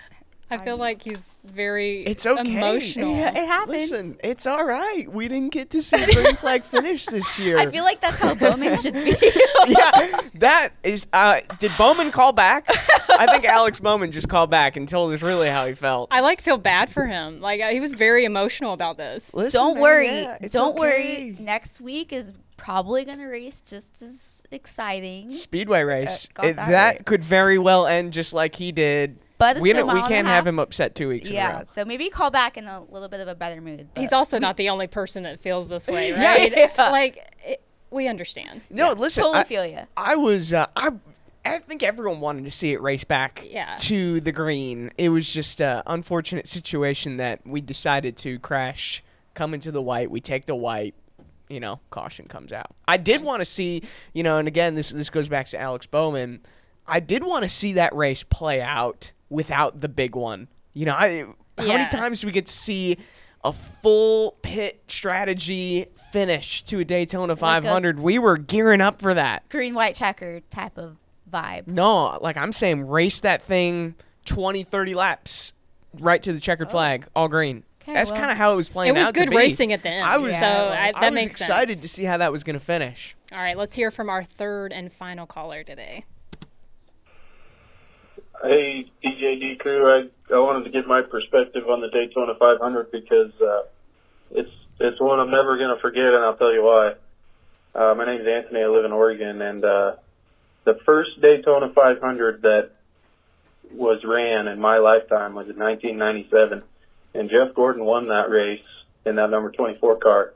I 0.52 0.58
feel 0.58 0.78
like 0.78 1.04
he's 1.04 1.38
very 1.46 2.04
It's 2.08 2.26
okay. 2.26 2.42
emotional. 2.42 3.16
Yeah, 3.16 3.38
it 3.38 3.46
happens. 3.48 3.92
Listen, 3.92 4.18
it's 4.24 4.48
all 4.48 4.66
right. 4.66 5.06
We 5.08 5.28
didn't 5.28 5.52
get 5.52 5.70
to 5.70 5.82
see 5.84 6.04
green 6.12 6.36
flag 6.38 6.64
finish 6.64 7.06
this 7.06 7.38
year. 7.38 7.60
I 7.60 7.70
feel 7.70 7.84
like 7.84 8.02
that's 8.02 8.18
how 8.18 8.34
Bowman 8.34 8.82
should 8.82 8.96
be. 8.96 9.12
yeah, 9.68 10.22
that 10.36 10.70
is. 10.82 11.06
Uh, 11.14 11.42
did 11.60 11.72
Bowman 11.78 12.10
call 12.10 12.34
back? 12.34 12.66
I 13.10 13.28
think 13.32 13.46
Alex 13.46 13.80
Bowman 13.80 14.12
just 14.12 14.28
called 14.28 14.50
back 14.50 14.76
and 14.76 14.90
told 14.90 15.14
us 15.14 15.22
really 15.22 15.50
how 15.52 15.68
he 15.68 15.76
felt. 15.76 16.08
I 16.10 16.22
like 16.22 16.42
feel 16.42 16.58
bad 16.58 16.90
for 16.90 17.06
him. 17.06 17.42
Like 17.42 17.62
uh, 17.62 17.68
he 17.68 17.80
was 17.80 17.94
very 17.94 18.26
emotional 18.26 18.74
about 18.74 18.98
this. 18.98 19.32
Listen, 19.36 19.60
Don't 19.60 19.74
man, 19.76 19.84
worry. 19.84 20.08
yeah, 20.22 20.38
it's 20.42 20.54
Don't 20.54 20.72
okay. 20.72 20.80
worry. 20.80 21.38
Next 21.40 21.80
week 21.80 22.12
is 22.12 22.34
probably 22.70 23.04
gonna 23.04 23.28
race 23.28 23.62
just 23.62 24.02
as 24.04 24.44
exciting. 24.52 25.30
Speedway 25.32 25.82
race. 25.84 26.28
got 26.34 26.46
It- 26.46 26.56
that 26.56 26.70
that 26.70 26.88
right. 26.98 27.06
could 27.06 27.24
very 27.24 27.58
well 27.58 27.88
end 27.88 28.14
just 28.14 28.32
like 28.34 28.56
he 28.56 28.72
did. 28.72 29.18
But 29.40 29.60
we, 29.60 29.70
still 29.72 29.88
we 29.88 29.94
mile 29.94 29.98
and 29.98 30.06
a 30.06 30.10
can't 30.10 30.28
have 30.28 30.46
him 30.46 30.60
upset 30.60 30.94
two 30.96 31.08
weeks 31.08 31.30
in 31.30 31.34
a 31.34 31.38
Yeah, 31.38 31.58
row. 31.60 31.63
so 31.72 31.86
maybe 31.86 32.10
call 32.10 32.30
back 32.30 32.58
in 32.58 32.67
a 32.67 32.82
little 32.82 33.08
bit 33.08 33.22
of 33.22 33.28
a 33.30 33.36
better 33.36 33.62
mood. 33.62 33.88
He's 33.96 34.10
but- 34.12 34.17
also 34.17 34.38
not 34.38 34.58
the 34.58 34.70
only 34.70 34.86
person 34.88 35.24
that 35.24 35.40
feels 35.40 35.70
this 35.70 35.88
way, 35.88 36.12
right? 36.13 36.52
Yeah. 36.56 36.90
Like 36.92 37.26
it, 37.44 37.62
we 37.90 38.08
understand. 38.08 38.62
No, 38.70 38.92
listen. 38.92 39.24
totally 39.24 39.40
I, 39.40 39.44
feel 39.46 39.65
ya. 39.65 39.86
I 39.98 40.15
was. 40.15 40.54
Uh, 40.54 40.67
I. 40.76 40.92
I 41.46 41.58
think 41.60 41.82
everyone 41.84 42.20
wanted 42.20 42.44
to 42.46 42.52
see 42.52 42.74
it 42.74 42.82
race 42.82 43.06
back 43.06 43.48
Yeah. 43.50 43.78
to 43.80 44.20
the 44.20 44.34
green. 44.34 44.92
It 44.98 45.08
was 45.10 45.28
just 45.34 45.62
an 45.62 45.82
unfortunate 45.88 46.48
situation 46.48 47.15
that 47.17 47.40
we 47.48 47.62
decided 47.62 48.17
to 48.17 48.38
crash, 48.40 49.02
come 49.36 49.54
into 49.54 49.72
the 49.72 49.82
white. 49.82 50.12
We 50.12 50.20
take 50.20 50.46
the 50.46 50.56
white, 50.56 50.94
you 51.50 51.60
know, 51.60 51.79
caution 51.89 52.27
comes 52.27 52.54
out. 52.54 52.75
I 52.87 52.97
did 52.97 53.23
want 53.23 53.41
to 53.41 53.45
see, 53.45 53.83
you 54.13 54.23
know, 54.23 54.37
and 54.37 54.47
again, 54.47 54.75
this 54.75 54.89
this 54.91 55.10
goes 55.10 55.27
back 55.27 55.47
to 55.47 55.60
Alex 55.60 55.85
Bowman. 55.87 56.41
I 56.87 57.00
did 57.00 57.23
want 57.23 57.43
to 57.43 57.50
see 57.50 57.73
that 57.73 57.93
race 57.95 58.23
play 58.23 58.62
out 58.62 59.12
without 59.29 59.81
the 59.81 59.89
big 59.89 60.15
one. 60.15 60.47
You 60.73 60.85
know, 60.85 60.93
I, 60.93 61.25
how 61.58 61.67
many 61.67 61.89
times 61.89 62.21
do 62.21 62.27
we 62.27 62.33
get 62.33 62.45
to 62.47 62.52
see 62.52 62.97
a 63.43 63.54
full 63.54 64.37
pit 64.41 64.83
strategy 64.87 65.85
finish 66.12 66.63
to 66.63 66.79
a 66.79 66.85
Daytona 66.85 67.35
500? 67.35 68.00
we 68.00 68.19
were 68.19 68.37
gearing 68.37 68.81
up 68.81 69.02
for 69.02 69.13
that. 69.13 69.47
green 69.50 69.73
white 69.73 69.95
checker 69.95 70.41
type 70.50 70.77
of 70.77 70.97
vibe. 71.31 71.67
No, 71.67 72.17
like 72.21 72.37
I'm 72.37 72.54
saying, 72.54 72.87
race 72.87 73.19
that 73.21 73.41
thing 73.41 73.95
20, 74.25 74.63
30 74.63 74.95
laps. 74.95 75.54
right 76.00 76.21
to 76.21 76.33
the 76.33 76.39
checkered 76.39 76.67
oh. 76.67 76.71
flag, 76.71 77.08
all 77.15 77.27
green. 77.27 77.63
That's 77.94 78.12
well. 78.12 78.19
kind 78.19 78.31
of 78.31 78.37
how 78.37 78.54
it 78.54 78.56
was 78.56 78.69
playing 78.69 78.90
It 78.96 78.98
was 78.98 79.04
out 79.08 79.13
to 79.13 79.19
good 79.19 79.29
be. 79.29 79.35
racing 79.37 79.73
at 79.73 79.83
the 79.83 79.90
end, 79.90 80.06
I 80.06 80.17
was, 80.17 80.31
so 80.31 80.37
I- 80.46 80.87
I 80.87 80.92
that 80.94 81.02
was 81.02 81.12
makes 81.13 81.31
excited 81.42 81.77
sense. 81.77 81.81
to 81.81 81.87
see 81.87 82.04
how 82.04 82.17
that 82.17 82.31
was 82.31 82.44
going 82.44 82.58
to 82.58 82.63
finish. 82.63 83.15
All 83.31 83.40
right, 83.40 83.58
let's 83.58 83.75
hear 83.75 83.92
from 83.92 84.10
our 84.10 84.23
third 84.23 84.71
and 84.73 84.92
final 84.92 85.25
caller 85.25 85.63
today. 85.63 86.06
Hey, 88.42 88.90
DJD 89.04 89.60
crew, 89.60 89.90
I, 89.92 90.33
I 90.33 90.40
wanted 90.40 90.63
to 90.63 90.69
get 90.69 90.87
my 90.87 91.02
perspective 91.02 91.69
on 91.69 91.81
the 91.81 91.90
Daytona 91.90 92.35
500 92.35 92.92
because 92.92 93.31
uh, 93.42 93.63
it's 94.31 94.52
it's 94.79 95.00
one 95.02 95.19
I'm 95.19 95.29
never 95.29 95.58
going 95.58 95.75
to 95.75 95.81
forget, 95.81 96.13
and 96.13 96.23
I'll 96.23 96.37
tell 96.37 96.54
you 96.54 96.63
why. 96.63 96.94
Uh, 97.75 97.94
my 97.96 98.06
name's 98.06 98.25
Anthony. 98.25 98.62
I 98.63 98.67
live 98.67 98.85
in 98.85 98.94
Oregon, 98.94 99.42
and 99.42 99.65
uh, 99.65 99.96
the 100.63 100.75
first 100.85 101.19
Daytona 101.21 101.69
500 101.73 102.42
that 102.44 102.71
was 103.73 104.04
ran 104.06 104.48
in 104.48 104.60
my 104.60 104.77
lifetime 104.77 105.35
was 105.35 105.50
in 105.50 105.58
1997, 105.60 106.63
and 107.14 107.30
Jeff 107.30 107.54
Gordon 107.54 107.86
won 107.86 108.08
that 108.08 108.30
race 108.30 108.66
in 109.06 109.16
that 109.16 109.30
number 109.30 109.52
24 109.52 109.98
car. 109.98 110.34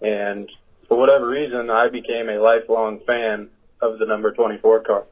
And 0.00 0.50
for 0.88 0.98
whatever 0.98 1.26
reason, 1.26 1.70
I 1.70 1.88
became 1.88 2.28
a 2.28 2.38
lifelong 2.38 3.00
fan 3.06 3.48
of 3.80 3.98
the 3.98 4.06
number 4.06 4.32
24 4.32 4.80
car. 4.80 5.04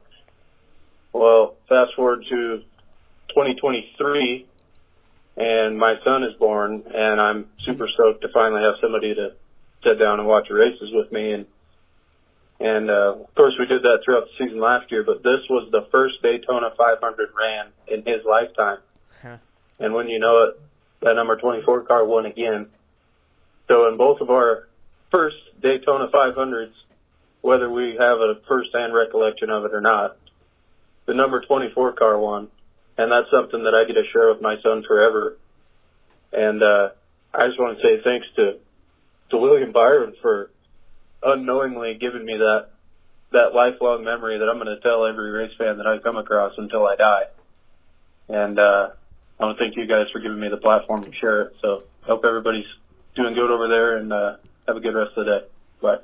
Well, 1.13 1.55
fast 1.69 1.93
forward 1.95 2.25
to 2.29 2.63
2023, 3.29 4.45
and 5.37 5.77
my 5.77 5.95
son 6.03 6.23
is 6.23 6.33
born, 6.35 6.83
and 6.93 7.21
I'm 7.21 7.47
super 7.63 7.87
stoked 7.87 8.21
to 8.21 8.29
finally 8.29 8.63
have 8.63 8.75
somebody 8.81 9.13
to 9.15 9.33
sit 9.83 9.99
down 9.99 10.19
and 10.19 10.27
watch 10.27 10.49
races 10.49 10.89
with 10.91 11.11
me. 11.11 11.31
And 11.33 11.45
and 12.59 12.89
uh, 12.89 13.15
of 13.19 13.35
course, 13.35 13.53
we 13.59 13.67
did 13.67 13.83
that 13.83 14.01
throughout 14.03 14.25
the 14.25 14.45
season 14.45 14.59
last 14.59 14.91
year, 14.91 15.03
but 15.03 15.21
this 15.21 15.41
was 15.47 15.69
the 15.71 15.87
first 15.91 16.21
Daytona 16.23 16.71
500 16.75 17.29
ran 17.39 17.67
in 17.87 18.03
his 18.03 18.25
lifetime. 18.25 18.79
And 19.79 19.93
when 19.93 20.09
you 20.09 20.17
know 20.17 20.43
it, 20.43 20.59
that 21.01 21.15
number 21.15 21.35
24 21.35 21.83
car 21.83 22.05
won 22.05 22.25
again. 22.25 22.67
So 23.67 23.87
in 23.89 23.97
both 23.97 24.21
of 24.21 24.29
our 24.29 24.67
first 25.11 25.37
Daytona 25.61 26.07
500s, 26.09 26.71
whether 27.41 27.69
we 27.69 27.95
have 27.99 28.19
a 28.19 28.39
first-hand 28.47 28.93
recollection 28.93 29.49
of 29.49 29.65
it 29.65 29.73
or 29.73 29.81
not, 29.81 30.17
the 31.05 31.13
number 31.13 31.41
24 31.41 31.93
car 31.93 32.17
won, 32.17 32.49
and 32.97 33.11
that's 33.11 33.29
something 33.31 33.63
that 33.63 33.75
I 33.75 33.83
get 33.85 33.93
to 33.93 34.03
share 34.11 34.29
with 34.29 34.41
my 34.41 34.59
son 34.61 34.83
forever. 34.83 35.37
And 36.33 36.61
uh, 36.61 36.89
I 37.33 37.47
just 37.47 37.59
want 37.59 37.79
to 37.79 37.83
say 37.83 38.01
thanks 38.03 38.27
to 38.35 38.57
to 39.29 39.37
William 39.37 39.71
Byron 39.71 40.15
for 40.21 40.51
unknowingly 41.21 41.95
giving 41.95 42.23
me 42.25 42.37
that 42.37 42.69
that 43.31 43.53
lifelong 43.53 44.03
memory 44.03 44.37
that 44.37 44.47
I'm 44.47 44.55
going 44.55 44.67
to 44.67 44.79
tell 44.79 45.05
every 45.05 45.31
race 45.31 45.51
fan 45.57 45.77
that 45.77 45.87
I 45.87 45.97
come 45.97 46.17
across 46.17 46.53
until 46.57 46.87
I 46.87 46.95
die. 46.95 47.25
And 48.29 48.57
uh, 48.57 48.89
I 49.39 49.45
want 49.45 49.57
to 49.57 49.63
thank 49.63 49.75
you 49.75 49.85
guys 49.85 50.07
for 50.11 50.19
giving 50.19 50.39
me 50.39 50.49
the 50.49 50.57
platform 50.57 51.03
to 51.03 51.11
share 51.13 51.41
it. 51.43 51.55
So 51.61 51.83
I 52.03 52.07
hope 52.07 52.25
everybody's 52.25 52.65
doing 53.15 53.33
good 53.35 53.51
over 53.51 53.67
there, 53.67 53.97
and 53.97 54.11
uh, 54.13 54.37
have 54.67 54.77
a 54.77 54.79
good 54.79 54.95
rest 54.95 55.11
of 55.17 55.25
the 55.25 55.39
day. 55.39 55.45
Bye. 55.81 55.97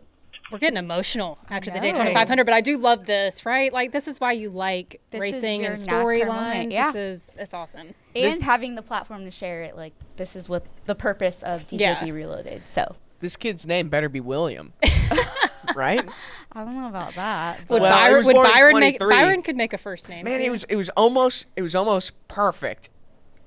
We're 0.51 0.59
getting 0.59 0.77
emotional 0.77 1.39
after 1.49 1.71
the 1.71 1.77
know. 1.77 1.83
Daytona 1.83 2.13
500, 2.13 2.43
but 2.43 2.53
I 2.53 2.61
do 2.61 2.77
love 2.77 3.05
this, 3.07 3.43
right? 3.45 3.73
Like 3.73 3.91
this 3.91 4.07
is 4.07 4.19
why 4.21 4.33
you 4.33 4.49
like 4.51 5.01
This 5.09 5.17
is 5.17 5.21
racing 5.21 5.63
your 5.63 5.71
and 5.71 5.81
NASCAR 5.81 6.27
moment, 6.27 6.69
storylines. 6.69 6.71
yeah. 6.73 6.91
This 6.91 7.29
is 7.31 7.35
it's 7.39 7.53
awesome. 7.55 7.95
and 8.15 8.43
having 8.43 8.75
the 8.75 8.83
platform 8.83 9.23
to 9.25 9.31
share 9.31 9.63
it, 9.63 9.75
like 9.75 9.93
this 10.17 10.35
is 10.35 10.47
what 10.47 10.63
the 10.85 10.93
purpose 10.93 11.41
of 11.41 11.65
DJD 11.67 11.79
Yeah. 11.79 12.09
Reloaded. 12.09 12.63
So 12.67 12.95
This 13.19 13.35
kid's 13.35 13.65
name 13.65 13.89
better 13.89 14.09
be 14.09 14.19
William, 14.19 14.73
right? 15.75 16.05
I 16.51 16.63
don't 16.63 16.75
know 16.75 16.87
about 16.89 17.15
that. 17.15 17.67
Would 17.69 17.81
Well, 17.81 17.91
he 17.93 17.99
Byron, 18.01 18.17
was 18.17 18.27
would 18.27 18.33
born 18.35 18.45
in 18.47 18.53
Byron 18.53 18.79
make 18.79 18.97
23. 18.99 19.15
Byron 19.23 19.41
could 19.41 19.55
make 19.55 19.73
a 19.73 19.77
first 19.79 20.07
name. 20.09 20.25
Man, 20.25 20.39
too. 20.39 20.45
it 20.45 20.51
was 20.51 20.63
it 20.65 20.75
was 20.75 20.89
almost 20.89 21.47
it 21.55 21.61
was 21.63 21.73
almost 21.73 22.11
perfect. 22.27 22.89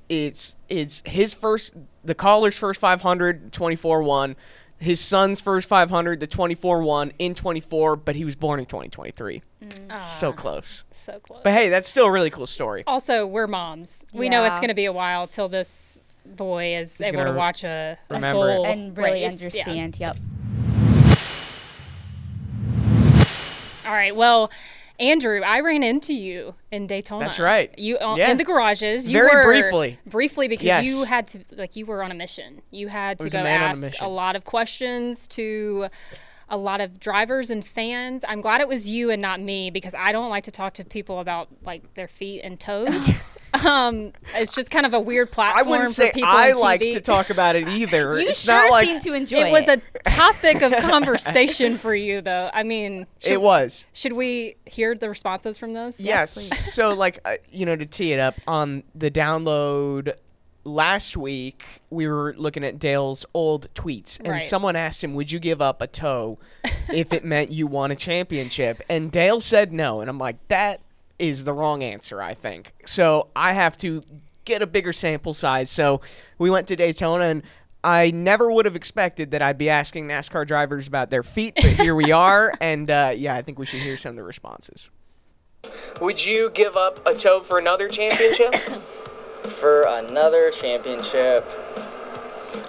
It's 0.09 0.57
it's 0.69 1.03
his 1.05 1.35
first 1.35 1.75
the 2.05 2.15
caller's 2.15 2.57
first 2.57 2.81
500 2.81 3.53
24 3.53 4.03
1 4.03 4.37
his 4.79 5.01
son's 5.01 5.41
first 5.41 5.69
500 5.69 6.21
the 6.21 6.27
24 6.27 6.83
1 6.83 7.13
in 7.19 7.35
24 7.35 7.97
but 7.97 8.15
he 8.15 8.25
was 8.25 8.37
born 8.37 8.61
in 8.61 8.67
2023 8.67 9.43
mm. 9.63 10.01
so 10.01 10.33
close 10.33 10.85
so 10.91 11.19
close 11.19 11.41
but 11.43 11.53
hey 11.53 11.69
that's 11.71 11.89
still 11.89 12.07
a 12.07 12.11
really 12.11 12.31
cool 12.31 12.47
story 12.47 12.85
Also, 12.87 13.27
we're 13.27 13.47
moms. 13.47 14.05
We 14.13 14.29
know 14.29 14.45
it's 14.45 14.59
going 14.61 14.69
to 14.69 14.75
be 14.75 14.85
a 14.85 14.93
while 14.93 15.27
till 15.27 15.49
this 15.49 16.01
boy 16.25 16.77
is 16.77 16.99
He's 16.99 17.07
able 17.07 17.25
gonna 17.25 17.37
watch 17.37 17.65
a, 17.65 17.99
a 18.11 18.15
remember 18.15 18.51
it. 18.51 18.55
full 18.55 18.67
and 18.67 18.97
really 18.97 19.25
race. 19.25 19.41
Yeah. 19.41 19.47
understand. 19.47 19.99
Yep. 19.99 20.17
All 23.87 23.93
right. 23.93 24.15
Well, 24.17 24.51
Andrew, 24.99 25.43
I 25.45 25.61
ran 25.61 25.83
into 25.83 26.15
you 26.15 26.55
in 26.71 26.87
Daytona. 26.87 27.25
That's 27.25 27.39
right. 27.39 27.77
You 27.79 27.99
uh, 27.99 28.17
Yeah. 28.17 28.31
in 28.31 28.39
the 28.39 28.45
garages. 28.45 29.11
You 29.11 29.19
Very 29.19 29.37
were, 29.37 29.45
briefly. 29.45 29.99
Briefly, 30.07 30.49
because 30.49 30.65
Yes. 30.65 30.85
you 30.85 31.05
had 31.05 31.27
to 31.29 31.41
like 31.53 31.77
you 31.77 31.87
were 31.87 32.03
on 32.03 32.11
a 32.11 32.15
mission. 32.15 32.63
You 32.71 32.89
had 32.89 33.19
to 33.21 33.27
a 33.27 33.31
go 33.31 33.43
man 33.43 33.63
on 33.63 33.85
a 33.85 33.87
ask 33.87 34.03
lot 34.03 34.37
of 34.37 34.45
questions 34.45 35.27
to 35.29 35.89
a 36.49 36.57
lot 36.57 36.81
of 36.81 37.01
drivers 37.01 37.51
and 37.51 37.65
fans. 37.65 38.25
I'm 38.29 38.41
glad 38.41 38.61
it 38.61 38.69
was 38.69 38.89
you 38.89 39.11
and 39.11 39.21
not 39.21 39.41
me 39.41 39.71
because 39.71 39.95
I 39.95 40.13
don't 40.13 40.31
like 40.31 40.45
to 40.45 40.51
talk 40.51 40.75
to 40.75 40.85
people 40.85 41.19
about 41.19 41.49
like 41.65 41.95
their 41.95 42.07
feet 42.07 42.43
and 42.43 42.59
toes. 42.59 43.37
um, 43.65 44.13
it's 44.35 44.55
just 44.55 44.71
kind 44.71 44.87
of 44.87 44.95
a 44.95 45.01
weird 45.01 45.33
platform. 45.33 45.59
i 45.59 45.63
platform 45.63 45.71
wouldn't 45.71 45.89
for 45.91 46.03
say 46.03 46.13
people 46.13 46.29
i 46.29 46.53
on 46.53 46.61
like 46.61 46.81
to 46.81 47.01
talk 47.01 47.31
about 47.31 47.57
it 47.57 47.69
either 47.69 48.15
You 48.21 48.29
it's 48.29 48.43
sure 48.43 48.55
not 48.55 48.71
like 48.71 48.87
seem 48.87 49.01
to 49.01 49.15
enjoy 49.15 49.47
It 49.47 49.53
was 49.53 49.69
a 49.69 49.81
topic 50.05 50.63
of 50.63 50.73
conversation 50.83 51.79
for 51.79 51.95
you, 51.95 52.21
though. 52.21 52.51
I 52.53 52.63
mean, 52.63 53.07
it 53.27 53.41
was 53.41 53.87
Should 53.93 54.13
we 54.13 54.57
hear 54.67 54.95
the 54.95 55.09
responses 55.09 55.59
from 55.59 55.73
those? 55.73 55.99
Yes. 55.99 56.33
so, 56.75 56.95
like, 56.95 57.19
uh, 57.25 57.37
you 57.51 57.67
know, 57.67 57.77
to 57.77 57.87
tee 57.87 58.13
it 58.13 58.21
up 58.21 58.37
on 58.47 58.85
the 58.95 59.11
download 59.11 60.15
last 60.67 61.17
week, 61.17 61.81
we 61.91 62.07
were 62.09 62.35
looking 62.37 62.65
at 62.65 62.79
Dale's 62.79 63.25
old 63.33 63.73
tweets, 63.75 64.19
and 64.19 64.29
Right. 64.29 64.45
someone 64.45 64.77
asked 64.77 65.03
him, 65.03 65.15
"Would 65.15 65.31
you 65.33 65.39
give 65.39 65.63
up 65.63 65.81
a 65.81 65.87
toe 65.87 66.39
if 66.93 67.13
it 67.13 67.25
meant 67.25 67.53
you 67.53 67.67
won 67.67 67.91
a 67.91 67.97
championship?" 67.97 68.83
And 68.89 69.11
Dale 69.11 69.41
said 69.41 69.73
no, 69.73 70.01
and 70.01 70.11
I'm 70.11 70.19
like, 70.19 70.37
that 70.49 70.81
is 71.19 71.45
the 71.45 71.53
wrong 71.53 71.83
answer. 71.83 72.21
I 72.21 72.35
think 72.35 72.73
so. 72.85 73.29
I 73.35 73.53
have 73.55 73.79
to 73.79 74.03
get 74.45 74.61
a 74.61 74.67
bigger 74.67 74.93
sample 74.93 75.33
size. 75.35 75.71
So 75.71 76.01
we 76.39 76.51
went 76.51 76.67
to 76.69 76.77
Daytona 76.77 77.25
and. 77.25 77.43
I 77.85 78.11
never 78.11 78.51
would 78.51 78.65
have 78.65 78.75
expected 78.75 79.31
that 79.31 79.43
I'd 79.43 79.59
be 79.59 79.71
asking 79.71 80.09
NASCAR 80.09 80.45
drivers 80.45 80.89
about 80.89 81.09
their 81.11 81.23
feet, 81.23 81.55
but 81.55 81.67
here 81.71 81.95
we 81.95 82.11
are, 82.27 82.53
and 82.61 82.91
uh, 82.91 83.13
yeah, 83.15 83.37
I 83.37 83.43
think 83.43 83.61
we 83.61 83.67
should 83.67 83.79
hear 83.79 83.97
some 83.97 84.11
of 84.11 84.17
the 84.17 84.25
responses. 84.25 84.91
Would 86.01 86.25
you 86.25 86.51
give 86.53 86.75
up 86.75 87.07
a 87.07 87.15
toe 87.15 87.43
for 87.43 87.59
another 87.61 87.87
championship? 87.89 88.57
for 89.47 89.83
another 89.83 90.51
championship. 90.51 91.49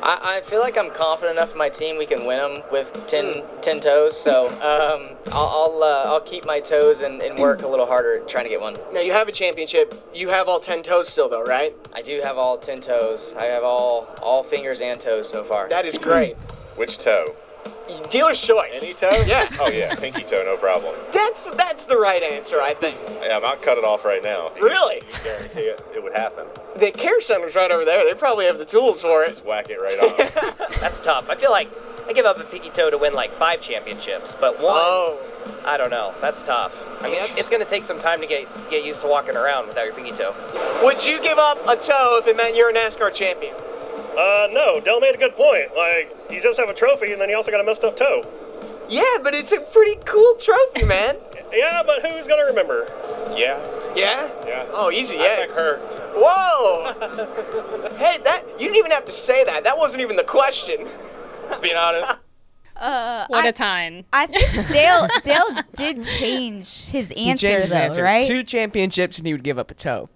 I, 0.04 0.38
I 0.38 0.42
feel 0.42 0.60
like 0.60 0.78
I'm 0.78 0.92
confident 0.92 1.38
enough 1.38 1.54
in 1.54 1.58
my 1.58 1.70
team 1.70 1.98
we 1.98 2.06
can 2.06 2.26
win 2.26 2.38
them 2.38 2.64
with 2.72 3.08
10, 3.08 3.44
10 3.62 3.80
toes. 3.80 4.20
So 4.20 4.48
um, 4.48 5.16
I'll 5.32 5.48
I'll, 5.48 5.84
uh, 5.84 6.04
I'll 6.06 6.22
keep 6.22 6.46
my 6.46 6.60
toes 6.60 7.02
and, 7.02 7.22
and 7.22 7.40
work 7.40 7.64
a 7.64 7.68
little 7.68 7.86
harder 7.86 8.20
trying 8.28 8.46
to 8.46 8.50
get 8.50 8.62
one. 8.62 8.76
now 8.94 9.02
you 9.02 9.12
have 9.12 9.28
a 9.28 9.32
championship. 9.32 9.94
You 10.14 10.30
have 10.30 10.48
all 10.48 10.60
ten 10.60 10.84
toes 10.84 11.10
still, 11.10 11.30
though, 11.30 11.44
right? 11.44 11.76
I 11.94 12.02
do 12.02 12.22
have 12.24 12.38
all 12.38 12.58
10 12.58 12.82
toes. 12.82 13.36
I 13.38 13.46
have 13.46 13.64
all 13.64 14.08
all 14.22 14.44
fingers 14.44 14.82
and 14.82 15.00
toes 15.00 15.30
so 15.30 15.44
far. 15.44 15.70
That 15.70 15.86
is 15.86 15.98
great. 15.98 16.36
Which 16.76 16.98
toe? 16.98 17.36
Dealer's 18.10 18.42
choice. 18.46 18.82
Any 18.84 18.94
toe? 18.94 19.24
Yeah. 19.26 19.50
Oh 19.60 19.68
yeah, 19.70 19.96
pinky 19.96 20.24
toe, 20.24 20.44
no 20.46 20.56
problem. 20.58 20.96
That's 21.12 21.44
that's 21.56 21.86
the 21.86 21.98
right 21.98 22.24
answer, 22.24 22.62
I 22.62 22.74
think. 22.74 22.98
Yeah, 23.22 23.36
I'm 23.38 23.42
not 23.42 23.62
cut 23.62 23.78
it 23.78 23.84
off 23.84 24.06
right 24.06 24.24
now. 24.24 24.52
Really? 24.62 25.02
I 25.14 25.24
guarantee 25.24 25.62
it, 25.62 25.86
it 25.96 26.02
would 26.04 26.14
happen. 26.14 26.46
The 26.78 26.92
care 26.92 27.20
center's 27.22 27.56
right 27.56 27.70
over 27.72 27.84
there. 27.86 28.06
They 28.06 28.18
probably 28.18 28.46
have 28.46 28.58
the 28.58 28.66
tools 28.66 29.02
for 29.02 29.24
it. 29.24 29.30
Just 29.30 29.46
whack 29.46 29.70
it 29.70 29.78
right 29.78 30.00
on. 30.00 30.56
That's 30.82 31.00
tough. 31.00 31.30
I 31.30 31.36
feel 31.36 31.52
like 31.52 31.68
I 32.08 32.14
give 32.14 32.26
up 32.26 32.40
a 32.40 32.44
pinky 32.44 32.70
toe 32.70 32.90
to 32.90 32.98
win 32.98 33.14
like 33.14 33.32
five 33.32 33.62
championships, 33.62 34.36
but 34.40 34.56
one, 34.62 34.74
Oh. 34.76 35.20
I 35.66 35.78
don't 35.78 35.90
know. 35.90 36.14
That's 36.22 36.44
tough. 36.44 36.86
I 37.02 37.10
mean, 37.10 37.20
it's 37.38 37.50
going 37.50 37.64
to 37.64 37.70
take 37.70 37.84
some 37.84 37.98
time 38.00 38.20
to 38.20 38.28
get 38.28 38.48
get 38.70 38.84
used 38.86 39.00
to 39.02 39.08
walking 39.08 39.36
around 39.38 39.68
without 39.68 39.86
your 39.86 39.94
pinky 39.94 40.12
toe. 40.12 40.34
Would 40.84 41.06
you 41.06 41.22
give 41.22 41.38
up 41.38 41.58
a 41.68 41.76
toe 41.78 42.20
if 42.22 42.28
it 42.28 42.36
meant 42.36 42.56
you're 42.56 42.70
a 42.70 42.74
NASCAR 42.74 43.14
champion? 43.14 43.56
Uh, 43.98 44.48
no, 44.52 44.80
Dale 44.80 45.00
made 45.00 45.16
a 45.16 45.18
good 45.18 45.36
point. 45.36 45.76
Like, 45.76 46.16
you 46.30 46.42
just 46.42 46.60
have 46.60 46.70
a 46.70 46.74
trophy 46.74 47.12
and 47.14 47.22
then 47.22 47.30
you 47.30 47.36
also 47.36 47.52
got 47.52 47.62
a 47.62 47.64
messed 47.64 47.84
up 47.84 47.96
toe. 47.98 48.24
Yeah, 48.90 49.04
but 49.22 49.34
it's 49.34 49.52
a 49.52 49.60
pretty 49.60 49.96
cool 50.06 50.36
trophy, 50.36 50.86
man. 50.86 51.16
Yeah, 51.54 51.82
but 51.86 52.02
who's 52.06 52.28
gonna 52.28 52.44
remember? 52.44 52.86
yeah. 53.38 53.58
Yeah? 53.96 54.30
Yeah. 54.46 54.66
Oh, 54.74 54.92
easy, 54.92 55.16
I 55.18 55.24
yeah. 55.24 55.40
like 55.40 55.52
her. 55.52 55.80
Whoa! 56.14 56.94
hey, 57.98 58.18
that 58.26 58.44
you 58.60 58.66
didn't 58.66 58.76
even 58.76 58.92
have 58.92 59.06
to 59.06 59.14
say 59.14 59.46
that. 59.46 59.64
That 59.64 59.78
wasn't 59.78 60.02
even 60.02 60.18
the 60.18 60.26
question. 60.26 60.86
Just 61.48 61.62
being 61.64 61.78
honest. 61.78 62.18
Uh, 62.76 63.26
What 63.30 63.46
I, 63.46 63.48
a 63.48 63.54
time. 63.54 64.04
I 64.14 64.28
think 64.28 64.68
Dale 64.68 65.08
Dale 65.24 65.64
did 65.76 66.04
change 66.04 66.84
his 66.86 67.10
He 67.10 67.30
answer 67.30 67.48
changed 67.48 67.62
his 67.64 67.72
though, 67.72 67.78
answer. 67.80 68.04
right? 68.04 68.24
Two 68.26 68.44
championships 68.44 69.18
and 69.18 69.26
he 69.26 69.34
would 69.34 69.44
give 69.44 69.58
up 69.58 69.72
a 69.72 69.74
toe. 69.74 70.10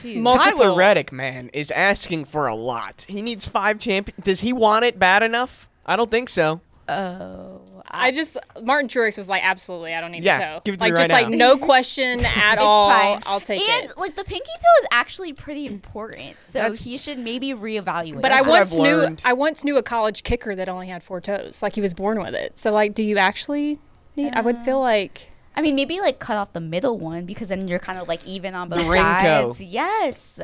Two. 0.00 0.20
Multiple. 0.20 0.58
Tyler 0.60 0.76
Reddick, 0.76 1.12
man, 1.12 1.50
is 1.52 1.70
asking 1.70 2.24
for 2.26 2.46
a 2.46 2.54
lot. 2.54 3.04
He 3.08 3.22
needs 3.22 3.46
five 3.46 3.78
champion. 3.78 4.16
Does 4.22 4.40
he 4.40 4.52
want 4.52 4.84
it 4.84 4.98
bad 4.98 5.22
enough? 5.22 5.68
I 5.84 5.96
don't 5.96 6.10
think 6.10 6.28
so. 6.28 6.60
Oh, 6.88 7.60
I 7.88 8.10
just 8.10 8.36
Martin 8.62 8.88
Truex 8.88 9.16
was 9.16 9.28
like, 9.28 9.44
absolutely, 9.44 9.94
I 9.94 10.00
don't 10.00 10.10
need 10.12 10.24
Yeah, 10.24 10.36
a 10.36 10.54
toe. 10.56 10.60
give 10.64 10.74
it 10.74 10.78
to 10.78 10.84
like 10.84 10.92
me 10.92 10.98
just 10.98 11.10
right 11.10 11.22
like 11.24 11.30
now. 11.30 11.36
no 11.36 11.58
question 11.58 12.24
at 12.24 12.54
It's 12.54 12.62
all. 12.62 12.90
fine. 12.90 13.22
I'll 13.24 13.40
take 13.40 13.68
and, 13.68 13.84
it. 13.84 13.90
And 13.90 13.98
like 13.98 14.16
the 14.16 14.24
pinky 14.24 14.50
toe 14.50 14.82
is 14.82 14.88
actually 14.90 15.32
pretty 15.32 15.66
important, 15.66 16.36
so 16.40 16.58
That's- 16.58 16.78
he 16.78 16.98
should 16.98 17.18
maybe 17.18 17.50
reevaluate. 17.50 18.20
But 18.20 18.30
That's 18.30 18.46
I 18.46 18.48
once 18.48 18.78
knew. 18.78 19.16
I 19.24 19.32
once 19.32 19.64
knew 19.64 19.76
a 19.76 19.82
college 19.82 20.22
kicker 20.22 20.54
that 20.54 20.68
only 20.68 20.88
had 20.88 21.02
four 21.02 21.20
toes. 21.20 21.62
Like 21.62 21.74
he 21.74 21.80
was 21.80 21.94
born 21.94 22.18
with 22.20 22.34
it. 22.34 22.58
So 22.58 22.72
like, 22.72 22.94
do 22.94 23.02
you 23.02 23.18
actually 23.18 23.78
need? 24.16 24.32
I 24.34 24.42
would 24.42 24.58
feel 24.58 24.78
oh. 24.78 24.80
like. 24.80 25.31
I 25.54 25.62
mean, 25.62 25.74
maybe 25.74 26.00
like 26.00 26.18
cut 26.18 26.36
off 26.36 26.52
the 26.52 26.60
middle 26.60 26.98
one 26.98 27.26
because 27.26 27.48
then 27.48 27.68
you're 27.68 27.78
kind 27.78 27.98
of 27.98 28.08
like 28.08 28.24
even 28.26 28.54
on 28.54 28.68
The 28.70 28.76
both 28.76 28.86
ring 28.88 29.02
toe. 29.02 29.52
sides. 29.52 29.60
Yes. 29.62 30.40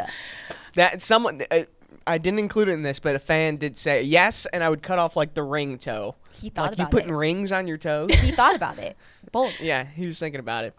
That 0.75 1.03
someone 1.03 1.41
uh, 1.51 1.61
I 2.07 2.19
didn't 2.19 2.39
include 2.39 2.69
it 2.69 2.73
in 2.73 2.83
this, 2.83 2.99
but 2.99 3.15
a 3.17 3.19
fan 3.19 3.57
did 3.57 3.77
say 3.77 4.03
yes, 4.03 4.47
and 4.47 4.63
I 4.65 4.71
would 4.71 4.83
cut 4.83 4.99
off 4.99 5.17
like 5.17 5.35
the 5.35 5.43
ring 5.43 5.79
toe. 5.79 6.15
He 6.33 6.51
thought 6.51 6.71
like 6.71 6.79
you 6.79 6.83
about 6.85 6.91
putting 6.93 7.11
it. 7.11 7.15
rings 7.15 7.53
on 7.53 7.67
your 7.67 7.79
toes. 7.79 8.15
He 8.15 8.31
thought 8.31 8.55
about 8.55 8.79
it. 8.79 8.97
Bold. 9.33 9.53
yeah, 9.61 9.85
he 9.85 10.07
was 10.07 10.19
thinking 10.19 10.41
about 10.41 10.65
it. 10.65 10.75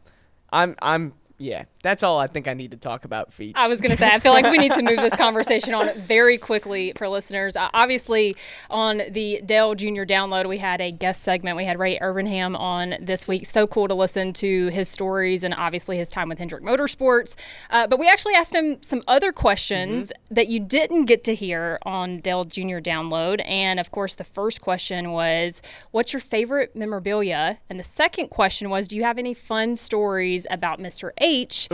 I'm 0.52 0.76
I'm 0.82 1.14
yeah. 1.38 1.66
That's 1.82 2.04
all 2.04 2.20
I 2.20 2.28
think 2.28 2.50
I 2.50 2.54
need 2.54 2.72
to 2.72 2.78
talk 2.78 3.06
about 3.06 3.32
feet. 3.32 3.56
I 3.58 3.68
was 3.68 3.80
going 3.80 3.92
to 3.92 3.98
say, 3.98 4.08
I 4.08 4.20
feel 4.20 4.34
like 4.34 4.52
we 4.52 4.58
need 4.58 4.74
to 4.74 4.84
move 4.84 4.98
this 4.98 5.16
conversation 5.16 5.74
on 5.74 5.98
very 6.02 6.38
quickly 6.38 6.92
for 6.98 7.08
listeners. 7.08 7.56
Uh, 7.56 7.70
obviously, 7.74 8.36
on 8.70 9.02
the 9.10 9.42
Dale 9.46 9.76
Junior 9.76 10.06
download, 10.06 10.50
we 10.50 10.58
had 10.58 10.82
a 10.82 10.92
guest 10.92 11.24
segment. 11.24 11.56
We 11.56 11.64
had 11.64 11.80
Ray 11.80 11.98
Evernham 11.98 12.60
on 12.60 12.96
this 13.00 13.30
week. 13.30 13.46
So 13.46 13.66
cool 13.66 13.88
to 13.88 13.96
listen 13.96 14.34
to 14.34 14.68
his 14.68 14.90
stories 14.90 15.46
and 15.46 15.54
obviously 15.54 15.98
his 15.98 16.12
time 16.12 16.28
with 16.28 16.38
Hendrick 16.38 16.64
Motorsports. 16.64 17.36
Uh, 17.70 17.88
but 17.88 17.98
we 17.98 18.10
actually 18.10 18.34
asked 18.34 18.54
him 18.54 18.84
some 18.84 19.02
other 19.08 19.32
questions 19.32 20.12
that 20.30 20.50
you 20.50 20.60
didn't 20.60 21.06
get 21.06 21.24
to 21.24 21.36
hear 21.36 21.80
on 21.84 22.20
Dale 22.20 22.44
Junior 22.44 22.82
download. 22.82 23.42
And 23.46 23.80
of 23.80 23.90
course, 23.92 24.16
the 24.16 24.26
first 24.26 24.60
question 24.60 25.12
was, 25.12 25.62
What's 25.92 26.12
your 26.12 26.20
favorite 26.20 26.76
memorabilia? 26.76 27.60
And 27.70 27.80
the 27.80 27.86
second 27.86 28.28
question 28.28 28.70
was, 28.70 28.90
Do 28.90 28.98
you 28.98 29.04
have 29.04 29.18
any 29.18 29.34
fun 29.34 29.78
stories 29.78 30.46
about 30.52 30.80
Mr. 30.80 31.12
H? 31.20 31.69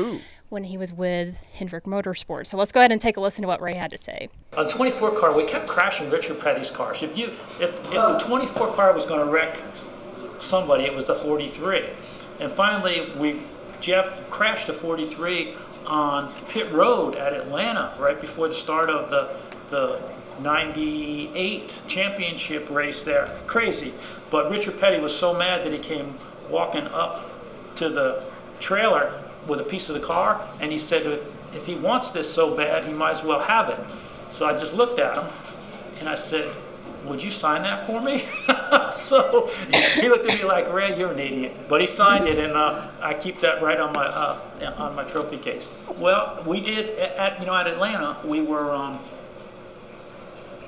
When 0.49 0.65
he 0.65 0.77
was 0.77 0.93
with 0.93 1.35
Hendrick 1.53 1.85
Motorsports. 1.85 2.47
So 2.47 2.57
let's 2.57 2.71
go 2.71 2.81
ahead 2.81 2.91
and 2.91 2.99
take 2.99 3.17
a 3.17 3.21
listen 3.21 3.41
to 3.43 3.47
what 3.47 3.61
Ray 3.61 3.75
had 3.75 3.91
to 3.91 3.97
say. 3.97 4.29
On 4.57 4.67
24 4.67 5.19
car, 5.19 5.35
we 5.35 5.43
kept 5.45 5.67
crashing 5.67 6.09
Richard 6.09 6.39
Petty's 6.39 6.69
cars. 6.69 7.01
If 7.01 7.17
you, 7.17 7.27
if, 7.59 7.61
if 7.61 7.91
the 7.91 8.17
24 8.19 8.73
car 8.73 8.93
was 8.93 9.05
going 9.05 9.25
to 9.25 9.31
wreck 9.31 9.59
somebody, 10.39 10.83
it 10.83 10.93
was 10.93 11.05
the 11.05 11.15
43. 11.15 11.85
And 12.39 12.51
finally, 12.51 13.09
we 13.17 13.41
Jeff 13.81 14.29
crashed 14.29 14.67
the 14.67 14.73
43 14.73 15.53
on 15.85 16.33
pit 16.49 16.71
road 16.71 17.15
at 17.15 17.33
Atlanta 17.33 17.93
right 17.99 18.19
before 18.19 18.47
the 18.47 18.53
start 18.53 18.89
of 18.89 19.09
the 19.09 19.37
the 19.69 20.01
98 20.41 21.83
championship 21.87 22.69
race 22.69 23.03
there. 23.03 23.27
Crazy. 23.47 23.93
But 24.29 24.51
Richard 24.51 24.79
Petty 24.79 24.99
was 24.99 25.17
so 25.17 25.33
mad 25.33 25.63
that 25.63 25.71
he 25.71 25.79
came 25.79 26.15
walking 26.49 26.85
up 26.87 27.31
to 27.77 27.89
the 27.89 28.23
trailer 28.59 29.13
with 29.47 29.59
a 29.59 29.63
piece 29.63 29.89
of 29.89 29.95
the 29.95 30.01
car 30.01 30.41
and 30.59 30.71
he 30.71 30.77
said 30.77 31.05
if, 31.05 31.55
if 31.55 31.65
he 31.65 31.75
wants 31.75 32.11
this 32.11 32.31
so 32.31 32.55
bad 32.55 32.85
he 32.85 32.93
might 32.93 33.11
as 33.11 33.23
well 33.23 33.39
have 33.39 33.69
it. 33.69 33.79
So 34.29 34.45
i 34.45 34.55
just 34.55 34.73
looked 34.73 34.99
at 34.99 35.17
him 35.17 35.31
and 35.99 36.09
i 36.09 36.15
said 36.15 36.53
would 37.05 37.21
you 37.21 37.29
sign 37.29 37.61
that 37.63 37.85
for 37.85 38.01
me? 38.01 38.23
So 38.93 39.47
he 39.95 40.09
looked 40.09 40.25
at 40.27 40.39
me 40.39 40.45
like 40.45 40.71
ray 40.71 40.97
you're 40.97 41.11
an 41.11 41.19
idiot. 41.19 41.53
But 41.67 41.81
he 41.81 41.87
signed 41.87 42.27
it 42.27 42.39
and 42.39 42.53
uh, 42.53 42.87
i 43.01 43.13
keep 43.13 43.39
that 43.41 43.61
right 43.61 43.79
on 43.79 43.93
my 43.93 44.05
uh, 44.05 44.39
on 44.77 44.95
my 44.95 45.03
trophy 45.03 45.37
case. 45.37 45.73
Well 45.97 46.41
we 46.45 46.61
did 46.61 46.97
at 46.97 47.39
you 47.39 47.45
know 47.45 47.55
at 47.55 47.67
atlanta 47.67 48.17
we 48.25 48.41
were 48.41 48.71
um, 48.71 48.99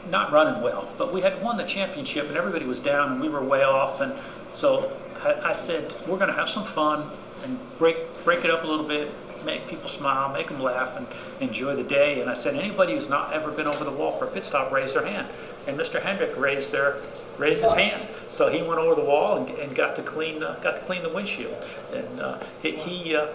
not 0.09 0.31
running 0.31 0.61
well, 0.61 0.87
but 0.97 1.13
we 1.13 1.21
had 1.21 1.41
won 1.41 1.57
the 1.57 1.63
championship 1.63 2.27
and 2.27 2.37
everybody 2.37 2.65
was 2.65 2.79
down 2.79 3.13
and 3.13 3.21
we 3.21 3.29
were 3.29 3.43
way 3.43 3.63
off. 3.63 4.01
And 4.01 4.13
so 4.51 4.91
I, 5.23 5.49
I 5.49 5.53
said, 5.53 5.93
we're 6.07 6.17
going 6.17 6.29
to 6.29 6.35
have 6.35 6.49
some 6.49 6.63
fun 6.63 7.09
and 7.43 7.59
break 7.77 7.97
break 8.27 8.43
it 8.43 8.51
up 8.51 8.65
a 8.65 8.67
little 8.67 8.85
bit, 8.85 9.09
make 9.45 9.65
people 9.69 9.87
smile, 9.87 10.29
make 10.33 10.49
them 10.49 10.59
laugh, 10.59 10.97
and 10.97 11.07
enjoy 11.39 11.77
the 11.77 11.83
day. 11.83 12.19
And 12.19 12.29
I 12.29 12.33
said, 12.33 12.55
anybody 12.55 12.93
who's 12.93 13.07
not 13.07 13.31
ever 13.31 13.51
been 13.51 13.67
over 13.67 13.85
the 13.85 13.91
wall 13.91 14.11
for 14.17 14.25
a 14.25 14.27
pit 14.27 14.43
stop, 14.43 14.69
raise 14.69 14.95
their 14.95 15.05
hand. 15.05 15.29
And 15.65 15.79
Mr. 15.79 16.01
Hendrick 16.01 16.35
raised 16.35 16.73
their 16.73 16.97
raised 17.37 17.63
his 17.63 17.73
hand, 17.73 18.09
so 18.27 18.49
he 18.49 18.61
went 18.63 18.81
over 18.81 18.95
the 18.95 19.07
wall 19.07 19.37
and, 19.37 19.49
and 19.59 19.73
got 19.73 19.95
to 19.95 20.01
clean 20.01 20.43
uh, 20.43 20.59
got 20.61 20.75
to 20.75 20.81
clean 20.81 21.03
the 21.03 21.09
windshield. 21.09 21.55
And 21.93 22.19
uh, 22.19 22.43
he, 22.61 22.71
he 22.71 23.15
uh, 23.15 23.31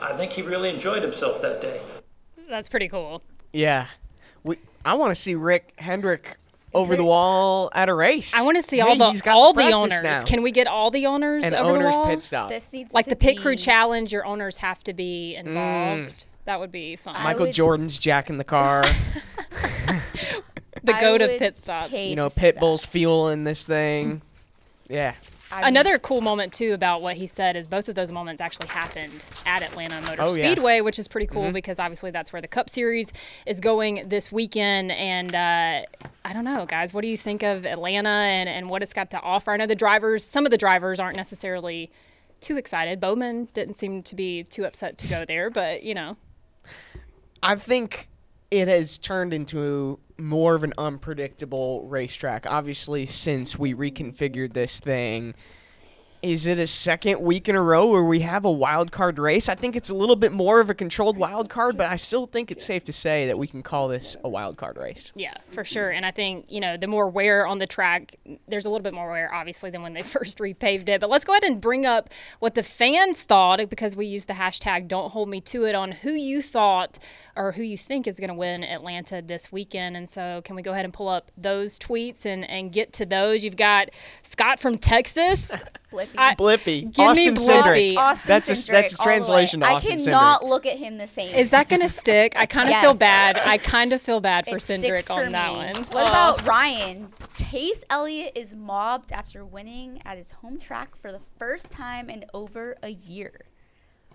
I 0.00 0.12
think 0.14 0.32
he 0.32 0.42
really 0.42 0.70
enjoyed 0.70 1.02
himself 1.02 1.40
that 1.42 1.60
day. 1.60 1.80
That's 2.48 2.68
pretty 2.68 2.88
cool. 2.88 3.22
Yeah, 3.52 3.86
we. 4.42 4.58
I 4.84 4.94
want 4.94 5.12
to 5.12 5.14
see 5.14 5.36
Rick 5.36 5.74
Hendrick 5.78 6.36
over 6.74 6.96
the 6.96 7.04
wall 7.04 7.70
at 7.74 7.88
a 7.88 7.94
race. 7.94 8.34
I 8.34 8.42
want 8.42 8.56
to 8.56 8.62
see 8.62 8.76
Hey, 8.78 8.82
all 8.82 8.96
the 8.96 9.22
all 9.30 9.52
the 9.52 9.58
practice 9.62 9.74
owners. 9.74 10.02
now. 10.02 10.22
Can 10.22 10.42
we 10.42 10.50
get 10.50 10.66
all 10.66 10.90
the 10.90 11.06
owners 11.06 11.44
And 11.44 11.54
over 11.54 11.72
owners 11.72 11.94
the 11.94 12.00
wall? 12.00 12.06
pit 12.08 12.22
stop. 12.22 12.48
This 12.48 12.72
needs 12.72 12.92
like 12.92 13.04
to 13.06 13.10
the 13.10 13.16
pit 13.16 13.38
crew 13.38 13.56
challenge, 13.56 14.12
your 14.12 14.24
owners 14.24 14.58
have 14.58 14.82
to 14.84 14.92
be 14.94 15.34
involved. 15.36 16.20
Mm. 16.20 16.26
That 16.44 16.60
would 16.60 16.72
be 16.72 16.96
fun. 16.96 17.14
Michael 17.22 17.52
Jordan's 17.52 17.98
Jack 17.98 18.28
in 18.30 18.38
the 18.38 18.44
car. 18.44 18.84
the 20.82 20.92
goat 21.00 21.20
of 21.20 21.30
pit 21.38 21.58
stops. 21.58 21.92
you 21.92 22.16
know, 22.16 22.30
pit 22.30 22.56
that. 22.56 22.60
bulls 22.60 22.84
fueling 22.86 23.44
this 23.44 23.64
thing. 23.64 24.22
Yeah. 24.88 25.14
I 25.52 25.68
Another 25.68 25.98
cool 25.98 26.22
moment 26.22 26.54
too 26.54 26.72
about 26.72 27.02
what 27.02 27.16
he 27.16 27.26
said 27.26 27.56
is 27.56 27.66
both 27.66 27.88
of 27.88 27.94
those 27.94 28.10
moments 28.10 28.40
actually 28.40 28.68
happened 28.68 29.12
at 29.44 29.62
Atlanta 29.62 30.00
Motor 30.00 30.16
Oh, 30.22 30.34
yeah. 30.34 30.46
Speedway, 30.46 30.80
which 30.80 30.98
is 30.98 31.08
pretty 31.08 31.26
cool 31.26 31.50
Mhm. 31.50 31.52
because 31.52 31.78
obviously 31.78 32.10
that's 32.10 32.32
where 32.32 32.40
the 32.40 32.48
Cup 32.48 32.70
Series 32.70 33.12
is 33.44 33.60
going 33.60 34.08
this 34.08 34.32
weekend. 34.32 34.92
And 34.92 35.34
uh, 35.34 35.82
I 36.24 36.32
don't 36.32 36.44
know, 36.44 36.64
guys, 36.64 36.94
what 36.94 37.02
do 37.02 37.08
you 37.08 37.18
think 37.18 37.42
of 37.42 37.66
Atlanta 37.66 38.08
and, 38.08 38.48
and 38.48 38.70
what 38.70 38.82
it's 38.82 38.94
got 38.94 39.10
to 39.10 39.20
offer? 39.20 39.50
I 39.50 39.58
know 39.58 39.66
the 39.66 39.74
drivers, 39.74 40.24
some 40.24 40.46
of 40.46 40.50
the 40.50 40.58
drivers 40.58 40.98
aren't 40.98 41.16
necessarily 41.18 41.90
too 42.40 42.56
excited. 42.56 42.98
Bowman 42.98 43.48
didn't 43.52 43.74
seem 43.74 44.02
to 44.04 44.14
be 44.14 44.44
too 44.44 44.64
upset 44.64 44.96
to 44.98 45.06
go 45.06 45.26
there, 45.26 45.50
but 45.50 45.82
you 45.82 45.92
know, 45.94 46.16
I 47.42 47.56
think 47.56 48.08
it 48.52 48.68
has 48.68 48.98
turned 48.98 49.32
into 49.32 49.98
more 50.18 50.54
of 50.54 50.62
an 50.62 50.74
unpredictable 50.76 51.86
racetrack. 51.86 52.44
Obviously, 52.46 53.06
since 53.06 53.58
we 53.58 53.72
reconfigured 53.72 54.52
this 54.52 54.78
thing, 54.78 55.34
is 56.22 56.46
it 56.46 56.56
a 56.56 56.68
second 56.68 57.20
week 57.20 57.48
in 57.48 57.56
a 57.56 57.60
row 57.60 57.90
where 57.90 58.04
we 58.04 58.20
have 58.20 58.44
a 58.44 58.50
wild 58.50 58.92
card 58.92 59.18
race? 59.18 59.48
I 59.48 59.56
think 59.56 59.74
it's 59.74 59.90
a 59.90 59.94
little 59.94 60.14
bit 60.14 60.30
more 60.30 60.60
of 60.60 60.70
a 60.70 60.74
controlled 60.74 61.16
wild 61.16 61.50
card, 61.50 61.76
but 61.76 61.88
I 61.88 61.96
still 61.96 62.26
think 62.26 62.52
it's 62.52 62.64
safe 62.64 62.84
to 62.84 62.92
say 62.92 63.26
that 63.26 63.36
we 63.36 63.48
can 63.48 63.60
call 63.62 63.88
this 63.88 64.16
a 64.22 64.28
wild 64.28 64.56
card 64.56 64.76
race. 64.76 65.12
Yeah, 65.16 65.34
for 65.50 65.64
sure. 65.64 65.90
And 65.90 66.06
I 66.06 66.12
think, 66.12 66.46
you 66.48 66.60
know, 66.60 66.76
the 66.76 66.86
more 66.86 67.08
wear 67.08 67.44
on 67.44 67.58
the 67.58 67.66
track, 67.66 68.14
there's 68.46 68.64
a 68.64 68.70
little 68.70 68.84
bit 68.84 68.94
more 68.94 69.10
wear, 69.10 69.34
obviously, 69.34 69.70
than 69.70 69.82
when 69.82 69.94
they 69.94 70.02
first 70.02 70.38
repaved 70.38 70.88
it. 70.88 71.00
But 71.00 71.10
let's 71.10 71.24
go 71.24 71.32
ahead 71.32 71.42
and 71.42 71.60
bring 71.60 71.84
up 71.86 72.08
what 72.38 72.54
the 72.54 72.62
fans 72.62 73.24
thought 73.24 73.58
because 73.68 73.96
we 73.96 74.06
used 74.06 74.28
the 74.28 74.34
hashtag 74.34 74.86
don't 74.86 75.10
hold 75.10 75.28
me 75.28 75.40
to 75.40 75.64
it 75.64 75.74
on 75.74 75.90
who 75.90 76.12
you 76.12 76.40
thought 76.40 77.00
or 77.34 77.52
who 77.52 77.62
you 77.62 77.76
think 77.76 78.06
is 78.06 78.20
going 78.20 78.28
to 78.28 78.34
win 78.34 78.62
Atlanta 78.62 79.22
this 79.22 79.50
weekend. 79.50 79.96
And 79.96 80.08
so, 80.08 80.40
can 80.44 80.54
we 80.54 80.62
go 80.62 80.70
ahead 80.72 80.84
and 80.84 80.94
pull 80.94 81.08
up 81.08 81.32
those 81.36 81.80
tweets 81.80 82.24
and, 82.24 82.48
and 82.48 82.70
get 82.70 82.92
to 82.94 83.06
those? 83.06 83.44
You've 83.44 83.56
got 83.56 83.90
Scott 84.22 84.60
from 84.60 84.78
Texas. 84.78 85.50
Blippy. 85.92 86.08
I- 86.16 86.34
Blippy. 86.34 86.92
Give 86.92 87.16
me 87.16 87.28
Austin 87.28 87.34
Blippy. 87.36 87.62
Cindric. 87.94 87.96
Austin 87.96 88.28
That's 88.28 88.48
a- 88.68 88.72
that's 88.72 88.92
a 88.94 88.98
all 88.98 89.04
the 89.04 89.10
way. 89.10 89.14
translation 89.14 89.60
to 89.60 89.66
I 89.68 89.72
Austin 89.74 89.98
cannot 90.04 90.40
Cindric. 90.42 90.48
look 90.48 90.66
at 90.66 90.78
him 90.78 90.98
the 90.98 91.06
same. 91.06 91.34
Is 91.34 91.50
that 91.50 91.68
going 91.68 91.82
to 91.82 91.88
stick? 91.88 92.32
I 92.36 92.46
kind 92.46 92.68
of 92.70 92.76
feel 92.76 92.94
bad. 92.94 93.36
I 93.38 93.58
kind 93.58 93.92
of 93.92 94.00
feel 94.02 94.20
bad 94.20 94.46
for 94.46 94.56
It 94.56 94.60
Cindric 94.62 95.04
for 95.04 95.24
on 95.24 95.32
that 95.32 95.52
one. 95.52 95.84
What 95.84 96.04
Oh. 96.06 96.08
about 96.08 96.46
Ryan? 96.46 97.12
Chase 97.36 97.84
Elliott 97.90 98.32
is 98.34 98.56
mobbed 98.56 99.12
after 99.12 99.44
winning 99.44 100.00
at 100.04 100.16
his 100.16 100.32
home 100.32 100.58
track 100.58 100.96
for 101.00 101.12
the 101.12 101.20
first 101.38 101.70
time 101.70 102.10
in 102.10 102.24
over 102.34 102.76
a 102.82 102.88
year. 102.90 103.42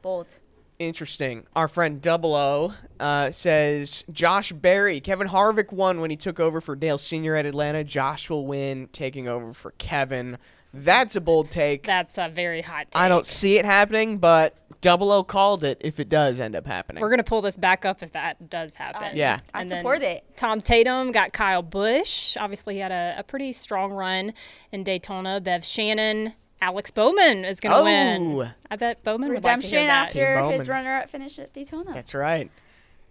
Bold. 0.01 0.39
Interesting. 0.79 1.47
Our 1.55 1.67
friend 1.67 1.99
Double 1.99 2.35
O 2.35 2.71
uh, 2.99 3.31
says 3.31 4.05
Josh 4.11 4.51
Berry. 4.51 4.99
Kevin 4.99 5.27
Harvick 5.29 5.73
won 5.73 5.99
when 6.01 6.11
he 6.11 6.15
took 6.15 6.39
over 6.39 6.61
for 6.61 6.75
Dale 6.75 6.99
Sr. 6.99 7.35
at 7.35 7.47
Atlanta. 7.47 7.83
Josh 7.83 8.29
will 8.29 8.45
win 8.45 8.87
taking 8.91 9.27
over 9.27 9.53
for 9.53 9.71
Kevin. 9.79 10.37
That's 10.83 11.15
a 11.15 11.21
bold 11.21 11.49
take. 11.51 11.83
That's 11.83 12.17
a 12.17 12.29
very 12.29 12.61
hot 12.61 12.91
take. 12.91 12.95
I 13.01 13.09
don't 13.09 13.25
see 13.25 13.57
it 13.57 13.65
happening, 13.65 14.17
but 14.19 14.55
Double 14.81 15.11
O 15.11 15.23
called 15.23 15.63
it 15.63 15.79
if 15.81 15.99
it 15.99 16.07
does 16.07 16.39
end 16.39 16.55
up 16.55 16.67
happening. 16.67 17.01
We're 17.01 17.09
gonna 17.09 17.23
pull 17.23 17.41
this 17.41 17.57
back 17.57 17.83
up 17.83 18.03
if 18.03 18.11
that 18.11 18.49
does 18.49 18.75
happen. 18.75 19.15
Yeah. 19.17 19.39
I 19.53 19.61
And 19.61 19.71
then 19.71 19.79
support 19.79 20.03
it. 20.03 20.23
Tom 20.37 20.61
Tatum 20.61 21.11
got 21.11 21.33
Kyle 21.33 21.63
Busch. 21.63 22.37
Obviously, 22.39 22.75
he 22.75 22.79
had 22.79 22.91
a, 22.91 23.15
a 23.17 23.23
pretty 23.23 23.53
strong 23.53 23.91
run 23.91 24.33
in 24.71 24.83
Daytona. 24.83 25.41
Bev 25.41 25.65
Shannon, 25.65 26.33
Alex 26.61 26.91
Bowman 26.91 27.43
is 27.43 27.59
gonna 27.59 27.77
Oh. 27.77 27.83
win. 27.83 28.53
I 28.69 28.75
bet 28.75 29.03
Bowman 29.03 29.29
would 29.29 29.43
like 29.43 29.43
to 29.43 29.47
Redemption 29.67 29.79
hear 29.79 29.87
that. 29.87 30.07
after 30.07 30.35
Team 30.41 30.51
his 30.59 30.69
runner-up 30.69 31.09
finish 31.09 31.39
at 31.39 31.53
Daytona. 31.53 31.91
That's 31.93 32.13
right. 32.13 32.51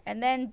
And 0.06 0.22
then 0.22 0.52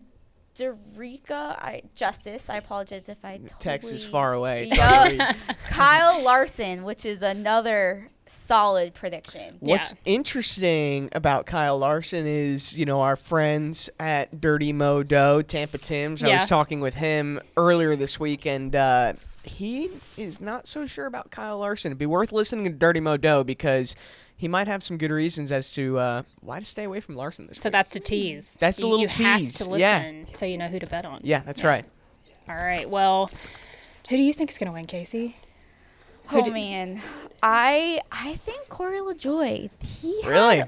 Derica, 0.55 1.57
I 1.57 1.83
Justice. 1.95 2.49
I 2.49 2.57
apologize 2.57 3.09
if 3.09 3.23
I 3.23 3.37
totally, 3.37 3.59
Texas 3.59 4.05
far 4.05 4.33
away. 4.33 4.69
It's 4.69 4.79
hard 4.79 5.09
to 5.11 5.15
Yup. 5.15 5.35
read. 5.47 5.57
Kyle 5.67 6.21
Larson, 6.21 6.83
which 6.83 7.05
is 7.05 7.21
another 7.21 8.09
solid 8.25 8.93
prediction. 8.93 9.57
What's 9.59 9.93
interesting 10.05 11.09
about 11.11 11.45
Kyle 11.45 11.77
Larson 11.77 12.25
is, 12.25 12.75
you 12.75 12.85
know, 12.85 13.01
our 13.01 13.15
friends 13.15 13.89
at 13.99 14.39
Dirty 14.39 14.73
Mo 14.73 15.03
Dough, 15.03 15.41
Tampa 15.41 15.77
Tim's. 15.77 16.23
I 16.23 16.33
was 16.33 16.45
talking 16.45 16.79
with 16.79 16.95
him 16.95 17.39
earlier 17.57 17.95
this 17.95 18.19
week, 18.19 18.45
and 18.45 18.75
uh, 18.75 19.13
he 19.43 19.89
is 20.17 20.39
not 20.39 20.67
so 20.67 20.85
sure 20.85 21.05
about 21.05 21.31
Kyle 21.31 21.59
Larson. 21.59 21.91
It'd 21.91 21.97
be 21.97 22.05
worth 22.05 22.31
listening 22.31 22.65
to 22.65 22.71
Dirty 22.71 22.99
Mo 22.99 23.17
Dough 23.17 23.43
because 23.43 23.95
he 24.37 24.47
might 24.47 24.67
have 24.67 24.83
some 24.83 24.97
good 24.97 25.11
reasons 25.11 25.51
as 25.51 25.71
to 25.73 25.97
uh, 25.97 26.23
why 26.41 26.59
to 26.59 26.65
stay 26.65 26.83
away 26.83 26.99
from 26.99 27.15
Larson 27.15 27.47
this 27.47 27.57
So 27.57 27.67
week. 27.67 27.71
that's 27.73 27.93
the 27.93 27.99
tease. 27.99 28.57
That's 28.59 28.77
the 28.77 28.83
You- 28.83 28.89
little 28.89 29.01
you 29.03 29.07
have 29.25 29.39
tease. 29.39 29.57
to 29.67 29.77
Yeah. 29.77 30.11
so 30.33 30.45
you 30.45 30.57
know 30.57 30.67
who 30.67 30.79
to 30.79 30.87
bet 30.87 31.05
on. 31.05 31.21
Yeah, 31.23 31.39
that's 31.45 31.63
right. 31.63 31.85
All 32.49 32.55
right. 32.55 32.89
Well, 32.89 33.29
who 34.09 34.17
do 34.17 34.21
you 34.21 34.33
think 34.33 34.49
is 34.51 34.57
going 34.57 34.67
to 34.67 34.73
win, 34.73 34.85
Casey? 34.85 35.37
Who 36.27 36.39
Oh 36.41 36.45
do- 36.45 36.51
man, 36.51 37.01
I 37.41 38.01
I 38.11 38.35
think 38.45 38.69
Corey 38.69 38.99
LaJoie. 38.99 39.69
He 39.81 40.21
had, 40.21 40.29
Really? 40.31 40.63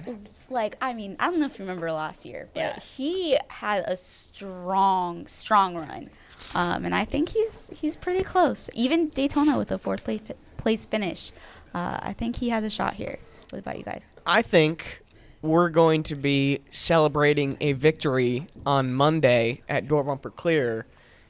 like 0.49 0.75
I 0.81 0.93
mean 0.93 1.15
I 1.19 1.29
don't 1.31 1.39
know 1.39 1.45
if 1.45 1.57
you 1.57 1.63
remember 1.65 1.91
last 1.91 2.25
year, 2.25 2.49
but 2.53 2.59
Yeah. 2.59 2.79
he 2.79 3.37
had 3.49 3.83
a 3.87 3.95
strong 3.95 5.27
strong 5.27 5.75
run, 5.75 6.09
um, 6.53 6.85
and 6.85 6.93
I 6.93 7.05
think 7.05 7.29
he's 7.29 7.63
he's 7.71 7.95
pretty 7.95 8.23
close. 8.23 8.69
Even 8.73 9.07
Daytona 9.09 9.57
with 9.57 9.71
a 9.71 9.77
fourth 9.77 10.03
place 10.03 10.21
place 10.57 10.85
finish, 10.85 11.31
uh, 11.73 11.99
I 12.01 12.11
think 12.13 12.37
he 12.37 12.49
has 12.49 12.63
a 12.65 12.69
shot 12.69 12.95
here. 12.95 13.17
What 13.49 13.59
about 13.59 13.77
you 13.77 13.83
guys? 13.83 14.07
I 14.25 14.41
think 14.41 15.01
we're 15.41 15.69
going 15.69 16.03
to 16.03 16.15
be 16.15 16.59
celebrating 16.71 17.57
a 17.61 17.73
victory 17.73 18.47
on 18.65 18.93
Monday 18.93 19.61
at 19.69 19.87
Door 19.87 20.05
Bumper 20.05 20.31
Clear. 20.31 20.85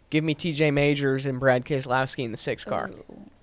Give 0.09 0.23
me 0.23 0.33
TJ 0.35 0.71
Majors 0.73 1.25
and 1.25 1.39
Brad 1.39 1.65
Keselowski 1.65 2.23
in 2.23 2.31
the 2.31 2.37
six 2.37 2.63
car. 2.63 2.89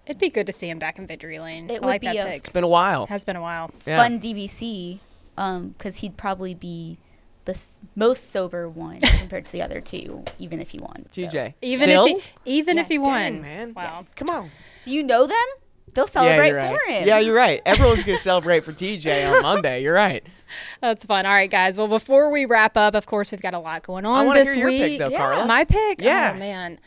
It'd 0.07 0.19
be 0.21 0.31
good 0.31 0.47
to 0.47 0.53
see 0.53 0.69
him 0.69 0.79
back 0.79 0.99
in 0.99 1.07
victory 1.07 1.39
lane. 1.39 1.69
It 1.71 1.77
I 1.77 1.79
would 1.81 1.87
like 1.87 2.01
be 2.01 2.07
that 2.09 2.17
a- 2.17 2.25
pick. 2.25 2.37
It's 2.39 2.49
been 2.49 2.65
a 2.65 2.69
while. 2.69 3.07
Has 3.07 3.25
been 3.25 3.37
a 3.37 3.41
while. 3.43 3.71
Yeah. 3.87 3.99
Fun 4.03 4.19
DBC, 4.21 4.99
because 5.37 5.97
um, 5.97 6.01
he'd 6.01 6.17
probably 6.17 6.55
be 6.55 6.99
the 7.45 7.53
s- 7.53 7.79
most 7.95 8.31
sober 8.31 8.69
one 8.69 9.01
compared 9.19 9.47
to 9.47 9.53
the 9.53 9.63
other 9.63 9.81
two, 9.81 10.25
even 10.39 10.61
if 10.61 10.71
he 10.71 10.79
won. 10.79 11.07
so. 11.11 11.23
TJ. 11.23 11.55
Even 11.61 11.89
Still? 11.89 12.07
if 12.07 12.25
he, 12.45 12.53
even 12.57 12.79
if 12.79 12.89
he 12.89 12.99
won, 12.99 13.13
Dang, 13.33 13.43
man. 13.43 13.75
Wow. 13.75 14.05
Come 14.17 14.31
on. 14.31 14.51
Do 14.85 14.91
you 14.93 15.03
know 15.03 15.27
them? 15.27 15.37
They'll 15.95 16.07
celebrate 16.07 16.49
you're 16.49 16.57
right. 16.57 16.79
for 16.81 16.91
him. 16.91 17.07
Yeah, 17.07 17.19
you're 17.19 17.35
right. 17.35 17.61
Everyone's 17.67 18.03
going 18.03 18.17
to 18.17 18.23
celebrate 18.23 18.65
for 18.65 18.73
TJ 18.73 19.31
on 19.31 19.43
Monday. 19.43 19.83
You're 19.83 19.95
right. 19.95 20.25
That's 20.81 21.05
fun. 21.05 21.27
All 21.27 21.33
right, 21.33 21.51
guys. 21.51 21.77
Well, 21.77 21.89
before 21.89 22.31
we 22.31 22.45
wrap 22.47 22.77
up, 22.77 22.95
of 22.95 23.07
course, 23.07 23.31
we've 23.31 23.43
got 23.43 23.55
a 23.55 23.59
lot 23.59 23.83
going 23.83 24.07
on 24.07 24.27
wanna 24.27 24.45
this 24.45 24.55
hear 24.55 24.69
your 24.69 24.71
week. 24.71 24.83
pick, 24.83 24.99
though, 25.01 25.09
yeah. 25.09 25.19
Carla. 25.19 25.47
My 25.47 25.65
pick? 25.65 25.99
Oh, 26.01 26.05
yeah. 26.05 26.33
Oh, 26.35 26.39
man. 26.39 26.79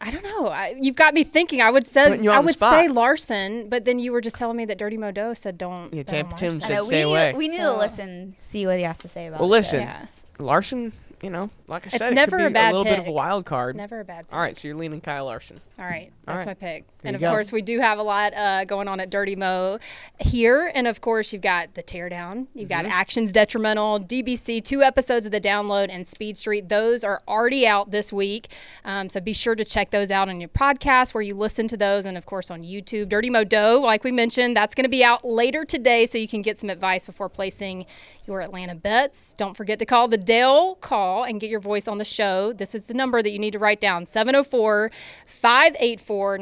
I 0.00 0.12
don't 0.12 0.22
know. 0.22 0.46
I, 0.46 0.76
you've 0.80 0.94
got 0.94 1.12
me 1.12 1.24
thinking. 1.24 1.60
I 1.60 1.70
would 1.70 1.86
say 1.86 2.08
Putting 2.08 2.24
you 2.24 2.30
I 2.30 2.38
would 2.38 2.54
spot. 2.54 2.72
say 2.72 2.88
Larson, 2.88 3.68
but 3.68 3.84
then 3.84 3.98
you 3.98 4.12
were 4.12 4.20
just 4.20 4.36
telling 4.36 4.56
me 4.56 4.64
that 4.66 4.78
Dirty 4.78 4.96
Mo 4.96 5.10
Dough 5.10 5.34
said 5.34 5.58
don't. 5.58 5.92
Yeah, 5.92 6.02
bet 6.04 6.14
on 6.14 6.30
Tampa 6.30 6.36
Tim 6.36 6.52
said 6.60 6.76
know, 6.76 6.84
stay 6.84 7.04
we 7.04 7.10
away. 7.10 7.32
Need, 7.32 7.38
we 7.38 7.48
need 7.48 7.56
to 7.58 7.76
listen, 7.76 8.36
see 8.38 8.64
what 8.66 8.76
he 8.78 8.84
has 8.84 8.98
to 8.98 9.08
say 9.08 9.26
about. 9.26 9.40
Well, 9.40 9.48
listen. 9.48 9.80
Yeah. 9.80 10.06
Larson, 10.38 10.92
you 11.20 11.30
know, 11.30 11.50
like 11.66 11.86
I 11.86 11.88
It's 11.88 11.98
said, 11.98 12.12
it 12.12 12.14
never 12.14 12.36
could 12.36 12.44
be 12.44 12.46
a 12.46 12.50
bad 12.50 12.70
little 12.74 12.84
bit 12.84 13.00
of 13.00 13.08
a 13.08 13.12
wild 13.12 13.44
card. 13.44 13.74
Never 13.74 13.98
a 13.98 14.04
bad 14.04 14.28
pick. 14.28 14.32
All 14.32 14.40
right, 14.40 14.56
so 14.56 14.68
you're 14.68 14.76
leaning 14.76 15.00
Kyle 15.00 15.24
Larson. 15.24 15.60
All 15.80 15.84
right, 15.84 16.12
that's 16.26 16.38
right. 16.38 16.46
my 16.46 16.54
pick. 16.54 16.84
There 17.02 17.10
and 17.10 17.14
of 17.14 17.20
go. 17.20 17.30
course, 17.30 17.52
we 17.52 17.62
do 17.62 17.78
have 17.78 17.98
a 17.98 18.02
lot 18.02 18.34
uh, 18.34 18.64
going 18.64 18.88
on 18.88 18.98
at 18.98 19.08
Dirty 19.08 19.36
Mo 19.36 19.78
here. 20.18 20.70
And 20.74 20.88
of 20.88 21.00
course, 21.00 21.32
you've 21.32 21.42
got 21.42 21.74
the 21.74 21.82
teardown, 21.82 22.48
you've 22.54 22.68
got 22.68 22.84
Mhm. 22.84 22.90
Actions 22.90 23.30
Detrimental, 23.30 24.00
DBC, 24.00 24.60
two 24.60 24.82
episodes 24.82 25.24
of 25.24 25.30
the 25.30 25.40
download, 25.40 25.88
and 25.90 26.08
Speed 26.08 26.36
Street. 26.36 26.68
Those 26.68 27.04
are 27.04 27.22
already 27.28 27.66
out 27.68 27.92
this 27.92 28.12
week. 28.12 28.48
Um, 28.84 29.08
so 29.08 29.20
be 29.20 29.32
sure 29.32 29.54
to 29.54 29.64
check 29.64 29.90
those 29.90 30.10
out 30.10 30.28
on 30.28 30.40
your 30.40 30.48
podcast 30.48 31.14
where 31.14 31.22
you 31.22 31.34
listen 31.36 31.68
to 31.68 31.76
those, 31.76 32.04
and 32.04 32.18
of 32.18 32.26
course 32.26 32.50
on 32.50 32.62
YouTube. 32.64 33.08
Dirty 33.08 33.30
Mo 33.30 33.44
Dough, 33.44 33.80
like 33.80 34.02
we 34.02 34.10
mentioned, 34.10 34.56
that's 34.56 34.74
going 34.74 34.84
to 34.84 34.88
be 34.90 35.04
out 35.04 35.24
later 35.24 35.64
today, 35.64 36.04
so 36.04 36.18
you 36.18 36.26
can 36.28 36.42
get 36.42 36.58
some 36.58 36.68
advice 36.68 37.04
before 37.06 37.28
placing 37.28 37.86
your 38.26 38.40
Atlanta 38.42 38.74
bets. 38.74 39.34
Don't 39.38 39.56
forget 39.56 39.78
to 39.78 39.86
call 39.86 40.08
the 40.08 40.18
Dale 40.18 40.74
call 40.76 41.24
and 41.24 41.40
get 41.40 41.48
your 41.48 41.60
voice 41.60 41.86
on 41.88 41.98
the 41.98 42.04
show. 42.04 42.52
This 42.52 42.74
is 42.74 42.86
the 42.86 42.92
number 42.94 43.22
that 43.22 43.30
you 43.30 43.38
need 43.38 43.52
to 43.52 43.58
write 43.58 43.80
down 43.80 44.04
704 44.04 44.90
584 45.26 46.38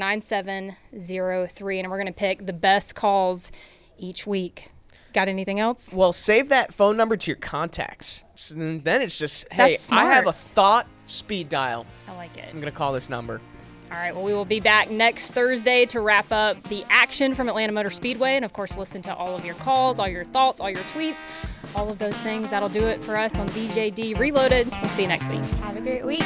9703. 0.47 1.81
And 1.81 1.91
we're 1.91 1.99
going 1.99 2.07
to 2.07 2.13
pick 2.13 2.47
the 2.47 2.53
best 2.53 2.95
calls 2.95 3.51
each 3.99 4.27
week. 4.27 4.71
Got 5.13 5.29
anything 5.29 5.61
else? 5.61 5.93
Well, 5.95 6.13
save 6.13 6.51
that 6.51 6.75
phone 6.75 6.97
number 6.97 7.17
to 7.17 7.31
your 7.31 7.37
contacts. 7.37 8.23
So 8.35 8.55
then 8.55 8.81
then 8.81 9.01
it's 9.01 9.19
just, 9.19 9.51
hey, 9.51 9.79
I 9.91 10.05
have 10.07 10.27
a 10.27 10.33
thought 10.33 10.87
speed 11.07 11.49
dial. 11.49 11.87
I 12.07 12.15
like 12.17 12.37
it. 12.37 12.45
I'm 12.45 12.61
going 12.61 12.71
to 12.71 12.77
call 12.77 12.93
this 12.93 13.09
number. 13.09 13.41
All 13.91 13.97
right, 13.97 14.15
well, 14.15 14.25
we 14.25 14.35
will 14.35 14.45
be 14.45 14.59
back 14.59 14.91
next 14.91 15.31
Thursday 15.31 15.87
to 15.87 16.01
wrap 16.01 16.33
up 16.33 16.63
the 16.69 16.85
action 16.91 17.37
from 17.37 17.49
Atlanta 17.49 17.73
Motor 17.73 17.91
Speedway. 17.91 18.35
And 18.35 18.45
of 18.45 18.53
course, 18.53 18.77
listen 18.77 19.01
to 19.03 19.15
all 19.15 19.35
of 19.37 19.45
your 19.47 19.55
calls, 19.55 20.01
all 20.01 20.09
your 20.09 20.25
thoughts, 20.25 20.61
all 20.61 20.69
your 20.69 20.83
tweets, 20.83 21.25
all 21.75 21.89
of 21.89 21.99
those 21.99 22.17
things. 22.19 22.51
That'll 22.51 22.69
do 22.69 22.85
it 22.85 23.01
for 23.01 23.17
us 23.17 23.39
on 23.39 23.49
DJD 23.51 24.19
Reloaded. 24.19 24.69
We'll 24.71 24.91
see 24.91 25.03
you 25.03 25.09
next 25.09 25.31
week. 25.31 25.45
Have 25.63 25.77
a 25.77 25.81
great 25.81 26.05
week. 26.05 26.25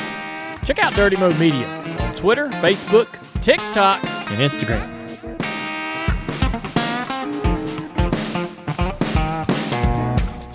Check 0.64 0.78
out 0.78 0.92
Dirty 0.94 1.16
Mo 1.16 1.30
Media 1.38 1.66
on 2.00 2.14
Twitter, 2.14 2.48
Facebook, 2.48 3.08
TikTok, 3.42 4.04
and 4.30 4.50
Instagram. 4.50 4.99